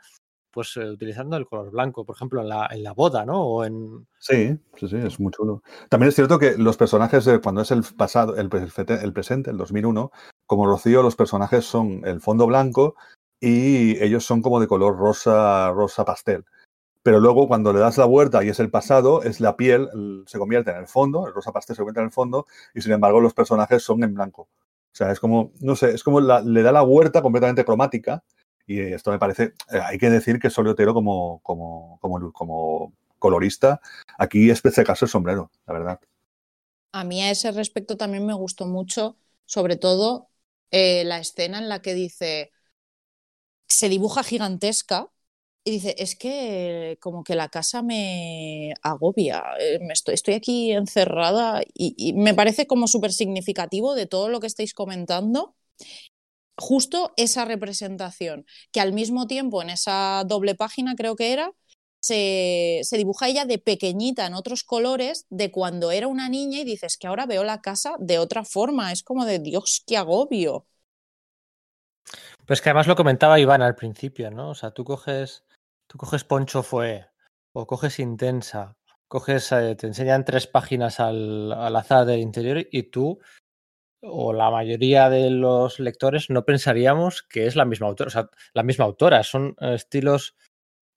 Pues 0.50 0.76
eh, 0.76 0.90
utilizando 0.90 1.36
el 1.36 1.46
color 1.46 1.70
blanco, 1.70 2.04
por 2.04 2.16
ejemplo, 2.16 2.40
en 2.40 2.48
la, 2.48 2.68
en 2.70 2.82
la 2.82 2.92
boda, 2.92 3.24
¿no? 3.26 3.42
O 3.44 3.64
en, 3.64 4.06
Sí, 4.18 4.58
sí, 4.76 4.88
sí, 4.88 4.96
es 4.96 5.20
muy 5.20 5.30
chulo. 5.32 5.62
También 5.88 6.08
es 6.08 6.14
cierto 6.14 6.38
que 6.38 6.56
los 6.56 6.76
personajes, 6.76 7.24
de 7.24 7.40
cuando 7.40 7.60
es 7.60 7.70
el 7.70 7.82
pasado, 7.96 8.36
el, 8.36 8.48
el 8.52 9.12
presente, 9.12 9.50
el 9.50 9.56
2001, 9.58 10.10
como 10.46 10.66
Rocío, 10.66 11.02
los 11.02 11.16
personajes 11.16 11.64
son 11.66 12.00
el 12.04 12.20
fondo 12.20 12.46
blanco 12.46 12.96
y 13.40 14.02
ellos 14.02 14.24
son 14.24 14.42
como 14.42 14.58
de 14.60 14.66
color 14.66 14.96
rosa, 14.96 15.70
rosa 15.70 16.04
pastel. 16.04 16.44
Pero 17.02 17.20
luego 17.20 17.48
cuando 17.48 17.72
le 17.72 17.80
das 17.80 17.98
la 17.98 18.04
vuelta 18.06 18.44
y 18.44 18.48
es 18.48 18.60
el 18.60 18.70
pasado, 18.70 19.22
es 19.22 19.40
la 19.40 19.56
piel, 19.56 19.88
el- 19.94 20.24
se 20.26 20.38
convierte 20.38 20.70
en 20.72 20.78
el 20.78 20.86
fondo, 20.88 21.26
el 21.26 21.34
rosa 21.34 21.52
pastel 21.52 21.76
se 21.76 21.80
convierte 21.82 22.00
en 22.00 22.06
el 22.06 22.12
fondo 22.12 22.46
y 22.74 22.80
sin 22.82 22.92
embargo 22.92 23.20
los 23.20 23.34
personajes 23.34 23.82
son 23.82 24.02
en 24.04 24.14
blanco. 24.14 24.42
O 24.42 24.96
sea, 24.98 25.12
es 25.12 25.20
como, 25.20 25.52
no 25.60 25.76
sé, 25.76 25.90
es 25.92 26.02
como 26.04 26.20
la- 26.20 26.40
le 26.40 26.62
da 26.62 26.72
la 26.72 26.82
vuelta 26.82 27.22
completamente 27.22 27.64
cromática 27.64 28.24
y 28.68 28.80
esto 28.80 29.10
me 29.12 29.18
parece, 29.18 29.54
eh, 29.72 29.80
hay 29.84 29.98
que 29.98 30.10
decir 30.10 30.38
que 30.40 30.50
Solio 30.50 30.72
Otero 30.72 30.94
como, 30.94 31.40
como, 31.42 31.98
como, 32.00 32.32
como 32.32 32.92
colorista, 33.18 33.80
aquí 34.18 34.50
es 34.50 34.62
de 34.62 34.84
caso 34.84 35.06
el 35.06 35.10
sombrero, 35.10 35.50
la 35.66 35.72
verdad. 35.74 36.00
A 36.92 37.04
mí 37.04 37.22
a 37.22 37.30
ese 37.30 37.50
respecto 37.52 37.96
también 37.96 38.26
me 38.26 38.34
gustó 38.34 38.66
mucho, 38.66 39.18
sobre 39.46 39.76
todo 39.76 40.30
eh, 40.70 41.04
la 41.04 41.18
escena 41.20 41.58
en 41.58 41.68
la 41.68 41.82
que 41.82 41.94
dice, 41.94 42.52
se 43.68 43.88
dibuja 43.88 44.22
gigantesca 44.24 45.10
y 45.64 45.72
dice, 45.72 45.94
es 45.98 46.16
que 46.16 46.98
como 47.00 47.24
que 47.24 47.34
la 47.36 47.48
casa 47.50 47.82
me 47.82 48.72
agobia, 48.82 49.44
eh, 49.60 49.78
estoy 50.12 50.34
aquí 50.34 50.72
encerrada 50.72 51.62
y, 51.74 51.94
y 51.98 52.14
me 52.14 52.34
parece 52.34 52.66
como 52.66 52.86
súper 52.88 53.12
significativo 53.12 53.94
de 53.94 54.06
todo 54.06 54.28
lo 54.30 54.40
que 54.40 54.46
estáis 54.46 54.72
comentando. 54.74 55.56
Justo 56.58 57.12
esa 57.16 57.44
representación, 57.44 58.44
que 58.72 58.80
al 58.80 58.92
mismo 58.92 59.26
tiempo 59.26 59.62
en 59.62 59.70
esa 59.70 60.24
doble 60.26 60.56
página 60.56 60.96
creo 60.96 61.14
que 61.14 61.32
era, 61.32 61.52
se, 62.00 62.80
se 62.82 62.96
dibuja 62.96 63.28
ella 63.28 63.44
de 63.44 63.58
pequeñita 63.58 64.26
en 64.26 64.34
otros 64.34 64.64
colores 64.64 65.26
de 65.30 65.50
cuando 65.50 65.92
era 65.92 66.08
una 66.08 66.28
niña 66.28 66.60
y 66.60 66.64
dices 66.64 66.96
que 66.96 67.06
ahora 67.06 67.26
veo 67.26 67.44
la 67.44 67.60
casa 67.60 67.94
de 67.98 68.18
otra 68.18 68.44
forma. 68.44 68.92
Es 68.92 69.02
como 69.02 69.24
de 69.24 69.38
Dios, 69.38 69.84
qué 69.86 69.96
agobio. 69.96 70.66
Pues 72.46 72.60
que 72.60 72.70
además 72.70 72.86
lo 72.86 72.96
comentaba 72.96 73.38
Iván 73.38 73.62
al 73.62 73.74
principio, 73.74 74.30
¿no? 74.30 74.50
O 74.50 74.54
sea, 74.54 74.70
tú 74.70 74.84
coges, 74.84 75.44
tú 75.86 75.98
coges 75.98 76.24
Poncho 76.24 76.62
Fue 76.62 77.06
o 77.52 77.66
coges 77.66 77.98
Intensa, 77.98 78.76
coges, 79.06 79.52
eh, 79.52 79.74
te 79.76 79.86
enseñan 79.86 80.24
tres 80.24 80.46
páginas 80.46 80.98
al, 80.98 81.52
al 81.52 81.76
azar 81.76 82.06
del 82.06 82.20
interior 82.20 82.66
y 82.70 82.84
tú 82.84 83.20
o 84.02 84.32
la 84.32 84.50
mayoría 84.50 85.10
de 85.10 85.30
los 85.30 85.80
lectores 85.80 86.30
no 86.30 86.44
pensaríamos 86.44 87.22
que 87.22 87.46
es 87.46 87.56
la 87.56 87.64
misma 87.64 87.88
autora, 87.88 88.08
o 88.08 88.10
sea, 88.10 88.30
la 88.54 88.62
misma 88.62 88.84
autora, 88.84 89.22
son 89.22 89.56
eh, 89.60 89.74
estilos 89.74 90.36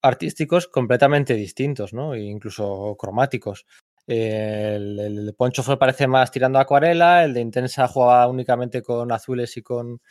artísticos 0.01 0.67
completamente 0.67 1.35
distintos, 1.35 1.93
¿no? 1.93 2.13
E 2.13 2.21
incluso 2.21 2.95
cromáticos. 2.97 3.65
El, 4.07 5.25
de 5.27 5.33
Poncho 5.33 5.63
Fue 5.63 5.77
parece 5.77 6.07
más 6.07 6.31
tirando 6.31 6.59
acuarela, 6.59 7.23
el 7.23 7.33
de 7.33 7.41
Intensa 7.41 7.87
juega 7.87 8.27
únicamente 8.27 8.81
con 8.81 9.11
azules 9.11 9.55
y 9.57 9.61
con 9.61 10.01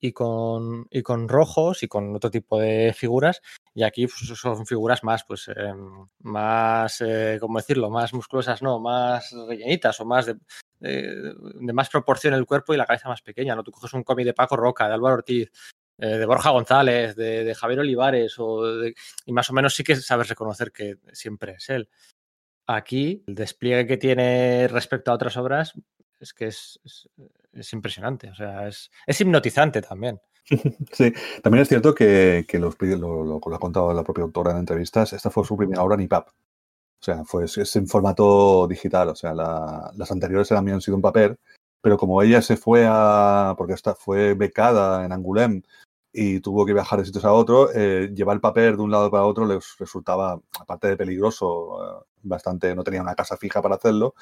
y 0.00 0.12
con, 0.12 0.86
y 0.90 1.02
con 1.02 1.28
rojos 1.28 1.82
y 1.82 1.88
con 1.88 2.14
otro 2.16 2.30
tipo 2.30 2.58
de 2.58 2.94
figuras. 2.94 3.42
Y 3.74 3.82
aquí 3.82 4.06
pues, 4.06 4.38
son 4.38 4.66
figuras 4.66 5.04
más, 5.04 5.24
pues, 5.24 5.48
eh, 5.48 5.74
más, 6.20 7.00
eh, 7.02 7.36
¿cómo 7.38 7.58
decirlo? 7.58 7.90
Más 7.90 8.14
musculosas, 8.14 8.62
no, 8.62 8.80
más 8.80 9.30
rellenitas 9.46 10.00
o 10.00 10.06
más 10.06 10.26
de, 10.26 10.36
de, 10.80 11.34
de, 11.34 11.72
más 11.72 11.88
proporción 11.88 12.34
el 12.34 12.46
cuerpo 12.46 12.74
y 12.74 12.76
la 12.76 12.86
cabeza 12.86 13.08
más 13.08 13.22
pequeña, 13.22 13.54
¿no? 13.54 13.62
Tú 13.62 13.70
coges 13.70 13.92
un 13.92 14.02
cómic 14.02 14.26
de 14.26 14.34
Paco 14.34 14.56
Roca, 14.56 14.88
de 14.88 14.94
Álvaro 14.94 15.16
Ortiz, 15.16 15.50
eh, 15.98 16.16
de 16.16 16.24
Borja 16.24 16.50
González, 16.50 17.14
de, 17.14 17.54
Javier 17.54 17.80
Olivares, 17.80 18.34
o 18.38 18.64
y 19.26 19.32
más 19.32 19.50
o 19.50 19.52
menos 19.52 19.74
sí 19.74 19.84
que 19.84 19.96
sabes 19.96 20.28
reconocer 20.28 20.72
que 20.72 20.96
siempre 21.12 21.52
es 21.52 21.68
él. 21.68 21.90
Aquí, 22.66 23.22
el 23.26 23.34
despliegue 23.34 23.86
que 23.86 23.98
tiene 23.98 24.66
respecto 24.68 25.10
a 25.10 25.14
otras 25.14 25.36
obras 25.36 25.74
es 26.18 26.32
que 26.32 26.46
es, 26.46 26.80
es, 26.84 27.08
es 27.52 27.72
impresionante, 27.74 28.30
o 28.30 28.34
sea, 28.34 28.66
es, 28.66 28.90
es, 29.06 29.20
hipnotizante 29.20 29.82
también. 29.82 30.20
Sí, 30.92 31.12
también 31.42 31.62
es 31.62 31.68
cierto 31.68 31.94
que, 31.94 32.46
que 32.48 32.58
los, 32.58 32.76
lo, 32.80 33.24
lo, 33.24 33.40
lo, 33.44 33.54
ha 33.54 33.60
contado 33.60 33.92
la 33.92 34.02
propia 34.02 34.24
autora 34.24 34.52
en 34.52 34.58
entrevistas, 34.58 35.12
esta 35.12 35.30
fue 35.30 35.44
su 35.44 35.56
primera 35.56 35.82
obra 35.82 35.96
en 35.96 36.02
IPAP. 36.02 36.28
O 37.00 37.04
sea, 37.04 37.24
fue, 37.24 37.44
es 37.44 37.76
en 37.76 37.86
formato 37.88 38.66
digital, 38.68 39.08
o 39.08 39.14
sea, 39.14 39.34
la, 39.34 39.90
las 39.96 40.10
anteriores 40.10 40.52
habían 40.52 40.80
sido 40.80 40.96
en 40.96 41.02
papel, 41.02 41.38
pero 41.80 41.96
como 41.96 42.20
ella 42.22 42.42
se 42.42 42.56
fue 42.56 42.86
a, 42.86 43.54
porque 43.56 43.72
esta 43.72 43.94
fue 43.94 44.34
becada 44.34 45.04
en 45.04 45.12
Angoulême 45.12 45.62
y 46.12 46.40
tuvo 46.40 46.66
que 46.66 46.74
viajar 46.74 46.98
de 46.98 47.06
sitios 47.06 47.24
a 47.24 47.32
otro, 47.32 47.70
eh, 47.74 48.10
llevar 48.14 48.34
el 48.34 48.40
papel 48.40 48.76
de 48.76 48.82
un 48.82 48.90
lado 48.90 49.10
para 49.10 49.24
otro 49.24 49.46
les 49.46 49.76
resultaba, 49.78 50.40
aparte 50.58 50.88
de 50.88 50.96
peligroso, 50.96 52.02
eh, 52.02 52.04
bastante, 52.22 52.74
no 52.74 52.84
tenía 52.84 53.02
una 53.02 53.14
casa 53.14 53.36
fija 53.36 53.62
para 53.62 53.76
hacerlo, 53.76 54.14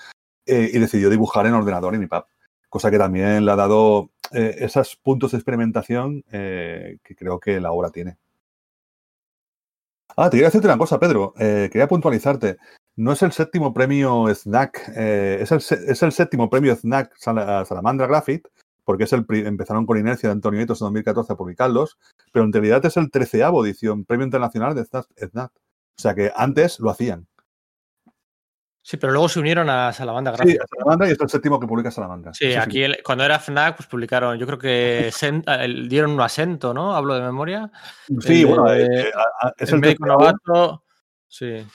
eh, 0.47 0.71
y 0.73 0.79
decidió 0.79 1.11
dibujar 1.11 1.47
en 1.47 1.55
ordenador 1.55 1.95
en 1.95 2.05
IPAP, 2.05 2.27
cosa 2.71 2.91
que 2.91 2.99
también 2.99 3.45
le 3.45 3.53
ha 3.53 3.57
dado 3.57 4.11
eh, 4.33 4.57
esos 4.61 4.97
puntos 4.97 5.33
de 5.33 5.39
experimentación 5.39 6.25
eh, 6.31 6.99
que 7.03 7.15
creo 7.15 7.41
que 7.41 7.61
la 7.61 7.73
obra 7.73 7.91
tiene. 7.91 8.17
Ah, 10.21 10.29
te 10.29 10.37
quería 10.37 10.49
decirte 10.49 10.67
una 10.67 10.77
cosa, 10.77 10.99
Pedro, 10.99 11.33
quería 11.37 11.87
puntualizarte. 11.87 12.57
No 12.97 13.13
es 13.13 13.23
el 13.23 13.31
séptimo 13.31 13.73
premio 13.73 14.27
SNAC, 14.35 14.89
es 14.89 15.53
el, 15.53 15.59
es, 15.59 16.03
el, 16.03 16.11
séptimo 16.11 16.51
premio 16.51 16.75
SNAC 16.75 17.13
Sal 17.17 17.65
Salamandra 17.65 18.09
Graphite, 18.09 18.51
porque 18.83 19.05
es 19.05 19.13
el, 19.13 19.25
empezaron 19.47 19.87
con 19.87 19.97
inercia 19.97 20.29
de 20.29 20.33
Antonio 20.33 20.59
Nietos 20.59 20.81
en 20.81 20.87
2014 20.87 21.33
a 21.33 21.37
publicarlos, 21.37 21.99
pero 22.33 22.45
en 22.45 22.53
realidad 22.53 22.85
es 22.85 22.97
el 22.97 23.13
treceavo 23.13 23.65
edición, 23.65 24.05
Premio 24.05 24.25
Internacional 24.25 24.75
de 24.75 24.87
SNAC. 24.87 25.53
O 25.53 26.03
sea 26.03 26.17
que 26.17 26.33
antes 26.35 26.81
lo 26.81 26.91
hacían. 26.91 27.29
Sí, 28.89 28.97
pero 28.97 29.13
luego 29.13 29.29
se 29.29 29.39
unieron 29.39 29.69
a 29.69 29.93
Salamandra 29.93 30.33
Gráfica. 30.33 30.51
Sí, 30.51 30.59
a 30.65 30.67
Salamandra 30.67 31.09
y 31.09 31.13
es 31.13 31.21
el 31.21 31.29
séptimo 31.29 31.61
que 31.61 31.67
publica 31.67 31.91
Salamandra. 31.91 32.33
Sí, 32.33 32.47
sí 32.47 32.55
aquí 32.55 32.79
sí. 32.79 32.85
El, 32.85 33.03
cuando 33.05 33.23
era 33.23 33.39
FNAC, 33.39 33.77
pues 33.77 33.87
publicaron, 33.87 34.39
yo 34.39 34.47
creo 34.47 34.59
que 34.59 35.11
el, 35.61 35.89
dieron 35.91 36.13
un 36.13 36.21
acento, 36.23 36.73
¿no? 36.73 36.97
Hablo 36.97 37.15
de 37.15 37.21
memoria. 37.21 37.71
Sí, 38.21 38.41
el, 38.41 38.47
bueno, 38.47 38.73
eh, 38.73 39.13
es 39.59 39.73
el, 39.73 39.81
médico 39.81 40.07
novato. 40.07 40.85
Sí. 41.27 41.67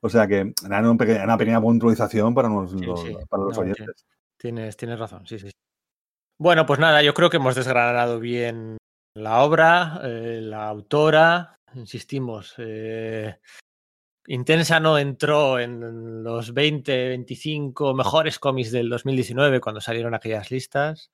O 0.00 0.08
sea 0.08 0.26
que 0.26 0.52
era 0.66 0.80
una 0.80 0.96
pequeña, 0.96 1.22
una 1.22 1.38
pequeña 1.38 1.60
puntualización 1.60 2.34
para, 2.34 2.48
los, 2.48 2.72
sí, 2.72 2.80
los, 2.80 3.04
para 3.28 3.44
los 3.44 3.56
no, 3.56 3.62
oyentes. 3.62 4.04
Tienes, 4.36 4.76
tienes 4.76 4.98
razón, 4.98 5.24
sí, 5.28 5.38
sí. 5.38 5.52
Bueno, 6.38 6.66
pues 6.66 6.80
nada, 6.80 7.04
yo 7.04 7.14
creo 7.14 7.30
que 7.30 7.36
hemos 7.36 7.54
desgranado 7.54 8.18
bien 8.18 8.78
la 9.14 9.42
obra, 9.44 10.00
eh, 10.02 10.40
la 10.42 10.66
autora, 10.66 11.60
insistimos, 11.74 12.56
eh, 12.58 13.38
Intensa 14.30 14.78
no 14.78 14.98
entró 14.98 15.58
en 15.58 16.22
los 16.22 16.52
20, 16.52 17.08
25 17.08 17.94
mejores 17.94 18.38
cómics 18.38 18.70
del 18.70 18.90
2019 18.90 19.58
cuando 19.58 19.80
salieron 19.80 20.14
aquellas 20.14 20.50
listas. 20.50 21.10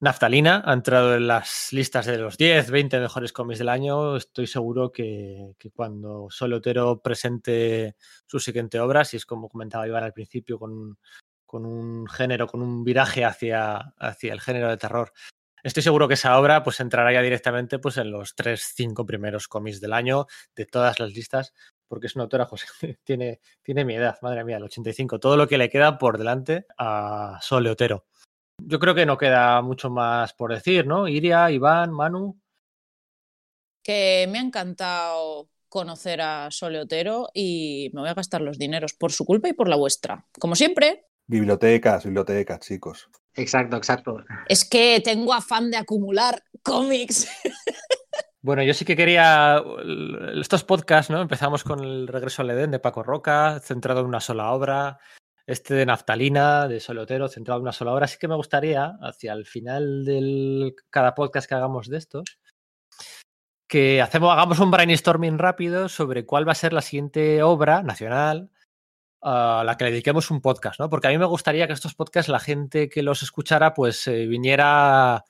Naftalina 0.00 0.62
ha 0.64 0.72
entrado 0.72 1.14
en 1.14 1.26
las 1.26 1.68
listas 1.70 2.06
de 2.06 2.16
los 2.16 2.38
10, 2.38 2.70
20 2.70 2.98
mejores 3.00 3.30
cómics 3.34 3.58
del 3.58 3.68
año. 3.68 4.16
Estoy 4.16 4.46
seguro 4.46 4.90
que, 4.90 5.52
que 5.58 5.70
cuando 5.70 6.28
Solotero 6.30 7.02
presente 7.02 7.94
su 8.26 8.40
siguiente 8.40 8.80
obra, 8.80 9.04
si 9.04 9.18
es 9.18 9.26
como 9.26 9.50
comentaba 9.50 9.86
Iván 9.86 10.04
al 10.04 10.14
principio, 10.14 10.58
con, 10.58 10.96
con 11.44 11.66
un 11.66 12.08
género, 12.08 12.46
con 12.46 12.62
un 12.62 12.84
viraje 12.84 13.26
hacia, 13.26 13.76
hacia 13.98 14.32
el 14.32 14.40
género 14.40 14.70
de 14.70 14.78
terror, 14.78 15.12
Estoy 15.64 15.82
seguro 15.82 16.06
que 16.06 16.14
esa 16.14 16.38
obra 16.38 16.62
pues 16.62 16.78
entrará 16.78 17.12
ya 17.12 17.20
directamente 17.20 17.80
pues 17.80 17.96
en 17.96 18.12
los 18.12 18.36
tres, 18.36 18.72
cinco 18.74 19.04
primeros 19.04 19.48
cómics 19.48 19.80
del 19.80 19.92
año 19.92 20.26
de 20.54 20.66
todas 20.66 21.00
las 21.00 21.12
listas, 21.12 21.52
porque 21.88 22.06
es 22.06 22.14
una 22.14 22.24
autora, 22.24 22.46
José, 22.46 22.66
tiene, 23.04 23.40
tiene 23.62 23.84
mi 23.84 23.94
edad, 23.94 24.18
madre 24.22 24.44
mía, 24.44 24.58
el 24.58 24.64
85, 24.64 25.18
todo 25.18 25.36
lo 25.36 25.48
que 25.48 25.58
le 25.58 25.70
queda 25.70 25.98
por 25.98 26.18
delante 26.18 26.66
a 26.76 27.38
Sole 27.42 27.70
Otero. 27.70 28.06
Yo 28.60 28.78
creo 28.78 28.94
que 28.94 29.06
no 29.06 29.16
queda 29.16 29.62
mucho 29.62 29.88
más 29.88 30.34
por 30.34 30.52
decir, 30.52 30.86
¿no? 30.86 31.08
Iria, 31.08 31.50
Iván, 31.50 31.92
Manu. 31.92 32.40
Que 33.82 34.28
me 34.30 34.38
ha 34.38 34.42
encantado 34.42 35.48
conocer 35.68 36.20
a 36.20 36.50
Sole 36.50 36.80
Otero 36.80 37.28
y 37.32 37.90
me 37.92 38.00
voy 38.00 38.10
a 38.10 38.14
gastar 38.14 38.40
los 38.40 38.58
dineros 38.58 38.94
por 38.94 39.12
su 39.12 39.24
culpa 39.24 39.48
y 39.48 39.52
por 39.52 39.68
la 39.68 39.76
vuestra. 39.76 40.26
Como 40.38 40.56
siempre. 40.56 41.06
Bibliotecas, 41.26 42.04
bibliotecas, 42.04 42.60
chicos. 42.60 43.08
Exacto, 43.34 43.76
exacto. 43.76 44.24
Es 44.48 44.64
que 44.64 45.00
tengo 45.04 45.32
afán 45.32 45.70
de 45.70 45.76
acumular 45.76 46.42
cómics. 46.62 47.28
Bueno, 48.40 48.62
yo 48.62 48.72
sí 48.72 48.84
que 48.84 48.96
quería 48.96 49.62
estos 50.40 50.62
podcasts, 50.62 51.10
¿no? 51.10 51.20
Empezamos 51.20 51.64
con 51.64 51.82
el 51.82 52.06
regreso 52.06 52.42
al 52.42 52.50
Edén 52.50 52.70
de 52.70 52.78
Paco 52.78 53.02
Roca, 53.02 53.58
centrado 53.60 54.00
en 54.00 54.06
una 54.06 54.20
sola 54.20 54.52
obra. 54.52 54.98
Este 55.44 55.74
de 55.74 55.86
Naftalina, 55.86 56.68
de 56.68 56.78
Solotero, 56.78 57.26
centrado 57.28 57.58
en 57.58 57.62
una 57.62 57.72
sola 57.72 57.94
obra. 57.94 58.04
Así 58.04 58.18
que 58.18 58.28
me 58.28 58.36
gustaría, 58.36 58.98
hacia 59.00 59.32
el 59.32 59.46
final 59.46 60.04
de 60.04 60.74
cada 60.90 61.14
podcast 61.14 61.48
que 61.48 61.54
hagamos 61.54 61.88
de 61.88 61.96
estos, 61.96 62.38
que 63.66 64.00
hacemos, 64.02 64.32
hagamos 64.32 64.60
un 64.60 64.70
brainstorming 64.70 65.38
rápido 65.38 65.88
sobre 65.88 66.24
cuál 66.24 66.46
va 66.46 66.52
a 66.52 66.54
ser 66.54 66.72
la 66.72 66.82
siguiente 66.82 67.42
obra 67.42 67.82
nacional 67.82 68.50
a 69.22 69.62
la 69.64 69.76
que 69.76 69.84
le 69.84 69.90
dediquemos 69.90 70.30
un 70.30 70.40
podcast, 70.40 70.78
¿no? 70.78 70.88
Porque 70.88 71.08
a 71.08 71.10
mí 71.10 71.18
me 71.18 71.26
gustaría 71.26 71.66
que 71.66 71.72
estos 71.72 71.94
podcasts, 71.94 72.30
la 72.30 72.40
gente 72.40 72.88
que 72.88 73.02
los 73.02 73.22
escuchara, 73.22 73.74
pues 73.74 74.06
eh, 74.06 74.26
viniera 74.26 75.24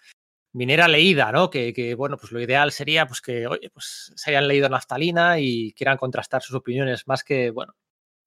viniera 0.59 0.88
leída, 0.88 1.32
¿no? 1.32 1.48
Que, 1.48 1.94
bueno, 1.96 2.16
pues 2.18 2.32
lo 2.32 2.40
ideal 2.40 2.72
sería 2.72 3.06
pues 3.06 3.20
que, 3.20 3.46
oye, 3.46 3.70
pues 3.70 4.12
se 4.14 4.30
hayan 4.30 4.48
leído 4.48 4.68
Naftalina 4.68 5.38
y 5.38 5.72
quieran 5.72 5.96
contrastar 5.96 6.42
sus 6.42 6.56
opiniones, 6.56 7.06
más 7.06 7.24
que, 7.24 7.50
bueno, 7.50 7.74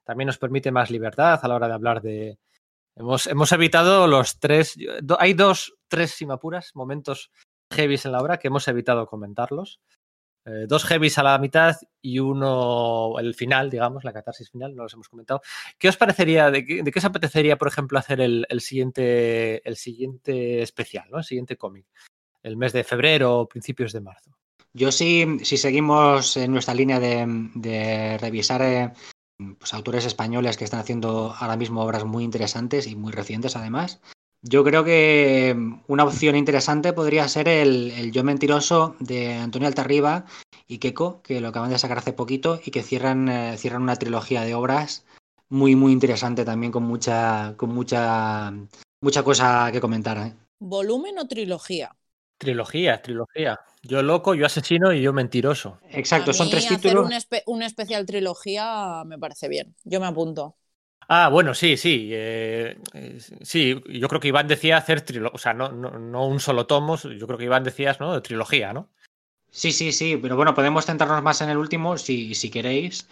también 0.04 0.28
nos 0.28 0.38
permite 0.38 0.72
más 0.72 0.90
libertad 0.90 1.40
a 1.42 1.48
la 1.48 1.56
hora 1.56 1.68
de 1.68 1.74
hablar 1.74 2.02
de... 2.02 2.40
Hemos, 2.96 3.28
hemos 3.28 3.52
evitado 3.52 4.08
los 4.08 4.40
tres, 4.40 4.78
hay 5.20 5.34
dos, 5.34 5.76
tres, 5.88 6.12
si 6.12 6.26
me 6.26 6.34
apuras, 6.34 6.72
momentos 6.74 7.32
heavies 7.72 8.06
en 8.06 8.12
la 8.12 8.20
obra 8.20 8.38
que 8.38 8.48
hemos 8.50 8.68
evitado 8.68 9.08
comentarlos. 9.08 9.80
Eh, 10.44 10.66
dos 10.68 10.86
heavies 10.86 11.20
a 11.20 11.24
la 11.24 11.38
mitad 11.38 11.78
y 12.02 12.18
uno 12.18 13.14
el 13.20 13.36
final, 13.36 13.70
digamos, 13.70 14.04
la 14.04 14.12
catarsis 14.12 14.50
final, 14.50 14.76
no 14.76 14.84
los 14.84 14.94
hemos 14.94 15.08
comentado. 15.08 15.42
¿Qué 15.78 15.88
os 15.88 15.98
parecería, 15.98 16.50
de 16.50 16.66
qué, 16.66 16.84
de 16.84 16.92
qué 16.92 17.00
os 17.00 17.06
apetecería, 17.06 17.58
por 17.58 17.68
ejemplo, 17.68 18.00
hacer 18.00 18.22
el, 18.22 18.46
el, 18.50 18.60
siguiente, 18.60 19.68
el 19.68 19.76
siguiente 19.76 20.62
especial, 20.64 21.08
¿no? 21.12 21.20
el 21.20 21.24
siguiente 21.24 21.58
cómic? 21.58 21.86
El 22.44 22.58
mes 22.58 22.74
de 22.74 22.84
febrero 22.84 23.40
o 23.40 23.48
principios 23.48 23.94
de 23.94 24.02
marzo. 24.02 24.32
Yo 24.74 24.92
sí, 24.92 25.40
si 25.44 25.58
seguimos 25.58 26.38
en 26.38 26.52
nuestra 26.52 26.74
línea 26.74 27.00
de, 27.00 27.26
de 27.56 28.18
revisar 28.18 28.62
eh, 28.62 28.94
pues, 29.60 29.74
autores 29.74 30.06
españoles 30.06 30.58
que 30.58 30.64
están 30.64 30.80
haciendo 30.80 31.36
ahora 31.38 31.58
mismo 31.58 31.84
obras 31.84 32.06
muy 32.06 32.24
interesantes 32.24 32.88
y 32.88 32.96
muy 32.96 33.12
recientes 33.12 33.56
además, 33.56 34.00
yo 34.44 34.64
creo 34.64 34.84
que 34.84 35.56
una 35.88 36.04
opción 36.04 36.36
interesante 36.36 36.94
podría 36.94 37.28
ser 37.28 37.48
el, 37.48 37.92
el 37.92 38.12
Yo 38.12 38.24
Mentiroso 38.24 38.96
de 39.00 39.34
Antonio 39.36 39.68
Altarriba 39.68 40.26
y 40.68 40.80
Keiko, 40.80 41.22
que 41.22 41.42
lo 41.42 41.50
acaban 41.50 41.70
de 41.70 41.78
sacar 41.78 42.00
hace 42.00 42.14
poquito 42.14 42.60
y 42.64 42.72
que 42.72 42.82
cierran, 42.82 43.30
eh, 43.30 43.58
cierran 43.58 43.84
una 43.84 43.98
trilogía 43.98 44.42
de 44.42 44.56
obras 44.56 45.06
muy, 45.50 45.76
muy 45.76 45.92
interesante 45.92 46.44
también, 46.44 46.72
con 46.72 46.84
mucha, 46.84 47.56
con 47.58 47.70
mucha, 47.70 48.52
mucha 49.02 49.24
cosa 49.24 49.70
que 49.72 49.82
comentar. 49.82 50.18
¿eh? 50.18 50.34
¿Volumen 50.60 51.20
o 51.20 51.28
trilogía? 51.28 51.96
Trilogía, 52.42 53.00
trilogía. 53.04 53.60
Yo 53.84 54.02
loco, 54.02 54.34
yo 54.34 54.48
asesino 54.48 54.92
y 54.92 55.00
yo 55.00 55.14
mentiroso. 55.14 55.78
Exacto, 55.92 56.34
son 56.34 56.50
tres 56.50 56.68
títulos. 56.68 57.06
Un, 57.06 57.14
espe 57.14 57.44
un 57.46 57.62
especial 57.62 58.04
trilogía 58.08 59.04
me 59.06 59.20
parece 59.20 59.48
bien. 59.48 59.76
Yo 59.84 60.00
me 60.00 60.08
apunto. 60.08 60.56
Ah, 61.08 61.30
bueno, 61.30 61.54
sí, 61.54 61.78
sí. 61.78 62.10
Eh, 62.12 62.80
sí, 63.44 63.80
yo 63.88 64.08
creo 64.08 64.20
que 64.20 64.30
Iván 64.30 64.48
decía 64.48 64.78
hacer 64.78 65.02
trilogía, 65.02 65.36
o 65.36 65.38
sea, 65.38 65.54
no, 65.54 65.72
no, 65.72 65.92
no, 66.00 66.26
un 66.26 66.40
solo 66.40 66.66
tomo, 66.66 66.98
yo 66.98 67.28
creo 67.28 67.38
que 67.38 67.46
Iván 67.46 67.64
decías, 67.64 68.00
¿no? 68.00 68.12
De 68.12 68.22
trilogía, 68.22 68.74
¿no? 68.74 68.90
Sí, 69.52 69.72
sí, 69.72 69.92
sí, 69.92 70.18
pero 70.18 70.36
bueno, 70.36 70.56
podemos 70.56 70.88
centrarnos 70.88 71.22
más 71.22 71.42
en 71.42 71.52
el 71.52 71.58
último 71.58 72.00
si, 72.00 72.34
si 72.34 72.50
queréis, 72.50 73.08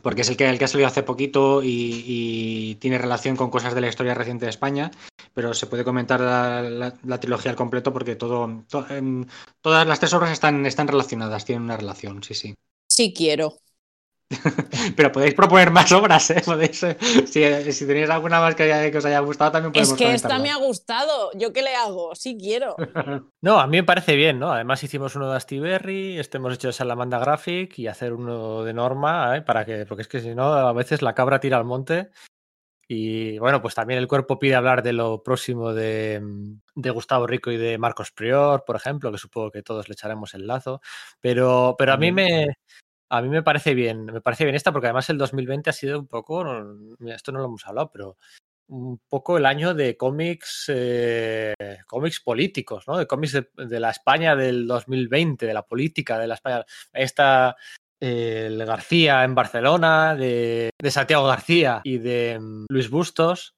porque 0.00 0.22
es 0.22 0.30
el 0.30 0.38
que, 0.38 0.48
el 0.48 0.58
que 0.58 0.64
ha 0.64 0.68
salido 0.68 0.88
hace 0.88 1.02
poquito 1.02 1.62
y, 1.62 2.02
y, 2.06 2.74
tiene 2.76 2.96
relación 2.96 3.36
con 3.36 3.50
cosas 3.50 3.74
de 3.74 3.82
la 3.82 3.88
historia 3.88 4.14
reciente 4.14 4.46
de 4.46 4.50
España, 4.50 4.90
pero 5.34 5.54
se 5.54 5.66
puede 5.66 5.84
comentar 5.84 6.20
la, 6.20 6.62
la, 6.62 6.94
la 7.04 7.20
trilogía 7.20 7.50
al 7.50 7.56
completo 7.56 7.92
porque 7.92 8.16
todo, 8.16 8.64
to, 8.68 8.86
eh, 8.90 9.26
todas 9.60 9.86
las 9.86 10.00
tres 10.00 10.12
obras 10.14 10.32
están, 10.32 10.66
están 10.66 10.88
relacionadas, 10.88 11.44
tienen 11.44 11.64
una 11.64 11.76
relación, 11.76 12.22
sí, 12.22 12.34
sí. 12.34 12.54
Sí 12.88 13.14
quiero. 13.14 13.54
Pero 14.96 15.10
podéis 15.10 15.34
proponer 15.34 15.70
más 15.70 15.90
obras, 15.92 16.30
¿eh? 16.30 16.42
eh 16.46 17.72
si, 17.72 17.86
tenéis 17.86 18.10
alguna 18.10 18.40
más 18.40 18.54
que, 18.54 18.92
os 18.96 19.04
haya 19.04 19.18
gustado, 19.20 19.52
también 19.52 19.72
podemos 19.72 19.92
Es 19.92 19.98
que 19.98 20.14
esta 20.14 20.38
me 20.38 20.50
ha 20.50 20.56
gustado. 20.56 21.30
¿Yo 21.34 21.52
qué 21.52 21.62
le 21.62 21.74
hago? 21.74 22.14
Sí 22.14 22.36
quiero. 22.38 22.76
No, 23.42 23.58
a 23.58 23.66
mí 23.66 23.78
me 23.78 23.84
parece 23.84 24.16
bien, 24.16 24.38
¿no? 24.38 24.52
Además 24.52 24.82
hicimos 24.84 25.16
uno 25.16 25.30
de 25.30 25.36
Astiberri, 25.36 26.18
este 26.18 26.36
hemos 26.36 26.54
hecho 26.54 26.68
de 26.68 26.74
Salamanda 26.74 27.18
Graphic 27.18 27.78
y 27.78 27.86
hacer 27.86 28.12
uno 28.12 28.64
de 28.64 28.74
Norma, 28.74 29.36
¿eh? 29.36 29.42
Para 29.42 29.64
que, 29.64 29.86
porque 29.86 30.02
es 30.02 30.08
que 30.08 30.20
si 30.20 30.34
no, 30.34 30.52
a 30.52 30.72
veces 30.74 31.00
la 31.00 31.14
cabra 31.14 31.40
tira 31.40 31.56
al 31.56 31.64
monte. 31.64 32.10
Y 32.92 33.38
bueno, 33.38 33.62
pues 33.62 33.76
también 33.76 34.00
el 34.00 34.08
cuerpo 34.08 34.40
pide 34.40 34.56
hablar 34.56 34.82
de 34.82 34.92
lo 34.92 35.22
próximo 35.22 35.72
de, 35.72 36.20
de, 36.74 36.90
Gustavo 36.90 37.24
Rico 37.24 37.52
y 37.52 37.56
de 37.56 37.78
Marcos 37.78 38.10
Prior, 38.10 38.64
por 38.64 38.74
ejemplo, 38.74 39.12
que 39.12 39.18
supongo 39.18 39.52
que 39.52 39.62
todos 39.62 39.88
le 39.88 39.92
echaremos 39.92 40.34
el 40.34 40.48
lazo. 40.48 40.80
Pero, 41.20 41.76
pero 41.78 41.92
a 41.92 41.96
mí 41.96 42.10
me, 42.10 42.48
a 43.08 43.22
mí 43.22 43.28
me 43.28 43.44
parece 43.44 43.74
bien, 43.74 44.06
me 44.06 44.20
parece 44.20 44.42
bien 44.42 44.56
esta 44.56 44.72
porque 44.72 44.88
además 44.88 45.08
el 45.08 45.18
2020 45.18 45.70
ha 45.70 45.72
sido 45.72 46.00
un 46.00 46.08
poco, 46.08 46.44
esto 47.06 47.30
no 47.30 47.38
lo 47.38 47.44
hemos 47.44 47.64
hablado, 47.64 47.92
pero 47.92 48.16
un 48.66 48.98
poco 49.08 49.38
el 49.38 49.46
año 49.46 49.72
de 49.72 49.96
cómics, 49.96 50.64
eh, 50.66 51.54
cómics 51.86 52.18
políticos, 52.18 52.88
¿no? 52.88 52.98
De 52.98 53.06
cómics 53.06 53.40
de, 53.56 53.78
la 53.78 53.90
España 53.90 54.34
del 54.34 54.66
2020, 54.66 55.46
de 55.46 55.54
la 55.54 55.62
política 55.62 56.18
de 56.18 56.26
la 56.26 56.34
España. 56.34 56.64
Está 56.92 57.50
eh, 57.50 57.54
el 58.00 58.64
García 58.64 59.24
en 59.24 59.34
Barcelona, 59.34 60.16
de, 60.16 60.70
Santiago 60.88 61.26
García 61.26 61.82
y 61.84 61.98
de 61.98 62.38
mm, 62.40 62.64
Luis 62.68 62.90
Bustos. 62.90 63.54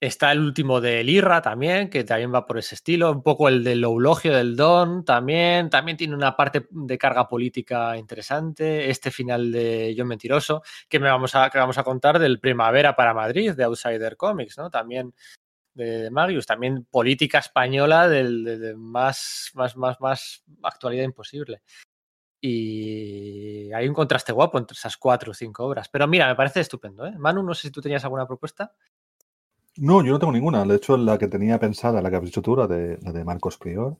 Está 0.00 0.32
el 0.32 0.40
último 0.40 0.82
de 0.82 1.02
Lirra 1.02 1.40
también, 1.40 1.88
que 1.88 2.04
también 2.04 2.32
va 2.32 2.44
por 2.44 2.58
ese 2.58 2.74
estilo. 2.74 3.10
Un 3.10 3.22
poco 3.22 3.48
el 3.48 3.64
del 3.64 3.82
Eulogio 3.84 4.34
del 4.34 4.54
Don 4.54 5.04
también. 5.04 5.70
También 5.70 5.96
tiene 5.96 6.14
una 6.14 6.36
parte 6.36 6.66
de 6.68 6.98
carga 6.98 7.26
política 7.26 7.96
interesante. 7.96 8.90
Este 8.90 9.10
final 9.10 9.50
de 9.50 9.94
Yo 9.94 10.04
Mentiroso, 10.04 10.62
que, 10.88 11.00
me 11.00 11.08
vamos, 11.08 11.34
a, 11.34 11.48
que 11.48 11.58
vamos 11.58 11.78
a 11.78 11.84
contar 11.84 12.18
del 12.18 12.38
Primavera 12.38 12.94
para 12.94 13.14
Madrid, 13.14 13.52
de 13.52 13.64
Outsider 13.64 14.16
Comics, 14.16 14.58
¿no? 14.58 14.68
También 14.68 15.14
de, 15.72 16.10
Magius. 16.10 16.44
También 16.44 16.84
política 16.84 17.38
española 17.38 18.06
de, 18.06 18.74
más, 18.76 19.52
más, 19.54 19.74
más, 19.76 20.00
más 20.00 20.44
actualidad 20.62 21.04
imposible. 21.04 21.62
Y 22.46 23.72
hay 23.72 23.88
un 23.88 23.94
contraste 23.94 24.30
guapo 24.30 24.58
entre 24.58 24.74
esas 24.74 24.98
cuatro 24.98 25.30
o 25.30 25.34
cinco 25.34 25.64
obras. 25.64 25.88
Pero 25.88 26.06
mira, 26.06 26.28
me 26.28 26.34
parece 26.34 26.60
estupendo. 26.60 27.06
¿eh? 27.06 27.14
Manu, 27.16 27.42
no 27.42 27.54
sé 27.54 27.68
si 27.68 27.70
tú 27.70 27.80
tenías 27.80 28.04
alguna 28.04 28.26
propuesta. 28.26 28.74
No, 29.78 30.04
yo 30.04 30.12
no 30.12 30.18
tengo 30.18 30.34
ninguna. 30.34 30.62
De 30.66 30.76
hecho, 30.76 30.98
la 30.98 31.16
que 31.16 31.26
tenía 31.26 31.58
pensada, 31.58 32.02
la 32.02 32.10
que 32.10 32.16
has 32.16 32.22
dicho 32.22 32.42
tú, 32.42 32.54
la 32.54 32.66
de, 32.66 32.98
la 33.00 33.12
de 33.12 33.24
Marcos 33.24 33.56
Prior 33.56 33.96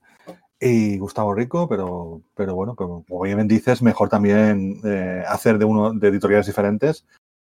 y 0.61 0.99
Gustavo 0.99 1.33
Rico, 1.33 1.67
pero, 1.71 2.21
pero 2.35 2.55
bueno, 2.55 2.77
como, 2.77 3.03
bien 3.23 3.49
dices, 3.49 3.81
mejor 3.81 4.11
también 4.11 4.79
eh, 4.85 5.25
hacer 5.27 5.57
de 5.57 5.65
uno 5.65 5.95
de 5.95 6.09
editoriales 6.09 6.47
diferentes 6.47 7.07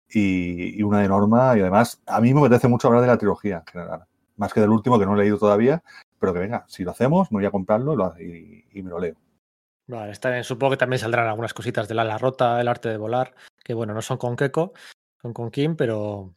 y, 0.07 0.83
una 0.83 0.99
de 0.99 1.07
norma. 1.07 1.57
Y 1.57 1.61
además, 1.61 2.03
a 2.05 2.21
mí 2.21 2.35
me 2.35 2.41
apetece 2.41 2.67
mucho 2.67 2.87
hablar 2.87 3.01
de 3.01 3.07
la 3.07 3.17
trilogía 3.17 3.63
en 3.65 3.65
general, 3.65 4.05
más 4.37 4.53
que 4.53 4.61
del 4.61 4.69
último 4.69 4.99
que 4.99 5.07
no 5.07 5.15
he 5.15 5.17
leído 5.17 5.39
todavía, 5.39 5.81
pero 6.19 6.33
que 6.33 6.39
venga, 6.39 6.65
si 6.67 6.83
lo 6.83 6.91
hacemos, 6.91 7.31
me 7.31 7.39
voy 7.39 7.47
a 7.47 7.51
comprarlo 7.51 7.95
y, 8.19 8.65
y 8.71 8.83
me 8.83 8.91
lo 8.91 8.99
leo. 8.99 9.22
Vale, 9.93 10.11
está 10.11 10.31
bien. 10.31 10.43
Supongo 10.43 10.71
que 10.71 10.77
también 10.77 10.99
saldrán 10.99 11.27
algunas 11.27 11.53
cositas 11.53 11.87
de 11.87 11.93
la 11.93 12.17
rota, 12.17 12.59
el 12.59 12.67
arte 12.67 12.89
de 12.89 12.97
volar, 12.97 13.35
que 13.63 13.75
bueno, 13.75 13.93
no 13.93 14.01
son 14.01 14.17
con 14.17 14.35
Keiko, 14.35 14.73
son 15.21 15.33
con 15.33 15.51
Kim, 15.51 15.75
pero, 15.75 16.35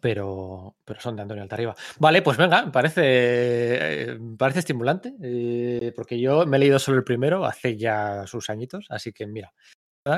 pero, 0.00 0.76
pero 0.84 1.00
son 1.00 1.14
de 1.14 1.22
Antonio 1.22 1.44
Altarriba. 1.44 1.76
Vale, 2.00 2.22
pues 2.22 2.36
venga, 2.36 2.72
parece, 2.72 3.02
eh, 3.04 4.18
parece 4.36 4.58
estimulante, 4.58 5.14
eh, 5.22 5.92
porque 5.94 6.18
yo 6.18 6.44
me 6.44 6.56
he 6.56 6.60
leído 6.60 6.80
solo 6.80 6.98
el 6.98 7.04
primero 7.04 7.44
hace 7.44 7.76
ya 7.76 8.26
sus 8.26 8.50
añitos, 8.50 8.86
así 8.88 9.12
que 9.12 9.28
mira. 9.28 9.52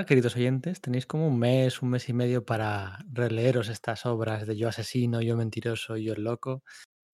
Queridos 0.07 0.37
oyentes, 0.37 0.81
tenéis 0.81 1.07
como 1.07 1.29
un 1.29 1.39
mes, 1.39 1.83
un 1.83 1.91
mes 1.91 2.09
y 2.09 2.15
medio 2.15 2.47
para 2.47 2.99
releeros 3.13 3.69
estas 3.69 4.07
obras 4.07 4.47
de 4.47 4.57
Yo 4.57 4.69
Asesino, 4.69 5.21
Yo 5.21 5.37
Mentiroso 5.37 5.99
Yo 5.99 6.15
el 6.15 6.25
Loco, 6.25 6.63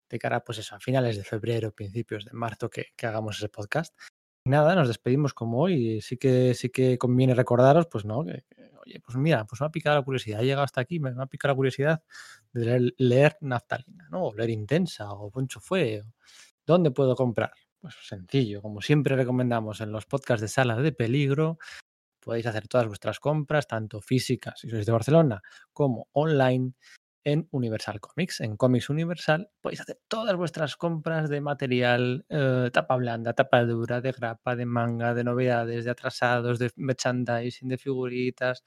de 0.09 0.19
cara, 0.19 0.45
pues 0.45 0.59
eso, 0.59 0.77
a 0.77 0.81
finales 0.81 1.17
de 1.17 1.25
febrero, 1.25 1.73
principios 1.73 2.25
de 2.25 2.33
marzo, 2.33 2.71
que 2.71 2.87
hagamos 3.03 3.39
ese 3.39 3.49
podcast. 3.49 3.93
Nada, 4.45 4.75
nos 4.75 4.89
despedimos 4.89 5.35
como 5.35 5.61
hoy. 5.61 6.01
Sí 6.01 6.17
que, 6.17 6.55
sí 6.55 6.71
que 6.71 6.99
conviene 6.99 7.35
recordaros, 7.35 7.87
pues 7.87 8.05
no, 8.05 8.25
que, 8.25 8.45
oye, 8.85 9.01
pues 9.01 9.17
mira, 9.17 9.45
pues 9.45 9.61
me 9.61 9.67
ha 9.67 9.71
picado 9.71 9.97
la 9.97 10.05
curiosidad, 10.05 10.41
he 10.43 10.45
llegado 10.45 10.65
hasta 10.65 10.81
aquí, 10.81 11.01
me, 11.01 11.11
ha 11.11 11.27
picado 11.27 11.53
la 11.53 11.57
curiosidad 11.57 12.03
de 12.53 12.93
leer, 12.99 13.37
Naftalina, 13.41 14.09
¿no? 14.11 14.25
O 14.27 14.35
leer 14.35 14.51
Intensa, 14.51 15.13
o 15.13 15.31
Poncho 15.31 15.61
Fue, 15.61 16.03
¿dónde 16.67 16.91
puedo 16.91 17.17
comprar? 17.17 17.53
Pues 17.81 17.95
sencillo, 18.03 18.63
como 18.63 18.81
siempre 18.81 19.17
recomendamos 19.17 19.81
en 19.81 19.93
los 19.93 20.07
podcasts 20.07 20.41
de 20.41 20.49
Sala 20.49 20.77
de 20.77 20.93
Peligro, 20.93 21.59
podéis 22.21 22.47
hacer 22.47 22.69
todas 22.69 22.87
vuestras 22.87 23.21
compras, 23.21 23.67
tanto 23.67 24.01
físicas, 24.01 24.61
si 24.61 24.71
sois 24.71 24.87
de 24.87 24.93
Barcelona, 24.93 25.43
como 25.73 26.09
online, 26.13 26.73
en 27.25 27.49
Universal 27.51 28.01
Comics. 28.01 28.41
En 28.41 28.57
Comics 28.57 28.91
Universal 28.91 29.51
podéis 29.61 29.81
hacer 29.81 30.01
todas 30.09 30.37
vuestras 30.37 30.77
compras 30.77 31.29
de 31.29 31.41
material, 31.41 32.25
eh, 32.29 32.71
tapa 32.73 32.97
blanda, 32.97 33.33
tapa 33.33 33.65
dura, 33.65 34.01
de 34.01 34.13
grapa, 34.13 34.55
de 34.55 34.67
manga, 34.67 35.15
de 35.15 35.25
novedades, 35.25 35.85
de 35.85 35.91
atrasados, 35.91 36.59
de 36.59 36.71
merchandising, 36.77 37.69
de 37.69 37.79
figuritas, 37.79 38.63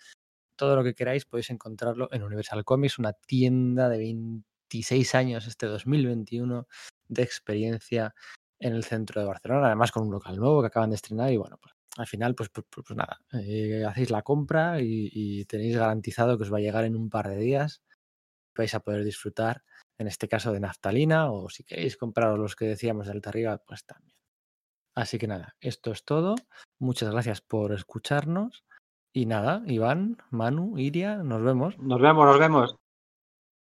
todo 0.55 0.75
lo 0.75 0.83
que 0.83 0.95
queráis 0.95 1.25
podéis 1.25 1.51
encontrarlo 1.51 2.09
en 2.11 2.23
Universal 2.23 2.65
Comics, 2.65 2.99
una 2.99 3.13
tienda 3.13 3.89
de 3.89 3.99
26 3.99 5.15
años 5.15 5.47
este 5.47 5.67
2021 5.67 6.67
de 7.07 7.23
experiencia 7.23 8.15
en 8.59 8.73
el 8.73 8.83
centro 8.83 9.21
de 9.21 9.27
Barcelona, 9.27 9.67
además 9.67 9.91
con 9.91 10.03
un 10.07 10.11
local 10.11 10.35
nuevo 10.37 10.61
que 10.61 10.67
acaban 10.67 10.89
de 10.89 10.95
estrenar 10.95 11.31
y 11.31 11.37
bueno, 11.37 11.57
pues 11.61 11.73
al 11.95 12.05
final, 12.07 12.35
pues, 12.35 12.49
pues, 12.49 12.65
pues, 12.69 12.85
pues 12.87 12.97
nada, 12.97 13.21
eh, 13.33 13.83
hacéis 13.87 14.11
la 14.11 14.21
compra 14.21 14.81
y, 14.81 15.09
y, 15.11 15.45
tenéis 15.45 15.77
garantizado 15.77 16.37
que 16.37 16.43
os 16.43 16.53
va 16.53 16.57
a 16.57 16.61
llegar 16.61 16.83
en 16.83 16.95
un 16.95 17.09
par 17.09 17.27
de 17.27 17.37
días 17.37 17.81
vais 18.57 18.73
a 18.73 18.79
poder 18.79 19.03
disfrutar, 19.03 19.63
en 19.97 20.07
este 20.07 20.27
caso, 20.27 20.51
de 20.51 20.59
naftalina 20.59 21.31
o 21.31 21.49
si 21.49 21.63
queréis 21.63 21.97
comprar 21.97 22.37
los 22.37 22.55
que 22.55 22.65
decíamos 22.65 23.07
del 23.07 23.21
arriba, 23.25 23.61
pues 23.65 23.85
también. 23.85 24.15
Así 24.95 25.19
que 25.19 25.27
nada, 25.27 25.55
esto 25.61 25.91
es 25.91 26.03
todo. 26.03 26.35
Muchas 26.79 27.11
gracias 27.11 27.41
por 27.41 27.71
escucharnos. 27.71 28.65
Y 29.13 29.25
nada, 29.25 29.63
Iván, 29.65 30.17
Manu, 30.31 30.77
Iria, 30.77 31.17
nos 31.17 31.41
vemos. 31.43 31.77
Nos 31.77 32.01
vemos, 32.01 32.25
nos 32.25 32.39
vemos. 32.39 32.75